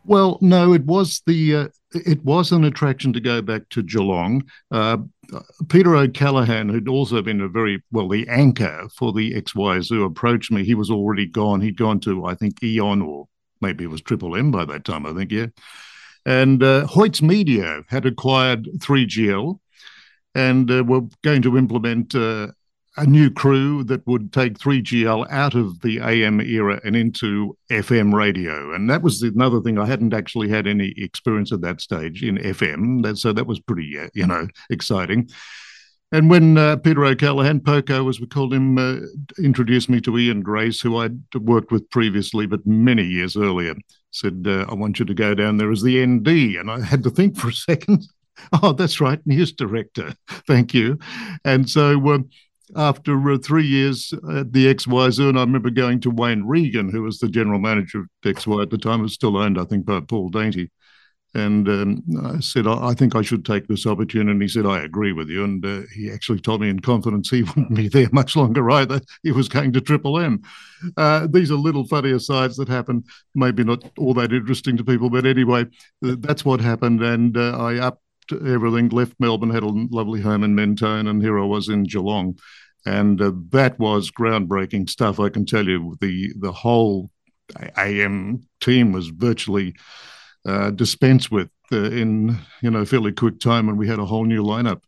Well, 0.06 0.38
no, 0.42 0.74
it 0.74 0.86
was 0.86 1.24
the 1.26 1.56
uh, 1.56 1.68
it 1.94 2.24
was 2.24 2.52
an 2.52 2.64
attraction 2.64 3.14
to 3.14 3.20
go 3.20 3.42
back 3.42 3.68
to 3.70 3.82
Geelong. 3.82 4.44
Uh, 4.70 4.98
Peter 5.70 5.96
O'Callaghan, 5.96 6.70
who'd 6.70 6.88
also 6.88 7.20
been 7.24 7.42
a 7.42 7.48
very 7.48 7.82
well 7.92 8.08
the 8.08 8.28
anchor 8.28 8.88
for 8.96 9.12
the 9.12 9.34
XY 9.34 9.82
Zoo, 9.82 10.04
approached 10.04 10.52
me. 10.52 10.64
He 10.64 10.76
was 10.76 10.92
already 10.92 11.26
gone. 11.26 11.62
He'd 11.62 11.78
gone 11.78 12.00
to 12.02 12.26
I 12.26 12.36
think 12.36 12.62
Eon 12.62 13.02
or 13.02 13.28
maybe 13.62 13.84
it 13.84 13.90
was 13.90 14.02
Triple 14.02 14.36
M 14.36 14.52
by 14.52 14.66
that 14.66 14.86
time, 14.86 15.06
I 15.06 15.14
think, 15.14 15.32
yeah. 15.32 15.48
And 16.26 16.62
uh, 16.62 16.86
Hoyts 16.86 17.22
Media 17.22 17.82
had 17.88 18.06
acquired 18.06 18.66
3GL 18.78 19.60
and 20.36 20.72
uh, 20.72 20.84
were 20.84 21.02
going 21.24 21.42
to 21.42 21.58
implement 21.58 22.14
uh, 22.16 22.48
a 22.98 23.06
new 23.06 23.32
crew 23.32 23.84
that 23.86 24.06
would 24.06 24.34
take 24.34 24.60
3GL 24.60 25.30
out 25.32 25.56
of 25.56 25.80
the 25.82 26.00
AM 26.00 26.42
era 26.42 26.82
and 26.84 26.96
into 26.96 27.58
FM 27.70 28.14
radio. 28.14 28.74
And 28.74 28.90
that 28.90 29.02
was 29.02 29.22
another 29.22 29.62
thing. 29.62 29.78
I 29.78 29.86
hadn't 29.86 30.14
actually 30.14 30.50
had 30.50 30.68
any 30.68 30.94
experience 30.98 31.52
at 31.52 31.62
that 31.62 31.82
stage 31.82 32.24
in 32.24 32.38
FM. 32.38 33.18
so 33.18 33.32
that 33.34 33.48
was 33.48 33.60
pretty, 33.60 33.98
uh, 33.98 34.10
you 34.14 34.28
know, 34.28 34.48
exciting. 34.70 35.30
And 36.12 36.30
when 36.30 36.58
uh, 36.58 36.76
Peter 36.78 37.06
O'Callaghan, 37.06 37.62
Poco, 37.62 38.10
as 38.10 38.20
we 38.20 38.28
called 38.28 38.54
him, 38.54 38.78
uh, 38.78 38.98
introduced 39.42 39.90
me 39.90 40.02
to 40.02 40.18
Ian 40.18 40.42
Grace, 40.42 40.82
who 40.82 40.98
I'd 40.98 41.22
worked 41.36 41.72
with 41.72 41.90
previously, 41.90 42.46
but 42.46 42.66
many 42.68 43.04
years 43.04 43.38
earlier, 43.38 43.76
said, 44.12 44.44
uh, 44.46 44.66
I 44.70 44.74
want 44.74 45.00
you 45.00 45.06
to 45.06 45.14
go 45.14 45.34
down 45.34 45.58
there 45.58 45.72
as 45.72 45.82
the 45.82 46.06
ND. 46.06 46.28
And 46.58 46.70
I 46.70 46.82
had 46.82 47.04
to 47.04 47.10
think 47.10 47.38
for 47.38 47.48
a 47.48 47.54
second. 47.54 48.04
oh, 48.62 48.74
that's 48.74 49.00
right, 49.00 49.26
news 49.26 49.54
director. 49.54 50.14
Thank 50.48 50.74
you. 50.74 51.00
And 51.46 51.70
so 51.70 52.10
uh, 52.10 52.20
after 52.76 53.32
uh, 53.32 53.38
three 53.38 53.66
years 53.66 54.14
at 54.36 54.52
the 54.52 54.74
XY 54.74 55.30
and 55.30 55.38
I 55.38 55.42
remember 55.42 55.70
going 55.70 56.02
to 56.02 56.10
Wayne 56.10 56.44
Regan, 56.44 56.90
who 56.90 57.04
was 57.04 57.20
the 57.20 57.30
general 57.30 57.60
manager 57.60 58.00
of 58.02 58.08
XY 58.24 58.64
at 58.64 58.70
the 58.70 58.78
time, 58.78 59.00
it 59.00 59.04
was 59.04 59.14
still 59.14 59.38
owned, 59.38 59.58
I 59.58 59.64
think, 59.64 59.86
by 59.86 60.02
Paul 60.02 60.30
Dainty. 60.30 60.72
And 61.34 61.68
um, 61.70 62.04
I 62.24 62.40
said, 62.42 62.68
I 62.68 62.94
think 62.94 63.16
I 63.16 63.22
should 63.22 63.46
take 63.46 63.68
this 63.68 63.86
opportunity. 63.86 64.32
And 64.32 64.42
he 64.42 64.48
said, 64.50 64.66
I 64.66 64.82
agree 64.82 65.14
with 65.14 65.30
you. 65.30 65.46
And 65.46 65.66
uh, 65.66 65.82
he 65.94 66.12
actually 66.12 66.42
told 66.42 66.60
me 66.60 66.70
in 66.70 66.82
confidence 66.82 67.30
he 67.30 67.44
wouldn't 67.56 67.74
be 67.74 67.88
there 67.88 68.10
much 68.12 68.36
longer 68.36 68.70
either. 68.70 69.00
He 69.24 69.32
was 69.32 69.48
going 69.48 69.72
to 69.74 69.82
Triple 69.82 70.20
M. 70.20 70.42
Uh, 70.98 71.28
these 71.30 71.50
are 71.50 71.56
little 71.56 71.88
funny 71.88 72.12
asides 72.12 72.58
that 72.58 72.68
happen, 72.68 73.04
maybe 73.34 73.64
not 73.64 73.90
all 73.98 74.14
that 74.16 74.34
interesting 74.34 74.76
to 74.78 74.84
people. 74.84 75.10
But 75.10 75.26
anyway, 75.26 75.66
that's 76.02 76.44
what 76.44 76.60
happened. 76.60 77.02
And 77.02 77.38
uh, 77.38 77.58
I 77.58 77.78
upped 77.78 78.02
everything, 78.32 78.90
left 78.90 79.16
Melbourne, 79.20 79.52
had 79.52 79.64
a 79.64 79.68
lovely 79.68 80.22
home 80.22 80.44
in 80.44 80.56
Mentone, 80.56 81.08
and 81.08 81.22
here 81.22 81.40
I 81.40 81.46
was 81.46 81.70
in 81.70 81.84
Geelong. 81.84 82.38
And 82.86 83.22
uh, 83.22 83.32
that 83.50 83.80
was 83.80 84.12
groundbreaking 84.12 84.90
stuff. 84.90 85.20
I 85.20 85.30
can 85.30 85.46
tell 85.46 85.68
you, 85.68 85.98
the, 86.02 86.34
the 86.38 86.52
whole 86.52 87.10
AM 87.78 88.48
team 88.60 88.92
was 88.92 89.08
virtually 89.10 89.76
uh, 90.46 90.72
dispense 90.72 91.30
with 91.30 91.50
uh, 91.72 91.92
in 91.92 92.38
you 92.62 92.72
know 92.72 92.86
fairly 92.86 93.12
quick 93.12 93.40
time, 93.40 93.70
and 93.70 93.78
we 93.78 93.88
had 93.88 94.00
a 94.00 94.06
whole 94.06 94.26
new 94.26 94.44
lineup 94.44 94.82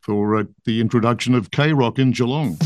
for 0.00 0.36
uh, 0.36 0.44
the 0.64 0.80
introduction 0.80 1.34
of 1.34 1.50
K 1.50 1.72
Rock 1.72 1.98
in 1.98 2.12
Geelong. 2.12 2.58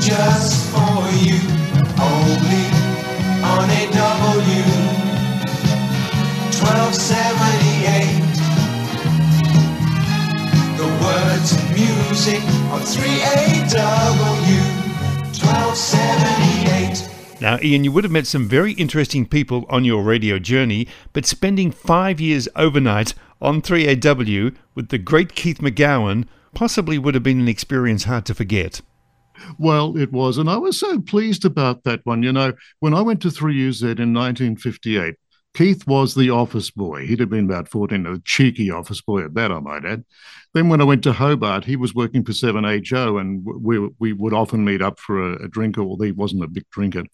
Just 0.00 0.70
for 0.70 1.08
you. 1.24 1.40
Only 1.98 2.66
on 3.42 3.68
AW 3.70 4.42
1278. 6.58 8.22
The 10.76 10.88
words 11.02 11.52
and 11.56 11.70
music 11.74 12.42
on 12.70 12.80
3AW 12.82 14.60
1278. 15.38 17.08
Now, 17.40 17.58
Ian, 17.62 17.84
you 17.84 17.92
would 17.92 18.04
have 18.04 18.12
met 18.12 18.26
some 18.26 18.48
very 18.48 18.72
interesting 18.72 19.26
people 19.26 19.66
on 19.68 19.84
your 19.84 20.02
radio 20.02 20.38
journey, 20.38 20.86
but 21.12 21.26
spending 21.26 21.70
five 21.72 22.20
years 22.20 22.48
overnight 22.54 23.14
on 23.40 23.62
3AW 23.62 24.54
with 24.74 24.90
the 24.90 24.98
great 24.98 25.34
Keith 25.34 25.58
McGowan 25.58 26.26
possibly 26.54 26.98
would 26.98 27.14
have 27.14 27.24
been 27.24 27.40
an 27.40 27.48
experience 27.48 28.04
hard 28.04 28.26
to 28.26 28.34
forget. 28.34 28.82
Well, 29.58 29.96
it 29.96 30.12
was. 30.12 30.38
And 30.38 30.48
I 30.48 30.56
was 30.56 30.78
so 30.78 31.00
pleased 31.00 31.44
about 31.44 31.84
that 31.84 32.00
one. 32.04 32.22
You 32.22 32.32
know, 32.32 32.52
when 32.80 32.94
I 32.94 33.00
went 33.00 33.22
to 33.22 33.28
3UZ 33.28 33.82
in 33.82 34.14
1958, 34.14 35.16
Keith 35.54 35.86
was 35.86 36.14
the 36.14 36.30
office 36.30 36.70
boy. 36.70 37.06
He'd 37.06 37.20
have 37.20 37.28
been 37.28 37.44
about 37.44 37.68
14, 37.68 38.06
a 38.06 38.18
cheeky 38.20 38.70
office 38.70 39.02
boy 39.02 39.24
at 39.24 39.34
that, 39.34 39.52
I 39.52 39.60
might 39.60 39.84
add. 39.84 40.04
Then 40.54 40.68
when 40.68 40.80
I 40.80 40.84
went 40.84 41.02
to 41.04 41.12
Hobart, 41.12 41.64
he 41.64 41.76
was 41.76 41.94
working 41.94 42.24
for 42.24 42.32
7HO 42.32 43.20
and 43.20 43.44
we, 43.44 43.90
we 43.98 44.12
would 44.12 44.32
often 44.32 44.64
meet 44.64 44.80
up 44.80 44.98
for 44.98 45.32
a, 45.32 45.44
a 45.44 45.48
drink, 45.48 45.76
although 45.76 46.04
he 46.04 46.12
wasn't 46.12 46.44
a 46.44 46.48
big 46.48 46.68
drinker. 46.70 47.04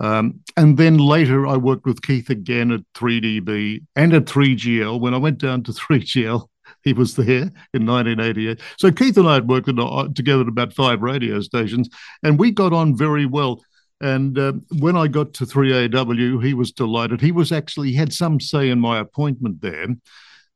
Um, 0.00 0.40
and 0.56 0.76
then 0.76 0.98
later, 0.98 1.46
I 1.46 1.56
worked 1.56 1.86
with 1.86 2.02
Keith 2.02 2.30
again 2.30 2.70
at 2.70 2.80
3DB 2.94 3.84
and 3.96 4.14
at 4.14 4.26
3GL. 4.26 5.00
When 5.00 5.14
I 5.14 5.18
went 5.18 5.38
down 5.38 5.62
to 5.64 5.72
3GL, 5.72 6.46
he 6.88 6.94
was 6.94 7.14
there 7.14 7.50
in 7.74 7.86
1988. 7.86 8.60
So 8.78 8.90
Keith 8.90 9.16
and 9.16 9.28
I 9.28 9.34
had 9.34 9.48
worked 9.48 9.68
uh, 9.68 10.08
together 10.14 10.42
at 10.42 10.48
about 10.48 10.72
five 10.72 11.02
radio 11.02 11.40
stations, 11.40 11.88
and 12.22 12.38
we 12.38 12.50
got 12.50 12.72
on 12.72 12.96
very 12.96 13.26
well. 13.26 13.62
And 14.00 14.38
uh, 14.38 14.52
when 14.78 14.96
I 14.96 15.08
got 15.08 15.34
to 15.34 15.44
3AW, 15.44 16.44
he 16.44 16.54
was 16.54 16.72
delighted. 16.72 17.20
He 17.20 17.32
was 17.32 17.52
actually 17.52 17.90
he 17.90 17.96
had 17.96 18.12
some 18.12 18.40
say 18.40 18.70
in 18.70 18.80
my 18.80 18.98
appointment 18.98 19.60
there 19.60 19.88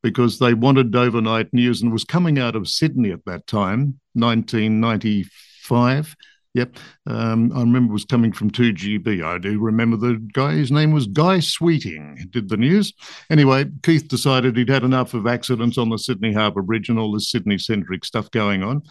because 0.03 0.39
they 0.39 0.55
wanted 0.55 0.97
overnight 0.97 1.53
news 1.53 1.83
and 1.83 1.93
was 1.93 2.05
coming 2.05 2.39
out 2.39 2.57
of 2.57 2.69
Sydney 2.69 3.13
at 3.13 3.25
that 3.27 3.47
time, 3.47 4.01
1995. 4.15 6.17
Yep. 6.55 6.77
Um, 7.07 7.51
I 7.55 7.61
remember 7.61 7.93
it 7.93 7.95
was 7.95 8.05
coming 8.05 8.33
from 8.33 8.51
2GB. 8.51 9.25
I 9.25 9.39
do 9.39 9.59
remember 9.59 9.97
the 9.97 10.17
guy. 10.35 10.53
His 10.53 10.71
name 10.71 10.93
was 10.93 11.07
Guy 11.07 11.41
Sweeting, 11.41 12.29
did 12.31 12.51
the 12.51 12.59
news. 12.59 12.93
Anyway, 13.31 13.67
Keith 13.83 14.07
decided 14.07 14.57
he'd 14.57 14.69
had 14.69 14.85
enough 14.85 15.15
of 15.15 15.27
accidents 15.27 15.79
on 15.79 15.89
the 15.89 15.97
Sydney 15.97 16.33
Harbour 16.33 16.61
Bridge 16.61 16.91
and 16.91 16.99
all 16.99 17.13
this 17.13 17.31
Sydney 17.31 17.57
centric 17.57 18.05
stuff 18.05 18.31
going 18.31 18.63
on. 18.63 18.83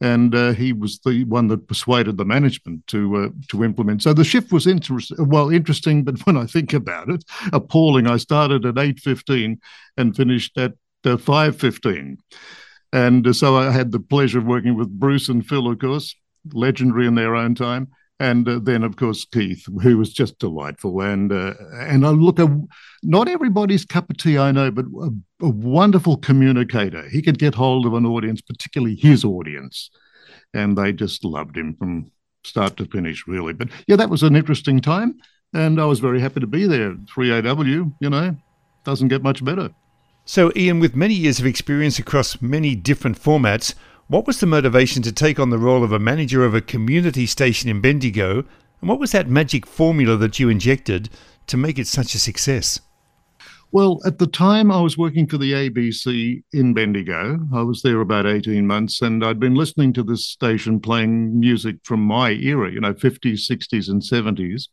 And 0.00 0.32
uh, 0.32 0.52
he 0.52 0.72
was 0.72 1.00
the 1.00 1.24
one 1.24 1.48
that 1.48 1.66
persuaded 1.66 2.18
the 2.18 2.24
management 2.24 2.86
to 2.86 3.16
uh, 3.16 3.28
to 3.48 3.64
implement. 3.64 4.00
So 4.04 4.12
the 4.14 4.22
shift 4.22 4.52
was 4.52 4.68
interesting. 4.68 5.28
Well, 5.28 5.50
interesting, 5.50 6.04
but 6.04 6.20
when 6.24 6.36
I 6.36 6.46
think 6.46 6.72
about 6.72 7.08
it, 7.08 7.24
appalling. 7.52 8.06
I 8.06 8.18
started 8.18 8.64
at 8.64 8.78
eight 8.78 9.00
fifteen 9.00 9.60
and 9.96 10.14
finished 10.14 10.56
at 10.56 10.74
uh, 11.04 11.16
five 11.16 11.58
fifteen, 11.58 12.18
and 12.92 13.26
uh, 13.26 13.32
so 13.32 13.56
I 13.56 13.72
had 13.72 13.90
the 13.90 13.98
pleasure 13.98 14.38
of 14.38 14.44
working 14.44 14.76
with 14.76 14.88
Bruce 14.88 15.28
and 15.28 15.44
Phil, 15.44 15.66
of 15.66 15.80
course, 15.80 16.14
legendary 16.52 17.06
in 17.06 17.14
their 17.14 17.34
own 17.34 17.54
time. 17.54 17.88
And 18.20 18.48
uh, 18.48 18.58
then, 18.60 18.82
of 18.82 18.96
course, 18.96 19.24
Keith, 19.24 19.64
who 19.82 19.96
was 19.96 20.12
just 20.12 20.38
delightful. 20.38 21.00
And 21.00 21.32
uh, 21.32 21.54
and 21.74 22.04
I 22.04 22.10
look, 22.10 22.40
a, 22.40 22.60
not 23.02 23.28
everybody's 23.28 23.84
cup 23.84 24.10
of 24.10 24.16
tea, 24.16 24.38
I 24.38 24.50
know, 24.50 24.70
but 24.70 24.86
a, 24.86 25.10
a, 25.46 25.48
wonderful 25.48 26.16
communicator. 26.16 27.08
He 27.08 27.22
could 27.22 27.38
get 27.38 27.54
hold 27.54 27.86
of 27.86 27.94
an 27.94 28.04
audience, 28.04 28.40
particularly 28.40 28.96
his 28.96 29.24
audience, 29.24 29.90
and 30.52 30.76
they 30.76 30.92
just 30.92 31.24
loved 31.24 31.56
him 31.56 31.76
from 31.76 32.10
start 32.44 32.76
to 32.78 32.86
finish, 32.86 33.28
really. 33.28 33.52
But 33.52 33.68
yeah, 33.86 33.96
that 33.96 34.10
was 34.10 34.24
an 34.24 34.34
interesting 34.34 34.80
time, 34.80 35.20
and 35.54 35.80
I 35.80 35.84
was 35.84 36.00
very 36.00 36.20
happy 36.20 36.40
to 36.40 36.46
be 36.48 36.66
there. 36.66 36.94
3AW, 36.94 37.94
you 38.00 38.10
know, 38.10 38.36
doesn't 38.84 39.08
get 39.08 39.22
much 39.22 39.44
better. 39.44 39.70
So, 40.24 40.52
Ian, 40.56 40.80
with 40.80 40.96
many 40.96 41.14
years 41.14 41.38
of 41.38 41.46
experience 41.46 41.98
across 41.98 42.42
many 42.42 42.74
different 42.74 43.18
formats, 43.18 43.74
what 44.08 44.26
was 44.26 44.40
the 44.40 44.46
motivation 44.46 45.02
to 45.02 45.12
take 45.12 45.38
on 45.38 45.50
the 45.50 45.58
role 45.58 45.84
of 45.84 45.92
a 45.92 45.98
manager 45.98 46.42
of 46.44 46.54
a 46.54 46.62
community 46.62 47.26
station 47.26 47.68
in 47.68 47.82
Bendigo? 47.82 48.38
And 48.80 48.88
what 48.88 48.98
was 48.98 49.12
that 49.12 49.28
magic 49.28 49.66
formula 49.66 50.16
that 50.16 50.38
you 50.38 50.48
injected 50.48 51.10
to 51.46 51.58
make 51.58 51.78
it 51.78 51.86
such 51.86 52.14
a 52.14 52.18
success? 52.18 52.80
Well, 53.70 54.00
at 54.06 54.18
the 54.18 54.26
time 54.26 54.70
I 54.70 54.80
was 54.80 54.96
working 54.96 55.26
for 55.26 55.36
the 55.36 55.52
ABC 55.52 56.42
in 56.54 56.72
Bendigo. 56.72 57.38
I 57.52 57.60
was 57.60 57.82
there 57.82 58.00
about 58.00 58.26
18 58.26 58.66
months 58.66 59.02
and 59.02 59.22
I'd 59.22 59.38
been 59.38 59.54
listening 59.54 59.92
to 59.92 60.02
this 60.02 60.26
station 60.26 60.80
playing 60.80 61.38
music 61.38 61.76
from 61.84 62.00
my 62.00 62.30
era, 62.30 62.72
you 62.72 62.80
know, 62.80 62.94
50s, 62.94 63.46
60s, 63.46 63.90
and 63.90 64.00
70s. 64.00 64.68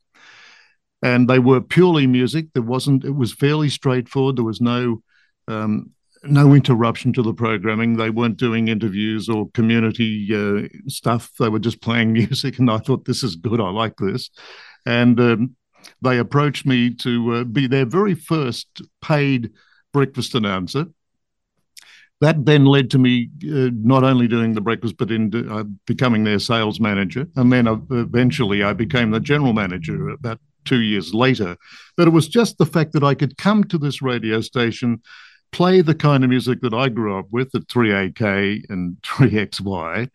And 1.02 1.30
they 1.30 1.40
were 1.40 1.60
purely 1.60 2.08
music. 2.08 2.46
There 2.54 2.64
wasn't, 2.64 3.04
it 3.04 3.16
was 3.16 3.34
fairly 3.34 3.68
straightforward. 3.68 4.38
There 4.38 4.46
was 4.46 4.62
no 4.62 5.04
um, 5.50 5.92
no 6.28 6.54
interruption 6.54 7.14
to 7.14 7.22
the 7.22 7.34
programming. 7.34 7.96
They 7.96 8.10
weren't 8.10 8.38
doing 8.38 8.68
interviews 8.68 9.30
or 9.30 9.50
community 9.52 10.30
uh, 10.34 10.68
stuff. 10.88 11.32
They 11.40 11.50
were 11.50 11.60
just 11.60 11.82
playing 11.82 12.14
music, 12.14 12.60
and 12.60 12.70
I 12.70 12.78
thought 12.78 13.06
this 13.06 13.24
is 13.24 13.36
good. 13.36 13.62
I 13.62 13.70
like 13.70 13.98
this, 13.98 14.30
and 14.86 15.20
um, 15.20 15.56
they 16.02 16.18
approached 16.18 16.66
me 16.66 16.94
to 16.96 17.36
uh, 17.36 17.44
be 17.44 17.68
their 17.68 17.86
very 17.86 18.16
first 18.16 18.82
paid 19.02 19.52
breakfast 19.94 20.36
announcer. 20.36 20.86
That 22.22 22.46
then 22.46 22.66
led 22.66 22.92
to 22.92 22.98
me 22.98 23.30
uh, 23.44 23.70
not 23.74 24.04
only 24.04 24.28
doing 24.28 24.54
the 24.54 24.62
breakfast, 24.62 24.96
but 24.98 25.12
in 25.12 25.32
uh, 25.50 25.64
becoming 25.86 26.24
their 26.24 26.40
sales 26.40 26.80
manager, 26.80 27.28
and 27.36 27.52
then 27.52 27.68
uh, 27.68 27.78
eventually 27.92 28.64
I 28.64 28.74
became 28.74 29.12
the 29.12 29.20
general 29.20 29.54
manager 29.54 30.10
about 30.10 30.40
two 30.64 30.82
years 30.82 31.14
later. 31.14 31.58
But 31.96 32.08
it 32.08 32.12
was 32.12 32.28
just 32.28 32.58
the 32.58 32.66
fact 32.66 32.94
that 32.94 33.04
I 33.04 33.16
could 33.16 33.38
come 33.38 33.64
to 33.66 33.78
this 33.78 34.02
radio 34.02 34.42
station 34.42 35.02
play 35.52 35.82
the 35.82 35.96
kind 35.96 36.24
of 36.24 36.30
music 36.30 36.62
that 36.62 36.74
I 36.74 36.90
grew 36.90 37.18
up 37.18 37.28
with 37.32 37.54
at 37.56 37.68
3AK 37.68 38.70
and 38.70 38.98
3XY 39.04 40.10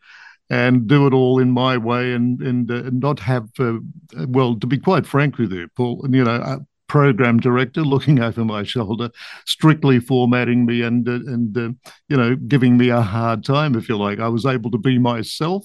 and 0.50 0.88
do 0.88 1.06
it 1.06 1.14
all 1.14 1.38
in 1.38 1.50
my 1.50 1.76
way 1.76 2.12
and 2.12 2.40
and, 2.42 2.70
uh, 2.70 2.90
not 2.92 3.20
have 3.20 3.48
uh, 3.58 3.78
well 4.26 4.58
to 4.58 4.66
be 4.66 4.78
quite 4.78 5.06
frank 5.06 5.38
with 5.38 5.52
you 5.52 5.68
paul 5.76 6.04
you 6.10 6.24
know 6.24 6.34
a 6.34 6.58
program 6.90 7.38
director 7.38 7.82
looking 7.82 8.18
over 8.28 8.44
my 8.44 8.64
shoulder 8.64 9.10
strictly 9.46 10.00
formatting 10.00 10.66
me 10.66 10.82
and 10.82 11.08
uh, 11.08 11.12
and 11.12 11.56
uh, 11.56 11.70
you 12.08 12.16
know 12.16 12.34
giving 12.34 12.76
me 12.76 12.88
a 12.90 13.00
hard 13.00 13.44
time 13.44 13.76
if 13.76 13.88
you 13.88 13.96
like. 13.96 14.18
I 14.18 14.28
was 14.28 14.44
able 14.44 14.70
to 14.72 14.78
be 14.78 14.98
myself. 14.98 15.64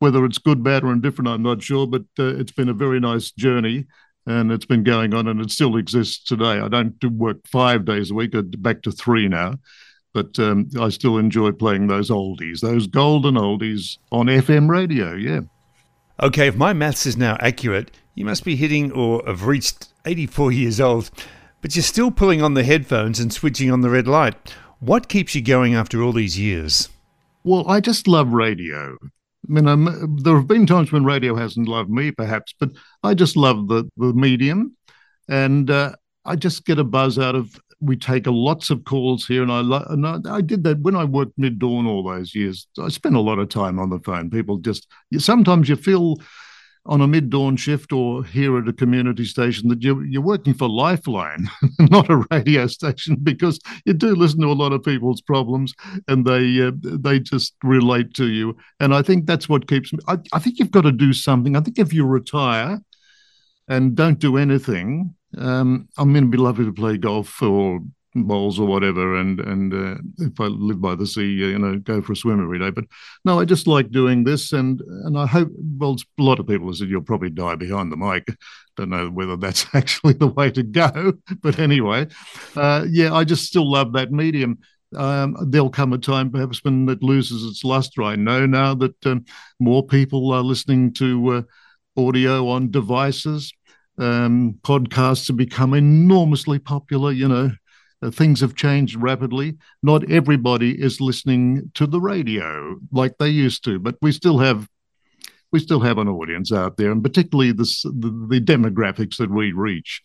Whether 0.00 0.24
it's 0.24 0.38
good 0.38 0.62
bad 0.62 0.82
or 0.84 0.92
indifferent 0.92 1.28
i'm 1.28 1.42
not 1.42 1.62
sure 1.62 1.86
but 1.86 2.02
uh, 2.18 2.34
it's 2.36 2.52
been 2.52 2.68
a 2.68 2.74
very 2.74 3.00
nice 3.00 3.30
journey 3.30 3.86
and 4.26 4.50
it's 4.50 4.66
been 4.66 4.84
going 4.84 5.14
on 5.14 5.28
and 5.28 5.40
it 5.40 5.50
still 5.50 5.76
exists 5.76 6.22
today. 6.22 6.58
I 6.60 6.68
don't 6.68 6.98
do 6.98 7.08
work 7.08 7.46
five 7.46 7.84
days 7.84 8.10
a 8.10 8.14
week, 8.14 8.34
I'm 8.34 8.50
back 8.50 8.82
to 8.82 8.92
three 8.92 9.28
now, 9.28 9.54
but 10.12 10.38
um, 10.38 10.68
I 10.80 10.88
still 10.88 11.18
enjoy 11.18 11.52
playing 11.52 11.86
those 11.86 12.10
oldies, 12.10 12.60
those 12.60 12.86
golden 12.86 13.34
oldies 13.34 13.98
on 14.10 14.26
FM 14.26 14.68
radio. 14.68 15.12
Yeah. 15.14 15.40
Okay, 16.22 16.46
if 16.46 16.56
my 16.56 16.72
maths 16.72 17.06
is 17.06 17.16
now 17.16 17.36
accurate, 17.40 17.90
you 18.14 18.24
must 18.24 18.44
be 18.44 18.56
hitting 18.56 18.92
or 18.92 19.22
have 19.26 19.46
reached 19.46 19.88
84 20.04 20.52
years 20.52 20.80
old, 20.80 21.10
but 21.60 21.74
you're 21.74 21.82
still 21.82 22.10
pulling 22.10 22.42
on 22.42 22.54
the 22.54 22.64
headphones 22.64 23.18
and 23.18 23.32
switching 23.32 23.70
on 23.70 23.80
the 23.80 23.90
red 23.90 24.06
light. 24.06 24.54
What 24.78 25.08
keeps 25.08 25.34
you 25.34 25.42
going 25.42 25.74
after 25.74 26.02
all 26.02 26.12
these 26.12 26.38
years? 26.38 26.88
Well, 27.42 27.68
I 27.68 27.80
just 27.80 28.06
love 28.06 28.32
radio. 28.32 28.96
I 29.48 29.52
mean, 29.52 29.68
I'm, 29.68 30.16
there 30.16 30.36
have 30.36 30.46
been 30.46 30.66
times 30.66 30.90
when 30.90 31.04
radio 31.04 31.34
hasn't 31.34 31.68
loved 31.68 31.90
me, 31.90 32.10
perhaps, 32.10 32.54
but 32.58 32.70
I 33.02 33.14
just 33.14 33.36
love 33.36 33.68
the 33.68 33.88
the 33.96 34.12
medium, 34.12 34.76
and 35.28 35.70
uh, 35.70 35.94
I 36.24 36.36
just 36.36 36.64
get 36.64 36.78
a 36.78 36.84
buzz 36.84 37.18
out 37.18 37.34
of. 37.34 37.58
We 37.80 37.96
take 37.96 38.26
lots 38.26 38.70
of 38.70 38.84
calls 38.84 39.26
here, 39.26 39.42
and 39.42 39.52
I 39.52 39.60
lo- 39.60 39.86
and 39.90 40.06
I, 40.06 40.18
I 40.36 40.40
did 40.40 40.64
that 40.64 40.80
when 40.80 40.96
I 40.96 41.04
worked 41.04 41.36
mid 41.36 41.58
dawn 41.58 41.86
all 41.86 42.02
those 42.02 42.34
years. 42.34 42.66
I 42.80 42.88
spent 42.88 43.16
a 43.16 43.20
lot 43.20 43.38
of 43.38 43.50
time 43.50 43.78
on 43.78 43.90
the 43.90 44.00
phone. 44.00 44.30
People 44.30 44.56
just 44.58 44.86
sometimes 45.18 45.68
you 45.68 45.76
feel 45.76 46.16
on 46.86 47.00
a 47.00 47.06
mid-dawn 47.06 47.56
shift 47.56 47.92
or 47.92 48.24
here 48.24 48.58
at 48.58 48.68
a 48.68 48.72
community 48.72 49.24
station 49.24 49.68
that 49.68 49.82
you're, 49.82 50.04
you're 50.04 50.20
working 50.20 50.52
for 50.52 50.68
Lifeline, 50.68 51.48
not 51.78 52.10
a 52.10 52.26
radio 52.30 52.66
station, 52.66 53.16
because 53.22 53.58
you 53.86 53.94
do 53.94 54.14
listen 54.14 54.40
to 54.40 54.48
a 54.48 54.52
lot 54.52 54.72
of 54.72 54.82
people's 54.82 55.22
problems 55.22 55.72
and 56.08 56.26
they 56.26 56.60
uh, 56.60 56.72
they 56.82 57.18
just 57.18 57.54
relate 57.62 58.12
to 58.14 58.28
you. 58.28 58.56
And 58.80 58.94
I 58.94 59.02
think 59.02 59.26
that's 59.26 59.48
what 59.48 59.68
keeps 59.68 59.92
me. 59.92 60.00
I, 60.08 60.18
I 60.32 60.38
think 60.38 60.58
you've 60.58 60.70
got 60.70 60.82
to 60.82 60.92
do 60.92 61.12
something. 61.12 61.56
I 61.56 61.60
think 61.60 61.78
if 61.78 61.92
you 61.92 62.04
retire 62.04 62.80
and 63.68 63.94
don't 63.94 64.18
do 64.18 64.36
anything, 64.36 65.14
um, 65.38 65.88
I'm 65.96 66.12
going 66.12 66.24
to 66.24 66.30
be 66.30 66.38
lovely 66.38 66.66
to 66.66 66.72
play 66.72 66.98
golf 66.98 67.42
or 67.42 67.80
bowls 68.14 68.60
or 68.60 68.66
whatever, 68.66 69.16
and 69.16 69.40
and 69.40 69.74
uh, 69.74 69.96
if 70.18 70.40
I 70.40 70.44
live 70.44 70.80
by 70.80 70.94
the 70.94 71.06
sea, 71.06 71.26
you 71.26 71.58
know, 71.58 71.78
go 71.78 72.00
for 72.00 72.12
a 72.12 72.16
swim 72.16 72.42
every 72.42 72.58
day. 72.58 72.70
But 72.70 72.84
no, 73.24 73.40
I 73.40 73.44
just 73.44 73.66
like 73.66 73.90
doing 73.90 74.24
this, 74.24 74.52
and 74.52 74.80
and 74.80 75.18
I 75.18 75.26
hope. 75.26 75.48
Well, 75.76 75.96
a 76.18 76.22
lot 76.22 76.38
of 76.38 76.46
people 76.46 76.68
have 76.68 76.76
said 76.76 76.88
you'll 76.88 77.02
probably 77.02 77.30
die 77.30 77.56
behind 77.56 77.90
the 77.90 77.96
mic. 77.96 78.28
Don't 78.76 78.90
know 78.90 79.08
whether 79.08 79.36
that's 79.36 79.66
actually 79.74 80.14
the 80.14 80.28
way 80.28 80.50
to 80.52 80.62
go, 80.62 81.14
but 81.42 81.58
anyway, 81.58 82.06
uh, 82.56 82.84
yeah, 82.88 83.12
I 83.12 83.24
just 83.24 83.44
still 83.44 83.70
love 83.70 83.92
that 83.94 84.12
medium. 84.12 84.58
Um, 84.96 85.36
there'll 85.48 85.70
come 85.70 85.92
a 85.92 85.98
time 85.98 86.30
perhaps 86.30 86.62
when 86.62 86.88
it 86.88 87.02
loses 87.02 87.44
its 87.44 87.64
luster. 87.64 88.02
I 88.02 88.14
know 88.14 88.46
now 88.46 88.74
that 88.76 89.06
um, 89.06 89.24
more 89.58 89.84
people 89.84 90.30
are 90.30 90.42
listening 90.42 90.92
to 90.94 91.28
uh, 91.28 91.42
audio 92.00 92.48
on 92.48 92.70
devices. 92.70 93.52
Um, 93.98 94.58
podcasts 94.62 95.28
have 95.28 95.36
become 95.36 95.74
enormously 95.74 96.58
popular. 96.58 97.12
You 97.12 97.28
know, 97.28 97.44
uh, 97.46 97.50
things 98.10 98.40
have 98.40 98.54
changed 98.54 98.96
rapidly. 98.96 99.56
Not 99.82 100.10
everybody 100.10 100.80
is 100.80 101.00
listening 101.00 101.70
to 101.74 101.86
the 101.86 102.00
radio 102.00 102.76
like 102.92 103.18
they 103.18 103.28
used 103.28 103.64
to, 103.64 103.78
but 103.78 103.96
we 104.02 104.12
still 104.12 104.38
have 104.38 104.68
we 105.52 105.60
still 105.60 105.80
have 105.80 105.98
an 105.98 106.08
audience 106.08 106.52
out 106.52 106.76
there, 106.76 106.90
and 106.90 107.00
particularly 107.00 107.52
this, 107.52 107.82
the, 107.82 108.26
the 108.28 108.40
demographics 108.40 109.18
that 109.18 109.30
we 109.30 109.52
reach. 109.52 110.02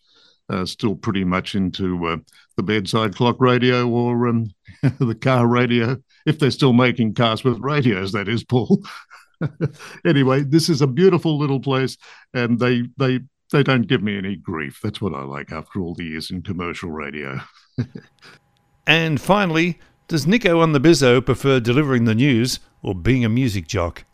Uh, 0.48 0.64
still 0.64 0.96
pretty 0.96 1.22
much 1.24 1.54
into 1.54 2.06
uh, 2.06 2.16
the 2.56 2.62
bedside 2.62 3.14
clock 3.14 3.36
radio 3.40 3.88
or 3.88 4.26
um, 4.28 4.50
the 4.98 5.14
car 5.14 5.46
radio, 5.46 5.96
if 6.26 6.38
they're 6.38 6.50
still 6.50 6.72
making 6.72 7.14
cars 7.14 7.44
with 7.44 7.58
radios, 7.60 8.10
that 8.12 8.28
is, 8.28 8.42
Paul. 8.42 8.82
anyway, 10.04 10.42
this 10.42 10.68
is 10.68 10.82
a 10.82 10.86
beautiful 10.86 11.38
little 11.38 11.60
place, 11.60 11.96
and 12.34 12.58
they 12.58 12.84
they 12.96 13.20
they 13.52 13.62
don't 13.62 13.88
give 13.88 14.02
me 14.02 14.16
any 14.16 14.36
grief. 14.36 14.80
That's 14.82 15.00
what 15.00 15.14
I 15.14 15.22
like 15.22 15.52
after 15.52 15.80
all 15.80 15.94
the 15.94 16.04
years 16.04 16.30
in 16.30 16.42
commercial 16.42 16.90
radio. 16.90 17.40
And 18.86 19.20
finally, 19.20 19.78
does 20.08 20.26
Nico 20.26 20.58
on 20.58 20.72
the 20.72 20.80
Bizzo 20.80 21.24
prefer 21.24 21.60
delivering 21.60 22.06
the 22.06 22.14
news 22.14 22.58
or 22.82 22.92
being 22.92 23.24
a 23.24 23.28
music 23.28 23.68
jock? 23.68 24.04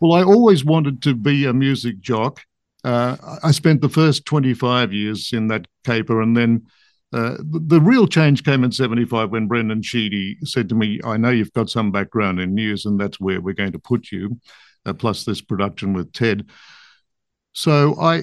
Well, 0.00 0.12
I 0.12 0.24
always 0.24 0.64
wanted 0.64 1.02
to 1.02 1.14
be 1.14 1.44
a 1.44 1.52
music 1.52 2.00
jock. 2.00 2.40
Uh, 2.82 3.16
I 3.44 3.52
spent 3.52 3.80
the 3.80 3.88
first 3.88 4.24
25 4.24 4.92
years 4.92 5.32
in 5.32 5.46
that 5.48 5.66
caper, 5.84 6.20
and 6.20 6.36
then 6.36 6.66
uh, 7.12 7.36
the, 7.38 7.60
the 7.64 7.80
real 7.80 8.08
change 8.08 8.44
came 8.44 8.64
in 8.64 8.72
75 8.72 9.30
when 9.30 9.46
Brendan 9.46 9.82
Sheedy 9.82 10.36
said 10.42 10.68
to 10.68 10.74
me, 10.74 11.00
I 11.04 11.16
know 11.16 11.30
you've 11.30 11.52
got 11.52 11.70
some 11.70 11.92
background 11.92 12.40
in 12.40 12.54
news, 12.54 12.86
and 12.86 12.98
that's 13.00 13.20
where 13.20 13.40
we're 13.40 13.54
going 13.54 13.72
to 13.72 13.78
put 13.78 14.10
you, 14.10 14.40
uh, 14.84 14.94
plus 14.94 15.24
this 15.24 15.40
production 15.40 15.92
with 15.92 16.12
Ted. 16.12 16.48
So 17.52 17.94
I, 18.00 18.16
I 18.18 18.22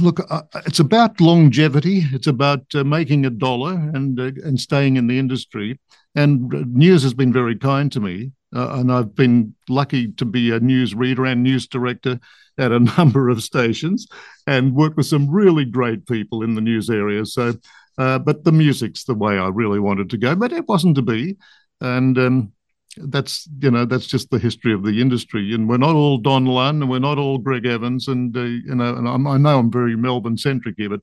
look, 0.00 0.20
uh, 0.30 0.42
it's 0.66 0.80
about 0.80 1.20
longevity. 1.20 2.04
It's 2.12 2.26
about 2.26 2.64
uh, 2.74 2.84
making 2.84 3.24
a 3.24 3.30
dollar 3.30 3.72
and 3.72 4.18
uh, 4.18 4.32
and 4.44 4.60
staying 4.60 4.96
in 4.96 5.06
the 5.06 5.18
industry. 5.18 5.78
And 6.14 6.52
uh, 6.54 6.64
news 6.66 7.02
has 7.02 7.14
been 7.14 7.32
very 7.32 7.56
kind 7.56 7.90
to 7.92 8.00
me, 8.00 8.32
uh, 8.54 8.70
and 8.74 8.90
I've 8.90 9.14
been 9.14 9.54
lucky 9.68 10.12
to 10.12 10.24
be 10.24 10.50
a 10.50 10.60
news 10.60 10.94
reader 10.94 11.24
and 11.26 11.42
news 11.42 11.66
director 11.66 12.18
at 12.58 12.72
a 12.72 12.80
number 12.98 13.28
of 13.28 13.42
stations, 13.42 14.06
and 14.46 14.74
work 14.74 14.96
with 14.96 15.06
some 15.06 15.30
really 15.30 15.64
great 15.64 16.06
people 16.06 16.42
in 16.42 16.54
the 16.54 16.60
news 16.60 16.90
area. 16.90 17.24
So, 17.24 17.54
uh, 17.98 18.18
but 18.18 18.44
the 18.44 18.52
music's 18.52 19.04
the 19.04 19.14
way 19.14 19.38
I 19.38 19.48
really 19.48 19.80
wanted 19.80 20.10
to 20.10 20.18
go, 20.18 20.34
but 20.34 20.52
it 20.52 20.68
wasn't 20.68 20.96
to 20.96 21.02
be, 21.02 21.36
and. 21.80 22.18
Um, 22.18 22.52
that's 22.96 23.48
you 23.60 23.70
know 23.70 23.84
that's 23.84 24.06
just 24.06 24.30
the 24.30 24.38
history 24.38 24.72
of 24.72 24.82
the 24.82 25.00
industry, 25.00 25.54
and 25.54 25.68
we're 25.68 25.76
not 25.76 25.94
all 25.94 26.18
Don 26.18 26.46
Lunn, 26.46 26.82
and 26.82 26.90
we're 26.90 26.98
not 26.98 27.18
all 27.18 27.38
Greg 27.38 27.66
Evans, 27.66 28.08
and 28.08 28.36
uh, 28.36 28.40
you 28.42 28.74
know, 28.74 28.96
and 28.96 29.08
I'm, 29.08 29.26
i 29.26 29.36
know 29.36 29.58
I'm 29.58 29.70
very 29.70 29.96
Melbourne 29.96 30.38
centric 30.38 30.76
here, 30.78 30.90
but 30.90 31.00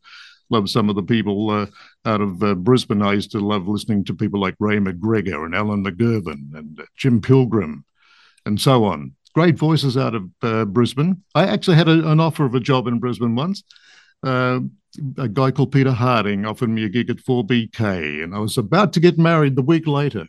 love 0.50 0.70
some 0.70 0.90
of 0.90 0.96
the 0.96 1.04
people 1.04 1.50
uh, 1.50 1.66
out 2.06 2.22
of 2.22 2.44
uh, 2.44 2.56
Brisbane. 2.56 3.02
I 3.02 3.14
used 3.14 3.32
to 3.32 3.40
love 3.40 3.68
listening 3.68 4.04
to 4.06 4.14
people 4.14 4.40
like 4.40 4.56
Ray 4.60 4.78
McGregor 4.78 5.46
and 5.46 5.56
Alan 5.56 5.84
McGirvan 5.84 6.56
and 6.56 6.80
uh, 6.80 6.86
Jim 6.98 7.22
Pilgrim, 7.22 7.86
and 8.46 8.60
so 8.60 8.86
on. 8.86 9.14
Great 9.34 9.58
voices 9.58 9.98
out 9.98 10.14
of 10.16 10.30
uh, 10.42 10.66
Brisbane. 10.66 11.24
I 11.34 11.48
actually 11.48 11.78
had 11.78 11.88
a, 11.88 12.08
an 12.12 12.20
offer 12.20 12.46
of 12.46 12.56
a 12.56 12.60
job 12.60 12.88
in 12.88 13.00
Brisbane 13.00 13.36
once. 13.36 13.64
Uh, 14.24 14.60
a 15.18 15.28
guy 15.28 15.52
called 15.52 15.72
Peter 15.72 15.92
Harding 15.92 16.46
offered 16.46 16.70
me 16.70 16.86
a 16.86 16.90
gig 16.90 17.10
at 17.10 17.18
4BK, 17.18 18.24
and 18.24 18.36
I 18.36 18.40
was 18.40 18.58
about 18.58 18.94
to 18.94 19.00
get 19.00 19.18
married 19.18 19.56
the 19.56 19.62
week 19.64 19.88
later. 19.88 20.28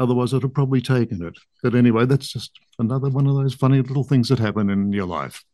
Otherwise, 0.00 0.32
I'd 0.32 0.42
have 0.42 0.54
probably 0.54 0.80
taken 0.80 1.22
it. 1.22 1.36
But 1.62 1.74
anyway, 1.74 2.06
that's 2.06 2.32
just 2.32 2.58
another 2.78 3.10
one 3.10 3.26
of 3.26 3.34
those 3.34 3.52
funny 3.54 3.82
little 3.82 4.02
things 4.02 4.30
that 4.30 4.38
happen 4.38 4.70
in 4.70 4.92
your 4.94 5.06
life. 5.06 5.44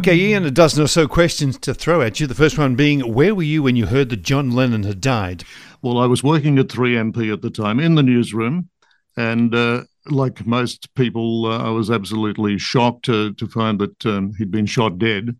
Okay, 0.00 0.16
Ian, 0.16 0.46
a 0.46 0.50
dozen 0.50 0.82
or 0.82 0.86
so 0.86 1.06
questions 1.06 1.58
to 1.58 1.74
throw 1.74 2.00
at 2.00 2.20
you. 2.20 2.26
The 2.26 2.34
first 2.34 2.56
one 2.56 2.74
being, 2.74 3.00
where 3.00 3.34
were 3.34 3.42
you 3.42 3.62
when 3.62 3.76
you 3.76 3.84
heard 3.84 4.08
that 4.08 4.22
John 4.22 4.50
Lennon 4.50 4.84
had 4.84 5.02
died? 5.02 5.44
Well, 5.82 5.98
I 5.98 6.06
was 6.06 6.24
working 6.24 6.58
at 6.58 6.68
3MP 6.68 7.30
at 7.30 7.42
the 7.42 7.50
time 7.50 7.78
in 7.78 7.96
the 7.96 8.02
newsroom, 8.02 8.70
and 9.18 9.54
uh, 9.54 9.82
like 10.06 10.46
most 10.46 10.94
people, 10.94 11.44
uh, 11.44 11.58
I 11.58 11.68
was 11.68 11.90
absolutely 11.90 12.56
shocked 12.56 13.04
to, 13.04 13.34
to 13.34 13.46
find 13.46 13.78
that 13.78 14.06
um, 14.06 14.32
he'd 14.38 14.50
been 14.50 14.64
shot 14.64 14.98
dead. 14.98 15.36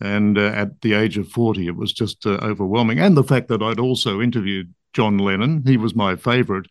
And 0.00 0.36
uh, 0.36 0.46
at 0.46 0.80
the 0.80 0.94
age 0.94 1.16
of 1.16 1.28
40, 1.28 1.68
it 1.68 1.76
was 1.76 1.92
just 1.92 2.26
uh, 2.26 2.40
overwhelming. 2.42 2.98
And 2.98 3.16
the 3.16 3.22
fact 3.22 3.46
that 3.48 3.62
I'd 3.62 3.78
also 3.78 4.20
interviewed 4.20 4.74
John 4.94 5.16
Lennon, 5.16 5.62
he 5.64 5.76
was 5.76 5.94
my 5.94 6.16
favorite. 6.16 6.66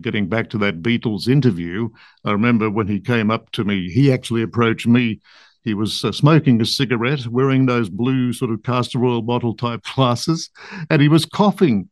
Getting 0.00 0.26
back 0.26 0.48
to 0.48 0.58
that 0.58 0.80
Beatles 0.80 1.28
interview, 1.28 1.90
I 2.24 2.32
remember 2.32 2.70
when 2.70 2.88
he 2.88 2.98
came 2.98 3.30
up 3.30 3.52
to 3.52 3.62
me, 3.62 3.90
he 3.90 4.10
actually 4.10 4.40
approached 4.40 4.86
me. 4.86 5.20
He 5.64 5.74
was 5.74 6.04
uh, 6.04 6.12
smoking 6.12 6.60
a 6.60 6.66
cigarette, 6.66 7.26
wearing 7.26 7.66
those 7.66 7.88
blue 7.88 8.32
sort 8.32 8.50
of 8.50 8.62
castor 8.62 9.04
oil 9.04 9.22
bottle 9.22 9.54
type 9.54 9.82
glasses, 9.94 10.50
and 10.90 11.00
he 11.00 11.08
was 11.08 11.24
coughing. 11.24 11.88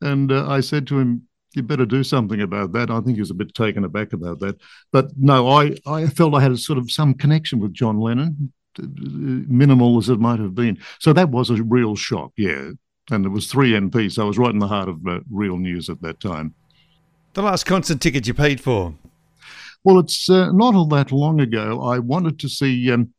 And 0.00 0.32
uh, 0.32 0.48
I 0.48 0.60
said 0.60 0.86
to 0.88 0.98
him, 0.98 1.28
you 1.54 1.62
better 1.62 1.86
do 1.86 2.02
something 2.02 2.40
about 2.40 2.72
that. 2.72 2.90
I 2.90 3.00
think 3.00 3.16
he 3.16 3.20
was 3.20 3.30
a 3.30 3.34
bit 3.34 3.54
taken 3.54 3.84
aback 3.84 4.12
about 4.12 4.40
that. 4.40 4.60
But 4.92 5.10
no, 5.16 5.48
I, 5.48 5.76
I 5.86 6.06
felt 6.06 6.34
I 6.34 6.40
had 6.40 6.50
a 6.50 6.56
sort 6.56 6.78
of 6.78 6.90
some 6.90 7.14
connection 7.14 7.60
with 7.60 7.72
John 7.72 8.00
Lennon, 8.00 8.52
uh, 8.78 8.86
minimal 8.88 9.98
as 9.98 10.08
it 10.08 10.18
might 10.18 10.40
have 10.40 10.54
been. 10.54 10.78
So 10.98 11.12
that 11.12 11.30
was 11.30 11.50
a 11.50 11.62
real 11.62 11.94
shock, 11.94 12.32
yeah. 12.36 12.70
And 13.10 13.24
it 13.24 13.28
was 13.28 13.50
3MP, 13.52 14.10
so 14.10 14.24
I 14.24 14.26
was 14.26 14.38
right 14.38 14.50
in 14.50 14.58
the 14.58 14.66
heart 14.66 14.88
of 14.88 15.06
uh, 15.06 15.20
real 15.30 15.56
news 15.56 15.88
at 15.88 16.00
that 16.02 16.20
time. 16.20 16.54
The 17.34 17.42
last 17.42 17.64
concert 17.64 18.00
ticket 18.00 18.26
you 18.26 18.34
paid 18.34 18.60
for? 18.60 18.94
Well, 19.84 19.98
it's 19.98 20.30
uh, 20.30 20.50
not 20.50 20.74
all 20.74 20.88
that 20.88 21.12
long 21.12 21.40
ago. 21.40 21.82
I 21.82 21.98
wanted 21.98 22.40
to 22.40 22.48
see 22.48 22.90
um, 22.90 23.12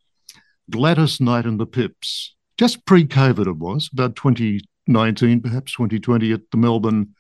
Gladys 0.72 1.22
Knight 1.22 1.46
and 1.46 1.60
the 1.60 1.68
Pips. 1.68 2.36
Just 2.58 2.86
pre 2.86 3.06
COVID, 3.06 3.48
it 3.48 3.58
was 3.58 3.90
about 3.94 4.16
2019, 4.16 5.42
perhaps 5.42 5.74
2020 5.74 6.32
at 6.32 6.42
the 6.52 6.58
Melbourne 6.58 7.14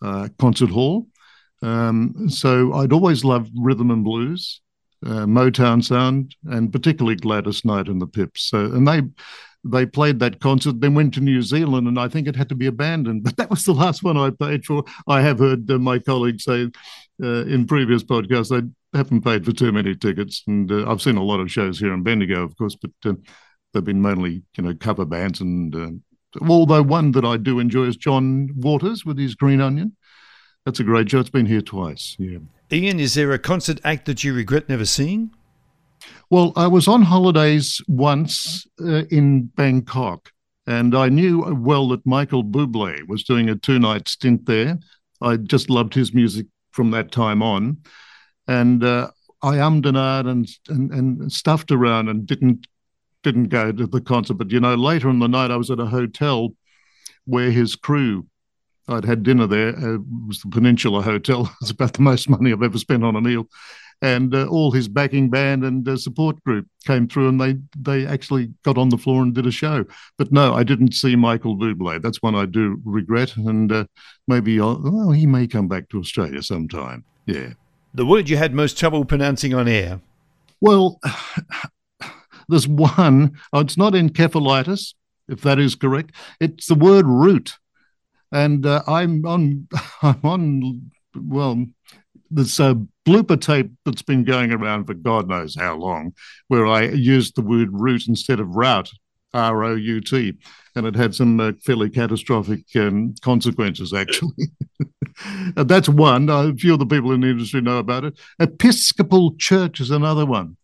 uh, 0.00 0.28
Concert 0.38 0.70
Hall. 0.70 1.06
Um, 1.62 2.28
so 2.30 2.72
I'd 2.72 2.92
always 2.92 3.22
loved 3.22 3.52
rhythm 3.54 3.90
and 3.90 4.02
blues, 4.02 4.62
uh, 5.04 5.26
Motown 5.26 5.84
sound, 5.84 6.34
and 6.44 6.72
particularly 6.72 7.16
Gladys 7.16 7.64
Knight 7.66 7.88
and 7.88 8.00
the 8.00 8.06
Pips. 8.06 8.48
So, 8.48 8.64
and 8.64 8.88
they 8.88 9.02
they 9.68 9.84
played 9.84 10.20
that 10.20 10.40
concert, 10.40 10.80
then 10.80 10.94
went 10.94 11.12
to 11.14 11.20
New 11.20 11.42
Zealand, 11.42 11.88
and 11.88 11.98
I 11.98 12.08
think 12.08 12.28
it 12.28 12.36
had 12.36 12.48
to 12.50 12.54
be 12.54 12.66
abandoned. 12.66 13.22
But 13.24 13.36
that 13.36 13.50
was 13.50 13.64
the 13.64 13.74
last 13.74 14.02
one 14.02 14.16
I 14.16 14.30
paid 14.30 14.64
for. 14.64 14.84
I 15.08 15.20
have 15.22 15.38
heard 15.38 15.70
uh, 15.70 15.78
my 15.78 15.98
colleagues 15.98 16.44
say 16.44 16.70
uh, 17.22 17.44
in 17.46 17.66
previous 17.66 18.02
podcasts 18.04 18.50
they 18.50 18.66
haven't 18.96 19.22
paid 19.22 19.44
for 19.44 19.52
too 19.52 19.72
many 19.72 19.94
tickets, 19.94 20.42
and 20.46 20.70
uh, 20.70 20.90
I've 20.90 21.02
seen 21.02 21.16
a 21.16 21.22
lot 21.22 21.40
of 21.40 21.50
shows 21.50 21.78
here 21.78 21.92
in 21.92 22.02
Bendigo, 22.02 22.42
of 22.42 22.56
course, 22.56 22.76
but 22.76 22.90
uh, 23.04 23.14
they've 23.72 23.84
been 23.84 24.02
mainly 24.02 24.42
you 24.56 24.64
know 24.64 24.74
cover 24.74 25.04
bands. 25.04 25.40
And 25.40 25.74
uh, 25.74 26.44
although 26.48 26.82
one 26.82 27.12
that 27.12 27.24
I 27.24 27.36
do 27.36 27.58
enjoy 27.58 27.84
is 27.84 27.96
John 27.96 28.50
Waters 28.56 29.04
with 29.04 29.18
his 29.18 29.34
Green 29.34 29.60
Onion. 29.60 29.96
That's 30.64 30.80
a 30.80 30.84
great 30.84 31.08
show. 31.08 31.20
It's 31.20 31.30
been 31.30 31.46
here 31.46 31.60
twice. 31.60 32.16
Yeah. 32.18 32.38
Ian, 32.72 32.98
is 32.98 33.14
there 33.14 33.30
a 33.32 33.38
concert 33.38 33.80
act 33.84 34.06
that 34.06 34.24
you 34.24 34.34
regret 34.34 34.68
never 34.68 34.84
seeing? 34.84 35.30
Well, 36.28 36.52
I 36.56 36.66
was 36.66 36.88
on 36.88 37.02
holidays 37.02 37.80
once 37.86 38.66
uh, 38.80 39.04
in 39.10 39.46
Bangkok, 39.56 40.32
and 40.66 40.94
I 40.96 41.08
knew 41.08 41.54
well 41.54 41.88
that 41.88 42.04
Michael 42.04 42.42
Bublé 42.42 43.06
was 43.06 43.22
doing 43.22 43.48
a 43.48 43.54
two 43.54 43.78
night 43.78 44.08
stint 44.08 44.46
there. 44.46 44.78
I 45.22 45.36
just 45.36 45.70
loved 45.70 45.94
his 45.94 46.12
music 46.12 46.46
from 46.72 46.90
that 46.90 47.12
time 47.12 47.42
on. 47.42 47.78
And 48.48 48.84
uh, 48.84 49.10
I 49.42 49.58
ummed 49.58 49.86
and 49.86 49.96
ahed 49.96 50.28
and, 50.28 50.48
and, 50.68 50.90
and 50.92 51.32
stuffed 51.32 51.70
around 51.70 52.08
and 52.08 52.26
didn't 52.26 52.66
didn't 53.22 53.48
go 53.48 53.72
to 53.72 53.86
the 53.86 54.00
concert. 54.00 54.34
But 54.34 54.50
you 54.52 54.60
know, 54.60 54.74
later 54.74 55.10
in 55.10 55.18
the 55.18 55.26
night, 55.26 55.50
I 55.50 55.56
was 55.56 55.70
at 55.70 55.80
a 55.80 55.86
hotel 55.86 56.50
where 57.24 57.50
his 57.50 57.76
crew. 57.76 58.26
I'd 58.88 59.04
had 59.04 59.24
dinner 59.24 59.48
there. 59.48 59.76
Uh, 59.76 59.94
it 59.94 60.00
was 60.28 60.40
the 60.42 60.48
Peninsula 60.48 61.02
Hotel. 61.02 61.52
It's 61.60 61.72
about 61.72 61.94
the 61.94 62.02
most 62.02 62.30
money 62.30 62.52
I've 62.52 62.62
ever 62.62 62.78
spent 62.78 63.02
on 63.02 63.16
a 63.16 63.20
meal 63.20 63.48
and 64.02 64.34
uh, 64.34 64.46
all 64.46 64.70
his 64.70 64.88
backing 64.88 65.30
band 65.30 65.64
and 65.64 65.88
uh, 65.88 65.96
support 65.96 66.42
group 66.44 66.66
came 66.84 67.08
through 67.08 67.28
and 67.28 67.40
they 67.40 67.56
they 67.78 68.06
actually 68.06 68.52
got 68.62 68.76
on 68.76 68.90
the 68.90 68.98
floor 68.98 69.22
and 69.22 69.34
did 69.34 69.46
a 69.46 69.50
show 69.50 69.84
but 70.18 70.30
no 70.30 70.54
i 70.54 70.62
didn't 70.62 70.92
see 70.92 71.16
michael 71.16 71.56
bublé 71.56 72.00
that's 72.02 72.22
one 72.22 72.34
i 72.34 72.44
do 72.44 72.80
regret 72.84 73.34
and 73.36 73.72
uh, 73.72 73.84
maybe 74.28 74.60
I'll, 74.60 74.80
well, 74.82 75.12
he 75.12 75.26
may 75.26 75.46
come 75.46 75.68
back 75.68 75.88
to 75.90 75.98
australia 75.98 76.42
sometime 76.42 77.04
yeah 77.26 77.52
The 77.96 78.06
word 78.06 78.28
you 78.28 78.36
had 78.36 78.54
most 78.54 78.78
trouble 78.78 79.04
pronouncing 79.04 79.54
on 79.54 79.66
air? 79.66 80.00
well 80.60 81.00
there's 82.48 82.68
one 82.68 83.38
oh, 83.52 83.60
it's 83.60 83.76
not 83.76 83.92
encephalitis 83.92 84.94
if 85.28 85.40
that 85.42 85.58
is 85.58 85.74
correct 85.74 86.12
it's 86.40 86.66
the 86.66 86.74
word 86.74 87.06
root 87.06 87.54
and 88.32 88.66
uh, 88.66 88.82
i'm 88.86 89.24
on 89.26 89.68
i'm 90.02 90.20
on 90.22 90.90
well 91.14 91.66
there's 92.30 92.58
a 92.58 92.80
blooper 93.06 93.40
tape 93.40 93.70
that's 93.84 94.02
been 94.02 94.24
going 94.24 94.52
around 94.52 94.84
for 94.84 94.94
God 94.94 95.28
knows 95.28 95.54
how 95.54 95.76
long, 95.76 96.12
where 96.48 96.66
I 96.66 96.88
used 96.88 97.36
the 97.36 97.40
word 97.40 97.68
root 97.70 98.08
instead 98.08 98.40
of 98.40 98.56
route, 98.56 98.90
R 99.32 99.62
O 99.62 99.76
U 99.76 100.00
T, 100.00 100.34
and 100.74 100.86
it 100.86 100.96
had 100.96 101.14
some 101.14 101.38
uh, 101.38 101.52
fairly 101.64 101.88
catastrophic 101.88 102.64
um, 102.74 103.14
consequences, 103.22 103.94
actually. 103.94 104.50
Uh, 105.56 105.64
That's 105.64 105.88
one. 105.88 106.28
A 106.28 106.54
few 106.54 106.74
of 106.74 106.78
the 106.78 106.86
people 106.86 107.12
in 107.12 107.20
the 107.20 107.28
industry 107.28 107.62
know 107.62 107.78
about 107.78 108.04
it. 108.04 108.18
Episcopal 108.38 109.34
Church 109.38 109.80
is 109.80 109.90
another 109.90 110.26
one. 110.26 110.56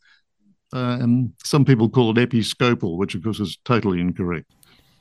Um, 0.73 1.35
some 1.45 1.65
people 1.65 1.89
call 1.89 2.11
it 2.11 2.19
episcopal, 2.19 2.99
which 2.99 3.15
of 3.15 3.23
course 3.23 3.41
is 3.41 3.59
totally 3.65 4.01
incorrect. 4.01 4.53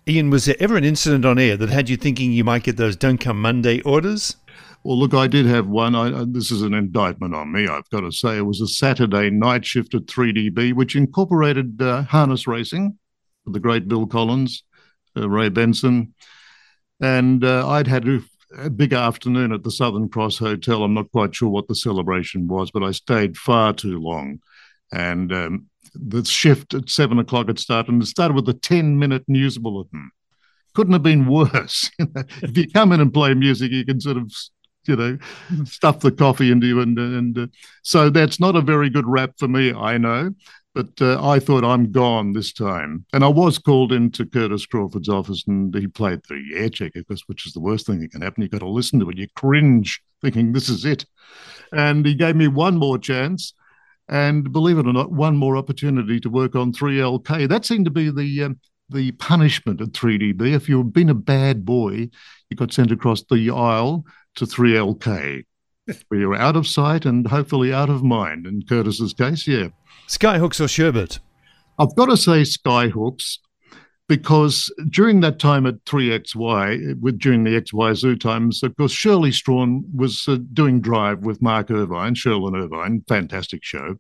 Ian, 0.08 0.30
was 0.30 0.46
there 0.46 0.56
ever 0.60 0.78
an 0.78 0.84
incident 0.84 1.26
on 1.26 1.38
air 1.38 1.56
that 1.58 1.70
had 1.70 1.90
you 1.90 1.98
thinking 1.98 2.32
you 2.32 2.44
might 2.44 2.64
get 2.64 2.78
those 2.78 2.96
don't 2.96 3.20
come 3.20 3.42
Monday 3.42 3.82
orders? 3.82 4.36
Well, 4.84 4.98
look, 4.98 5.14
I 5.14 5.28
did 5.28 5.46
have 5.46 5.68
one. 5.68 5.94
I, 5.96 6.26
this 6.28 6.50
is 6.50 6.64
an 6.64 6.74
indictment 6.74 7.36
on 7.36 7.52
me, 7.52 7.68
I've 7.68 7.90
got 7.92 8.02
to 8.02 8.12
say. 8.12 8.38
It 8.38 8.46
was 8.46 8.62
a 8.62 8.68
Saturday 8.68 9.30
night 9.30 9.64
shift 9.64 9.94
at 9.94 10.08
3DB, 10.08 10.74
which 10.74 10.96
incorporated 10.96 11.80
uh, 11.82 12.02
harness 12.04 12.48
racing 12.48 12.98
with 13.46 13.54
the 13.54 13.60
great 13.60 13.88
Bill 13.88 14.08
Collins, 14.08 14.64
uh, 15.16 15.30
Ray 15.30 15.50
Benson. 15.50 16.16
And 17.00 17.44
uh, 17.44 17.68
I'd 17.70 17.88
had 17.88 18.08
a, 18.08 18.22
a 18.58 18.70
big 18.70 18.94
afternoon 18.94 19.52
at 19.52 19.64
the 19.64 19.72
Southern 19.72 20.10
Cross 20.10 20.40
Hotel. 20.40 20.84
I'm 20.84 20.94
not 20.94 21.12
quite 21.12 21.36
sure 21.36 21.50
what 21.50 21.68
the 21.68 21.76
celebration 21.76 22.48
was, 22.48 22.72
but 22.72 22.84
I 22.84 22.92
stayed 22.92 23.38
far 23.38 23.74
too 23.74 24.00
long. 24.00 24.40
And 24.92 25.32
um, 25.32 25.68
the 25.94 26.24
shift 26.26 26.74
at 26.74 26.90
seven 26.90 27.20
o'clock 27.20 27.48
had 27.48 27.60
started, 27.60 27.92
and 27.92 28.02
it 28.02 28.08
started 28.08 28.36
with 28.36 28.50
a 28.50 28.54
10 28.54 28.98
minute 28.98 29.24
news 29.28 29.58
bulletin. 29.58 30.12
Couldn't 30.74 30.94
have 30.94 31.04
been 31.04 31.28
worse. 31.28 31.90
if 32.00 32.58
you 32.58 32.70
come 32.70 32.92
in 32.92 33.02
and 33.02 33.14
play 33.14 33.34
music, 33.34 33.72
you 33.72 33.86
can 33.86 34.00
sort 34.00 34.18
of 34.18 34.32
you 34.88 34.96
know, 34.96 35.18
stuff 35.66 36.00
the 36.00 36.12
coffee 36.12 36.52
into 36.52 36.68
you. 36.68 36.82
And, 36.82 36.98
and 36.98 37.38
uh, 37.38 37.48
so 37.84 38.10
that's 38.10 38.40
not 38.40 38.56
a 38.56 38.62
very 38.62 38.90
good 38.90 39.08
rap 39.08 39.34
for 39.38 39.48
me, 39.48 39.74
I 39.74 39.98
know. 39.98 40.34
But 40.74 41.02
uh, 41.02 41.22
I 41.28 41.40
thought 41.40 41.66
I'm 41.66 41.92
gone 41.92 42.32
this 42.32 42.54
time. 42.54 43.06
And 43.12 43.26
I 43.26 43.28
was 43.28 43.58
called 43.58 43.92
into 43.92 44.26
Curtis 44.26 44.66
Crawford's 44.66 45.10
office 45.10 45.44
and 45.46 45.74
he 45.76 45.88
played 45.88 46.22
the 46.30 46.52
air 46.56 46.70
check, 46.70 46.96
of 46.96 47.08
course, 47.08 47.24
which 47.28 47.46
is 47.46 47.54
the 47.54 47.60
worst 47.60 47.88
thing 47.88 48.00
that 48.00 48.12
can 48.12 48.22
happen. 48.22 48.42
You've 48.42 48.52
got 48.52 48.60
to 48.60 48.70
listen 48.70 49.00
to 49.02 49.10
it. 49.10 49.18
You 49.18 49.28
cringe 49.36 50.02
thinking 50.22 50.54
this 50.54 50.70
is 50.70 50.86
it. 50.86 51.06
And 51.74 52.06
he 52.06 52.16
gave 52.16 52.36
me 52.36 52.48
one 52.48 52.78
more 52.78 52.98
chance. 52.98 53.54
And 54.08 54.52
believe 54.52 54.78
it 54.78 54.88
or 54.88 54.94
not, 54.94 55.12
one 55.12 55.36
more 55.36 55.58
opportunity 55.58 56.20
to 56.22 56.30
work 56.30 56.56
on 56.56 56.74
3LK. 56.74 57.50
That 57.50 57.66
seemed 57.66 57.86
to 57.86 57.92
be 57.92 58.10
the 58.10 58.44
um, 58.44 58.60
the 58.90 59.12
punishment 59.14 59.80
at 59.80 59.90
3DB. 59.90 60.54
If 60.54 60.68
you've 60.68 60.92
been 60.92 61.10
a 61.10 61.14
bad 61.14 61.64
boy, 61.64 62.10
you 62.50 62.58
got 62.58 62.74
sent 62.74 62.92
across 62.92 63.24
the 63.24 63.50
aisle 63.50 64.06
to 64.36 64.46
3LK. 64.46 65.46
where 66.08 66.20
you're 66.20 66.36
out 66.36 66.56
of 66.56 66.68
sight 66.68 67.06
and 67.06 67.28
hopefully 67.28 67.74
out 67.74 67.90
of 67.90 68.04
mind. 68.04 68.46
In 68.46 68.62
Curtis's 68.64 69.14
case, 69.14 69.48
yeah. 69.48 69.68
Skyhooks 70.12 70.60
or 70.60 70.68
sherbet? 70.68 71.20
I've 71.80 71.96
got 71.96 72.08
to 72.08 72.18
say 72.18 72.42
Skyhooks 72.42 73.38
because 74.10 74.70
during 74.90 75.22
that 75.22 75.40
time 75.40 75.66
at 75.66 75.86
3XY, 75.86 77.00
with 77.00 77.18
during 77.18 77.46
the 77.46 77.62
XY 77.62 77.96
Zoo 77.96 78.18
times, 78.18 78.62
of 78.62 78.76
course, 78.76 78.92
Shirley 78.92 79.32
Strachan 79.32 79.86
was 79.96 80.26
uh, 80.28 80.38
doing 80.52 80.82
Drive 80.82 81.20
with 81.20 81.42
Mark 81.42 81.72
Irvine, 81.72 82.16
Sherlin 82.16 82.62
Irvine, 82.62 83.06
fantastic 83.08 83.64
show. 83.64 83.96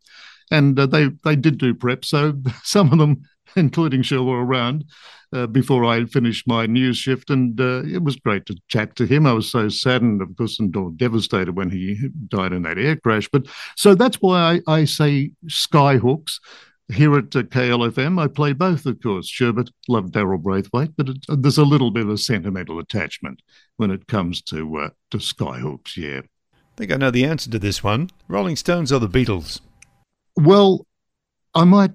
And 0.51 0.77
uh, 0.77 0.85
they, 0.85 1.07
they 1.23 1.37
did 1.37 1.57
do 1.57 1.73
prep. 1.73 2.03
So 2.03 2.33
some 2.63 2.91
of 2.91 2.99
them, 2.99 3.21
including 3.55 4.03
were 4.11 4.45
around 4.45 4.85
uh, 5.33 5.47
before 5.47 5.85
I 5.85 6.05
finished 6.05 6.47
my 6.47 6.65
news 6.65 6.97
shift. 6.97 7.29
And 7.29 7.59
uh, 7.59 7.83
it 7.83 8.03
was 8.03 8.15
great 8.15 8.45
to 8.47 8.57
chat 8.67 8.95
to 8.97 9.05
him. 9.05 9.25
I 9.25 9.33
was 9.33 9.49
so 9.49 9.69
saddened, 9.69 10.21
of 10.21 10.35
course, 10.37 10.59
and 10.59 10.97
devastated 10.97 11.55
when 11.55 11.69
he 11.69 12.09
died 12.27 12.53
in 12.53 12.63
that 12.63 12.77
air 12.77 12.95
crash. 12.95 13.29
But 13.31 13.47
so 13.75 13.95
that's 13.95 14.17
why 14.17 14.61
I, 14.67 14.73
I 14.73 14.85
say 14.85 15.31
Skyhooks 15.47 16.39
here 16.91 17.17
at 17.17 17.35
uh, 17.35 17.43
KLFM, 17.43 18.19
I 18.19 18.27
play 18.27 18.53
both, 18.53 18.85
of 18.85 19.01
course. 19.01 19.27
Sherbet 19.27 19.71
loved 19.87 20.13
Daryl 20.13 20.41
Braithwaite, 20.41 20.95
but 20.97 21.09
it, 21.09 21.25
there's 21.29 21.57
a 21.57 21.63
little 21.63 21.91
bit 21.91 22.03
of 22.03 22.09
a 22.09 22.17
sentimental 22.17 22.79
attachment 22.79 23.41
when 23.77 23.91
it 23.91 24.07
comes 24.07 24.41
to 24.43 24.77
uh, 24.77 24.89
to 25.11 25.17
Skyhooks. 25.17 25.97
Yeah, 25.97 26.21
I 26.53 26.77
think 26.77 26.91
I 26.91 26.97
know 26.97 27.11
the 27.11 27.25
answer 27.25 27.49
to 27.51 27.59
this 27.59 27.83
one. 27.83 28.09
Rolling 28.27 28.55
Stones 28.55 28.91
or 28.91 28.99
the 28.99 29.07
Beatles? 29.07 29.61
Well, 30.35 30.85
I 31.53 31.63
might 31.63 31.91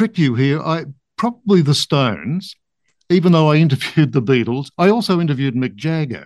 trick 0.00 0.16
you 0.16 0.34
here. 0.34 0.62
I 0.62 0.86
probably 1.18 1.60
the 1.60 1.74
Stones, 1.74 2.56
even 3.10 3.32
though 3.32 3.50
I 3.50 3.56
interviewed 3.56 4.14
the 4.14 4.22
Beatles. 4.22 4.68
I 4.78 4.88
also 4.88 5.20
interviewed 5.20 5.54
Mick 5.54 5.74
Jagger, 5.74 6.24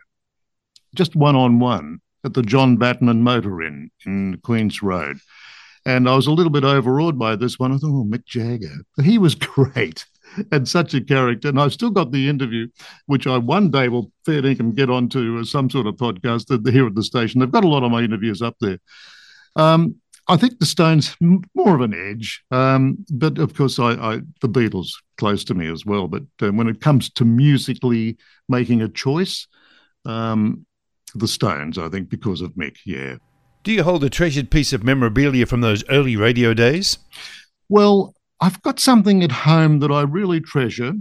just 0.94 1.16
one 1.16 1.34
on 1.34 1.58
one 1.58 1.98
at 2.24 2.34
the 2.34 2.42
John 2.42 2.76
Batman 2.76 3.24
Motor 3.24 3.62
Inn 3.62 3.90
in 4.06 4.38
Queens 4.44 4.80
Road. 4.80 5.16
And 5.84 6.08
I 6.08 6.14
was 6.14 6.28
a 6.28 6.30
little 6.30 6.52
bit 6.52 6.62
overawed 6.62 7.18
by 7.18 7.34
this 7.34 7.58
one. 7.58 7.72
I 7.72 7.78
thought, 7.78 7.88
oh, 7.88 8.04
Mick 8.08 8.24
Jagger. 8.26 8.76
He 9.02 9.18
was 9.18 9.34
great 9.34 10.04
and 10.52 10.68
such 10.68 10.94
a 10.94 11.00
character. 11.00 11.48
And 11.48 11.60
I've 11.60 11.72
still 11.72 11.90
got 11.90 12.12
the 12.12 12.28
interview, 12.28 12.68
which 13.06 13.26
I 13.26 13.38
one 13.38 13.72
day 13.72 13.88
will 13.88 14.12
fair 14.24 14.40
dinkum 14.40 14.76
get 14.76 14.88
onto 14.88 15.42
some 15.42 15.68
sort 15.68 15.88
of 15.88 15.96
podcast 15.96 16.46
here 16.70 16.86
at 16.86 16.94
the 16.94 17.02
station. 17.02 17.40
They've 17.40 17.50
got 17.50 17.64
a 17.64 17.68
lot 17.68 17.82
of 17.82 17.90
my 17.90 18.02
interviews 18.02 18.40
up 18.40 18.54
there. 18.60 18.78
Um, 19.56 19.96
I 20.26 20.36
think 20.36 20.58
the 20.58 20.66
Stones 20.66 21.16
more 21.20 21.74
of 21.74 21.80
an 21.82 21.94
edge, 21.94 22.42
um, 22.50 23.04
but 23.10 23.38
of 23.38 23.54
course, 23.54 23.78
I, 23.78 23.92
I, 23.92 24.20
the 24.40 24.48
Beatles 24.48 24.88
close 25.18 25.44
to 25.44 25.54
me 25.54 25.70
as 25.70 25.84
well. 25.84 26.08
But 26.08 26.22
uh, 26.40 26.50
when 26.50 26.68
it 26.68 26.80
comes 26.80 27.10
to 27.10 27.24
musically 27.24 28.16
making 28.48 28.80
a 28.80 28.88
choice, 28.88 29.46
um, 30.06 30.64
the 31.14 31.28
Stones, 31.28 31.78
I 31.78 31.88
think, 31.88 32.08
because 32.08 32.40
of 32.40 32.52
Mick, 32.54 32.78
yeah. 32.86 33.16
Do 33.62 33.72
you 33.72 33.82
hold 33.82 34.04
a 34.04 34.10
treasured 34.10 34.50
piece 34.50 34.72
of 34.72 34.82
memorabilia 34.82 35.46
from 35.46 35.60
those 35.60 35.84
early 35.88 36.16
radio 36.16 36.54
days? 36.54 36.98
Well, 37.68 38.14
I've 38.40 38.60
got 38.62 38.80
something 38.80 39.22
at 39.22 39.32
home 39.32 39.78
that 39.78 39.90
I 39.90 40.02
really 40.02 40.40
treasure. 40.40 40.92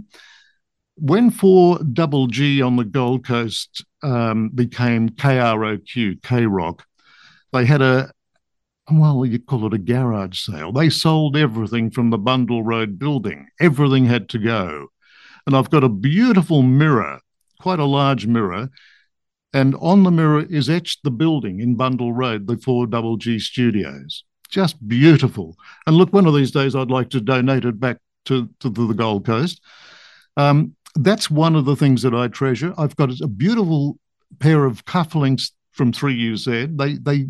When 0.96 1.30
4 1.30 1.80
Double 1.92 2.26
G 2.26 2.62
on 2.62 2.76
the 2.76 2.84
Gold 2.84 3.26
Coast 3.26 3.84
um, 4.02 4.50
became 4.50 5.10
KROQ, 5.10 6.22
K 6.22 6.46
Rock, 6.46 6.86
they 7.52 7.66
had 7.66 7.82
a, 7.82 8.12
well, 8.90 9.24
you 9.24 9.38
call 9.38 9.66
it 9.66 9.74
a 9.74 9.78
garage 9.78 10.40
sale. 10.40 10.72
They 10.72 10.90
sold 10.90 11.36
everything 11.36 11.90
from 11.90 12.10
the 12.10 12.18
Bundall 12.18 12.62
Road 12.64 12.98
building, 12.98 13.48
everything 13.60 14.06
had 14.06 14.28
to 14.30 14.38
go. 14.38 14.88
And 15.46 15.56
I've 15.56 15.70
got 15.70 15.84
a 15.84 15.88
beautiful 15.88 16.62
mirror, 16.62 17.20
quite 17.60 17.78
a 17.78 17.84
large 17.84 18.26
mirror, 18.26 18.70
and 19.52 19.76
on 19.76 20.02
the 20.02 20.10
mirror 20.10 20.44
is 20.50 20.68
etched 20.68 21.04
the 21.04 21.10
building 21.10 21.60
in 21.60 21.76
Bundall 21.76 22.12
Road, 22.12 22.46
the 22.46 22.56
4 22.56 22.86
Double 22.88 23.16
G 23.16 23.38
Studios. 23.38 24.24
Just 24.50 24.86
beautiful. 24.86 25.56
And 25.86 25.96
look, 25.96 26.12
one 26.12 26.26
of 26.26 26.34
these 26.34 26.50
days 26.50 26.74
I'd 26.74 26.90
like 26.90 27.10
to 27.10 27.20
donate 27.20 27.64
it 27.64 27.78
back 27.78 27.98
to, 28.26 28.48
to 28.60 28.68
the 28.68 28.92
Gold 28.92 29.24
Coast. 29.24 29.60
Um, 30.36 30.74
that's 30.96 31.30
one 31.30 31.56
of 31.56 31.64
the 31.64 31.76
things 31.76 32.02
that 32.02 32.14
I 32.14 32.28
treasure. 32.28 32.74
I've 32.76 32.96
got 32.96 33.10
a 33.20 33.28
beautiful 33.28 33.98
pair 34.40 34.64
of 34.64 34.84
cufflinks 34.84 35.52
from 35.74 35.92
3UZ. 35.92 36.78
They 36.78 36.94
they 36.94 37.26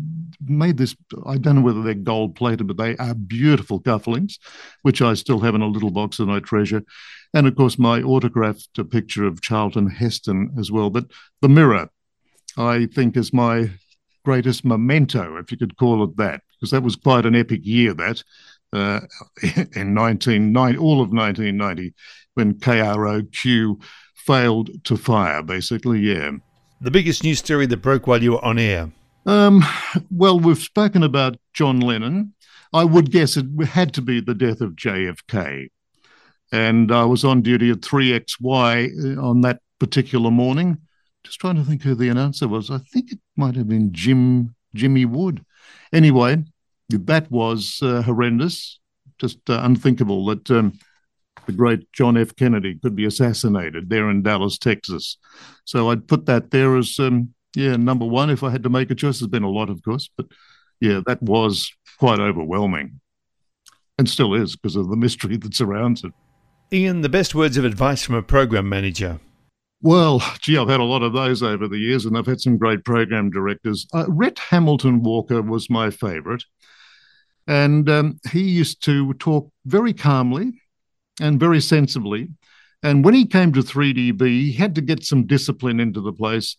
made 0.47 0.77
this, 0.77 0.95
I 1.25 1.37
don't 1.37 1.55
know 1.55 1.61
whether 1.61 1.81
they're 1.81 1.93
gold 1.93 2.35
plated, 2.35 2.67
but 2.67 2.77
they 2.77 2.95
are 2.97 3.13
beautiful 3.13 3.81
cufflinks, 3.81 4.37
which 4.83 5.01
I 5.01 5.13
still 5.13 5.39
have 5.39 5.55
in 5.55 5.61
a 5.61 5.67
little 5.67 5.91
box 5.91 6.17
that 6.17 6.29
I 6.29 6.39
treasure. 6.39 6.83
And 7.33 7.47
of 7.47 7.55
course, 7.55 7.77
my 7.77 8.01
autographed 8.01 8.79
picture 8.91 9.25
of 9.25 9.41
Charlton 9.41 9.89
Heston 9.89 10.53
as 10.59 10.71
well. 10.71 10.89
But 10.89 11.05
the 11.41 11.49
mirror, 11.49 11.89
I 12.57 12.85
think 12.87 13.17
is 13.17 13.33
my 13.33 13.71
greatest 14.23 14.63
memento, 14.65 15.37
if 15.37 15.51
you 15.51 15.57
could 15.57 15.77
call 15.77 16.03
it 16.03 16.17
that, 16.17 16.41
because 16.53 16.71
that 16.71 16.83
was 16.83 16.95
quite 16.95 17.25
an 17.25 17.35
epic 17.35 17.61
year. 17.63 17.93
That 17.93 18.23
uh, 18.71 19.01
in 19.75 19.95
1990, 19.95 20.77
all 20.77 21.01
of 21.01 21.11
1990, 21.11 21.93
when 22.35 22.53
KROQ 22.55 23.81
failed 24.15 24.69
to 24.85 24.97
fire, 24.97 25.41
basically, 25.41 25.99
yeah. 25.99 26.31
The 26.81 26.91
biggest 26.91 27.23
news 27.23 27.39
story 27.39 27.65
that 27.67 27.77
broke 27.77 28.07
while 28.07 28.21
you 28.21 28.33
were 28.33 28.45
on 28.45 28.59
air. 28.59 28.91
Um, 29.25 29.63
well, 30.11 30.39
we've 30.39 30.57
spoken 30.57 31.03
about 31.03 31.37
John 31.53 31.79
Lennon. 31.79 32.33
I 32.73 32.83
would 32.83 33.11
guess 33.11 33.37
it 33.37 33.45
had 33.65 33.93
to 33.93 34.01
be 34.01 34.19
the 34.19 34.35
death 34.35 34.61
of 34.61 34.75
JFK. 34.75 35.69
And 36.51 36.91
I 36.91 37.05
was 37.05 37.25
on 37.25 37.41
duty 37.41 37.71
at 37.71 37.81
3XY 37.81 39.17
on 39.17 39.41
that 39.41 39.61
particular 39.79 40.29
morning 40.29 40.77
just 41.25 41.39
trying 41.39 41.55
to 41.55 41.63
think 41.63 41.81
who 41.81 41.95
the 41.95 42.09
announcer 42.09 42.47
was. 42.47 42.69
I 42.69 42.77
think 42.77 43.11
it 43.11 43.19
might 43.35 43.55
have 43.55 43.67
been 43.67 43.91
Jim 43.91 44.55
Jimmy 44.73 45.05
Wood. 45.05 45.43
Anyway, 45.91 46.43
that 46.89 47.31
was 47.31 47.79
uh, 47.81 48.03
horrendous, 48.03 48.79
just 49.17 49.49
uh, 49.49 49.59
unthinkable 49.63 50.25
that 50.27 50.49
um, 50.51 50.73
the 51.45 51.51
great 51.51 51.91
John 51.93 52.17
F. 52.17 52.35
Kennedy 52.35 52.79
could 52.81 52.95
be 52.95 53.05
assassinated 53.05 53.89
there 53.89 54.09
in 54.09 54.23
Dallas, 54.23 54.57
Texas. 54.57 55.17
So 55.65 55.89
I'd 55.89 56.07
put 56.07 56.25
that 56.25 56.51
there 56.51 56.77
as 56.77 56.99
um, 56.99 57.33
yeah 57.55 57.75
number 57.75 58.05
one 58.05 58.29
if 58.29 58.43
I 58.43 58.49
had 58.49 58.63
to 58.63 58.69
make 58.69 58.91
a 58.91 58.95
choice. 58.95 59.19
There's 59.19 59.29
been 59.29 59.43
a 59.43 59.49
lot, 59.49 59.69
of 59.69 59.83
course, 59.83 60.09
but 60.15 60.27
yeah, 60.79 61.01
that 61.07 61.21
was 61.21 61.71
quite 61.99 62.19
overwhelming, 62.19 62.99
and 63.97 64.09
still 64.09 64.33
is 64.33 64.55
because 64.55 64.75
of 64.75 64.89
the 64.89 64.97
mystery 64.97 65.37
that 65.41 65.55
surrounds 65.55 66.03
it. 66.03 66.11
Ian, 66.71 67.01
the 67.01 67.09
best 67.09 67.35
words 67.35 67.57
of 67.57 67.65
advice 67.65 68.03
from 68.03 68.15
a 68.15 68.23
program 68.23 68.67
manager. 68.67 69.19
Well, 69.81 70.23
gee, 70.41 70.57
I've 70.57 70.69
had 70.69 70.79
a 70.79 70.83
lot 70.83 71.03
of 71.03 71.13
those 71.13 71.43
over 71.43 71.67
the 71.67 71.77
years, 71.77 72.05
and 72.05 72.17
I've 72.17 72.25
had 72.25 72.41
some 72.41 72.57
great 72.57 72.83
program 72.83 73.29
directors. 73.29 73.85
Uh, 73.93 74.05
Rhett 74.07 74.39
Hamilton 74.39 75.03
Walker 75.03 75.41
was 75.41 75.69
my 75.69 75.91
favorite. 75.91 76.43
And 77.47 77.89
um, 77.89 78.19
he 78.31 78.41
used 78.41 78.83
to 78.85 79.13
talk 79.15 79.51
very 79.65 79.93
calmly 79.93 80.61
and 81.19 81.39
very 81.39 81.61
sensibly. 81.61 82.29
And 82.83 83.03
when 83.03 83.13
he 83.13 83.25
came 83.25 83.51
to 83.53 83.61
3DB, 83.61 84.21
he 84.21 84.53
had 84.53 84.75
to 84.75 84.81
get 84.81 85.03
some 85.03 85.25
discipline 85.25 85.79
into 85.79 86.01
the 86.01 86.13
place. 86.13 86.57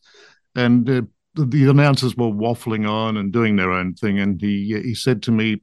And 0.54 0.88
uh, 0.88 1.02
the, 1.34 1.68
announcers 1.68 2.16
were 2.16 2.26
waffling 2.26 2.88
on 2.88 3.16
and 3.16 3.32
doing 3.32 3.56
their 3.56 3.70
own 3.70 3.94
thing. 3.94 4.18
And 4.18 4.40
he, 4.40 4.80
he 4.82 4.94
said 4.94 5.22
to 5.24 5.32
me, 5.32 5.62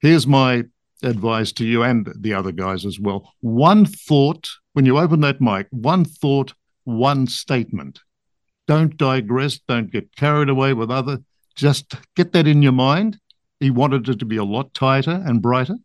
Here's 0.00 0.26
my 0.26 0.64
advice 1.02 1.52
to 1.52 1.64
you 1.64 1.82
and 1.82 2.12
the 2.18 2.34
other 2.34 2.52
guys 2.52 2.84
as 2.84 3.00
well. 3.00 3.32
One 3.40 3.86
thought, 3.86 4.48
when 4.74 4.84
you 4.84 4.98
open 4.98 5.20
that 5.22 5.40
mic, 5.40 5.66
one 5.70 6.04
thought, 6.04 6.52
one 6.84 7.26
statement. 7.26 8.00
Don't 8.66 8.96
digress, 8.96 9.58
don't 9.58 9.90
get 9.90 10.14
carried 10.16 10.48
away 10.48 10.74
with 10.74 10.90
other, 10.90 11.18
just 11.54 11.94
get 12.14 12.32
that 12.32 12.46
in 12.46 12.62
your 12.62 12.72
mind. 12.72 13.18
He 13.60 13.70
wanted 13.70 14.08
it 14.08 14.18
to 14.18 14.24
be 14.24 14.36
a 14.36 14.44
lot 14.44 14.74
tighter 14.74 15.22
and 15.24 15.40
brighter. 15.40 15.76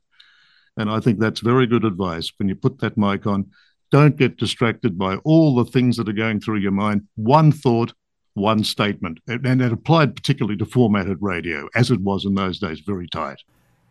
And 0.78 0.90
I 0.90 1.00
think 1.00 1.20
that's 1.20 1.42
very 1.42 1.68
good 1.68 1.86
advice 1.86 2.32
when 2.38 2.50
you 2.50 2.56
put 2.56 2.80
that 2.80 2.98
mic 2.98 3.28
on. 3.28 3.52
Don't 3.92 4.16
get 4.16 4.38
distracted 4.38 4.98
by 4.98 5.16
all 5.18 5.56
the 5.56 5.70
things 5.70 5.98
that 5.98 6.08
are 6.08 6.14
going 6.14 6.40
through 6.40 6.60
your 6.60 6.72
mind. 6.72 7.08
One 7.16 7.52
thought, 7.52 7.94
one 8.34 8.64
statement. 8.64 9.20
And 9.28 9.62
it 9.62 9.74
applied 9.74 10.16
particularly 10.16 10.58
to 10.58 10.66
formatted 10.66 11.18
radio, 11.20 11.68
as 11.76 11.92
it 11.92 12.00
was 12.00 12.26
in 12.26 12.36
those 12.36 12.60
days, 12.60 12.80
very 12.80 13.08
tight. 13.08 13.42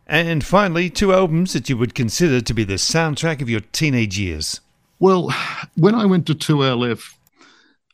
And 0.07 0.43
finally, 0.43 0.89
two 0.89 1.13
albums 1.13 1.53
that 1.53 1.69
you 1.69 1.77
would 1.77 1.95
consider 1.95 2.41
to 2.41 2.53
be 2.53 2.63
the 2.63 2.73
soundtrack 2.73 3.41
of 3.41 3.49
your 3.49 3.61
teenage 3.71 4.17
years. 4.17 4.59
Well, 4.99 5.33
when 5.75 5.95
I 5.95 6.05
went 6.05 6.25
to 6.27 6.35
2LF, 6.35 7.15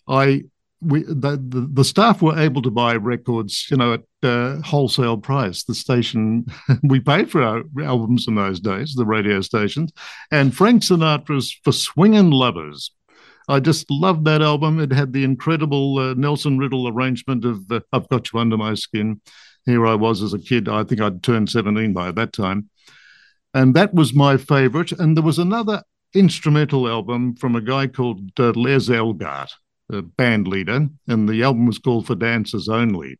I 0.07 0.43
we 0.81 1.03
the, 1.03 1.31
the, 1.37 1.69
the 1.71 1.83
staff 1.83 2.21
were 2.21 2.37
able 2.37 2.61
to 2.61 2.71
buy 2.71 2.95
records, 2.95 3.67
you 3.69 3.77
know, 3.77 3.93
at 3.93 4.03
uh, 4.23 4.61
wholesale 4.61 5.17
price. 5.17 5.63
The 5.63 5.75
station 5.75 6.45
we 6.83 6.99
paid 6.99 7.29
for 7.29 7.41
our 7.41 7.63
albums 7.83 8.27
in 8.27 8.35
those 8.35 8.59
days, 8.59 8.95
the 8.95 9.05
radio 9.05 9.41
stations, 9.41 9.91
and 10.31 10.55
Frank 10.55 10.83
Sinatra's 10.83 11.57
"For 11.63 11.71
Swingin' 11.71 12.31
Lovers." 12.31 12.91
I 13.49 13.61
just 13.61 13.89
loved 13.89 14.25
that 14.25 14.41
album. 14.41 14.79
It 14.79 14.91
had 14.91 15.13
the 15.13 15.23
incredible 15.23 15.99
uh, 15.99 16.13
Nelson 16.15 16.57
Riddle 16.57 16.87
arrangement 16.87 17.45
of 17.45 17.71
uh, 17.71 17.79
"I've 17.91 18.09
Got 18.09 18.31
You 18.31 18.39
Under 18.39 18.57
My 18.57 18.73
Skin." 18.73 19.21
Here 19.65 19.85
I 19.85 19.95
was 19.95 20.21
as 20.21 20.33
a 20.33 20.39
kid. 20.39 20.69
I 20.69 20.83
think 20.83 21.01
I'd 21.01 21.23
turned 21.23 21.49
seventeen 21.49 21.93
by 21.93 22.11
that 22.11 22.33
time, 22.33 22.69
and 23.53 23.75
that 23.75 23.93
was 23.93 24.13
my 24.13 24.37
favorite. 24.37 24.91
And 24.91 25.15
there 25.15 25.23
was 25.23 25.39
another 25.39 25.83
instrumental 26.13 26.87
album 26.87 27.35
from 27.35 27.55
a 27.55 27.61
guy 27.61 27.87
called 27.87 28.31
uh, 28.39 28.53
Les 28.55 28.89
Elgart 28.89 29.49
a 29.91 30.01
band 30.01 30.47
leader, 30.47 30.87
and 31.07 31.29
the 31.29 31.43
album 31.43 31.65
was 31.65 31.79
called 31.79 32.07
For 32.07 32.15
Dancers 32.15 32.67
Only. 32.67 33.19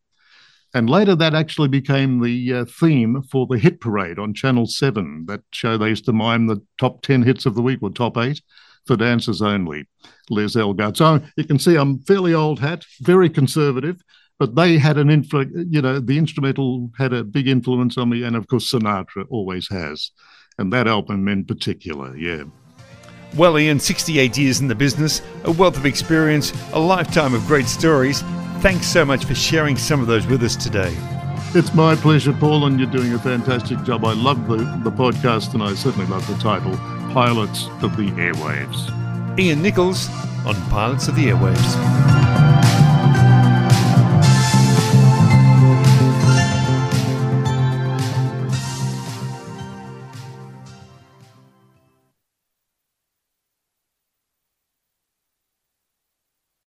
And 0.74 0.90
later, 0.90 1.14
that 1.16 1.34
actually 1.34 1.68
became 1.68 2.20
the 2.20 2.52
uh, 2.52 2.64
theme 2.66 3.22
for 3.30 3.46
the 3.46 3.58
hit 3.58 3.80
parade 3.80 4.18
on 4.18 4.34
Channel 4.34 4.66
7. 4.66 5.24
That 5.26 5.40
show 5.52 5.78
they 5.78 5.88
used 5.88 6.04
to 6.04 6.12
mime 6.12 6.46
the 6.46 6.62
top 6.78 7.02
10 7.02 7.22
hits 7.22 7.46
of 7.46 7.54
the 7.54 7.62
week 7.62 7.78
or 7.82 7.90
top 7.90 8.18
eight 8.18 8.42
for 8.86 8.96
dancers 8.96 9.40
only. 9.40 9.86
Les 10.30 10.56
Elgart. 10.56 10.96
So 10.96 11.20
you 11.36 11.44
can 11.44 11.58
see 11.58 11.76
I'm 11.76 12.00
fairly 12.00 12.34
old 12.34 12.60
hat, 12.60 12.84
very 13.00 13.30
conservative, 13.30 14.02
but 14.38 14.56
they 14.56 14.78
had 14.78 14.98
an 14.98 15.10
influence, 15.10 15.52
you 15.70 15.80
know, 15.80 16.00
the 16.00 16.18
instrumental 16.18 16.90
had 16.98 17.12
a 17.12 17.24
big 17.24 17.48
influence 17.48 17.96
on 17.96 18.10
me. 18.10 18.22
And 18.22 18.36
of 18.36 18.46
course, 18.46 18.70
Sinatra 18.70 19.24
always 19.30 19.68
has. 19.68 20.10
And 20.58 20.72
that 20.72 20.86
album 20.86 21.28
in 21.28 21.44
particular, 21.44 22.16
yeah. 22.16 22.44
Well, 23.36 23.58
Ian, 23.58 23.78
68 23.78 24.36
years 24.38 24.60
in 24.60 24.68
the 24.68 24.74
business, 24.74 25.22
a 25.44 25.52
wealth 25.52 25.76
of 25.76 25.86
experience, 25.86 26.52
a 26.72 26.78
lifetime 26.78 27.34
of 27.34 27.46
great 27.46 27.66
stories. 27.66 28.22
Thanks 28.60 28.88
so 28.88 29.04
much 29.04 29.24
for 29.24 29.36
sharing 29.36 29.76
some 29.76 30.00
of 30.00 30.08
those 30.08 30.26
with 30.26 30.42
us 30.42 30.56
today. 30.56 30.92
It's 31.54 31.72
my 31.74 31.94
pleasure, 31.94 32.32
Paul, 32.32 32.66
and 32.66 32.78
you're 32.78 32.90
doing 32.90 33.14
a 33.14 33.18
fantastic 33.18 33.82
job. 33.84 34.04
I 34.04 34.14
love 34.14 34.48
the, 34.48 34.56
the 34.82 34.90
podcast, 34.90 35.54
and 35.54 35.62
I 35.62 35.74
certainly 35.74 36.06
love 36.06 36.26
the 36.26 36.36
title 36.42 36.76
Pilots 37.12 37.68
of 37.82 37.96
the 37.96 38.10
Airwaves. 38.10 39.38
Ian 39.38 39.62
Nichols 39.62 40.08
on 40.44 40.56
Pilots 40.70 41.06
of 41.06 41.14
the 41.14 41.26
Airwaves. 41.26 42.87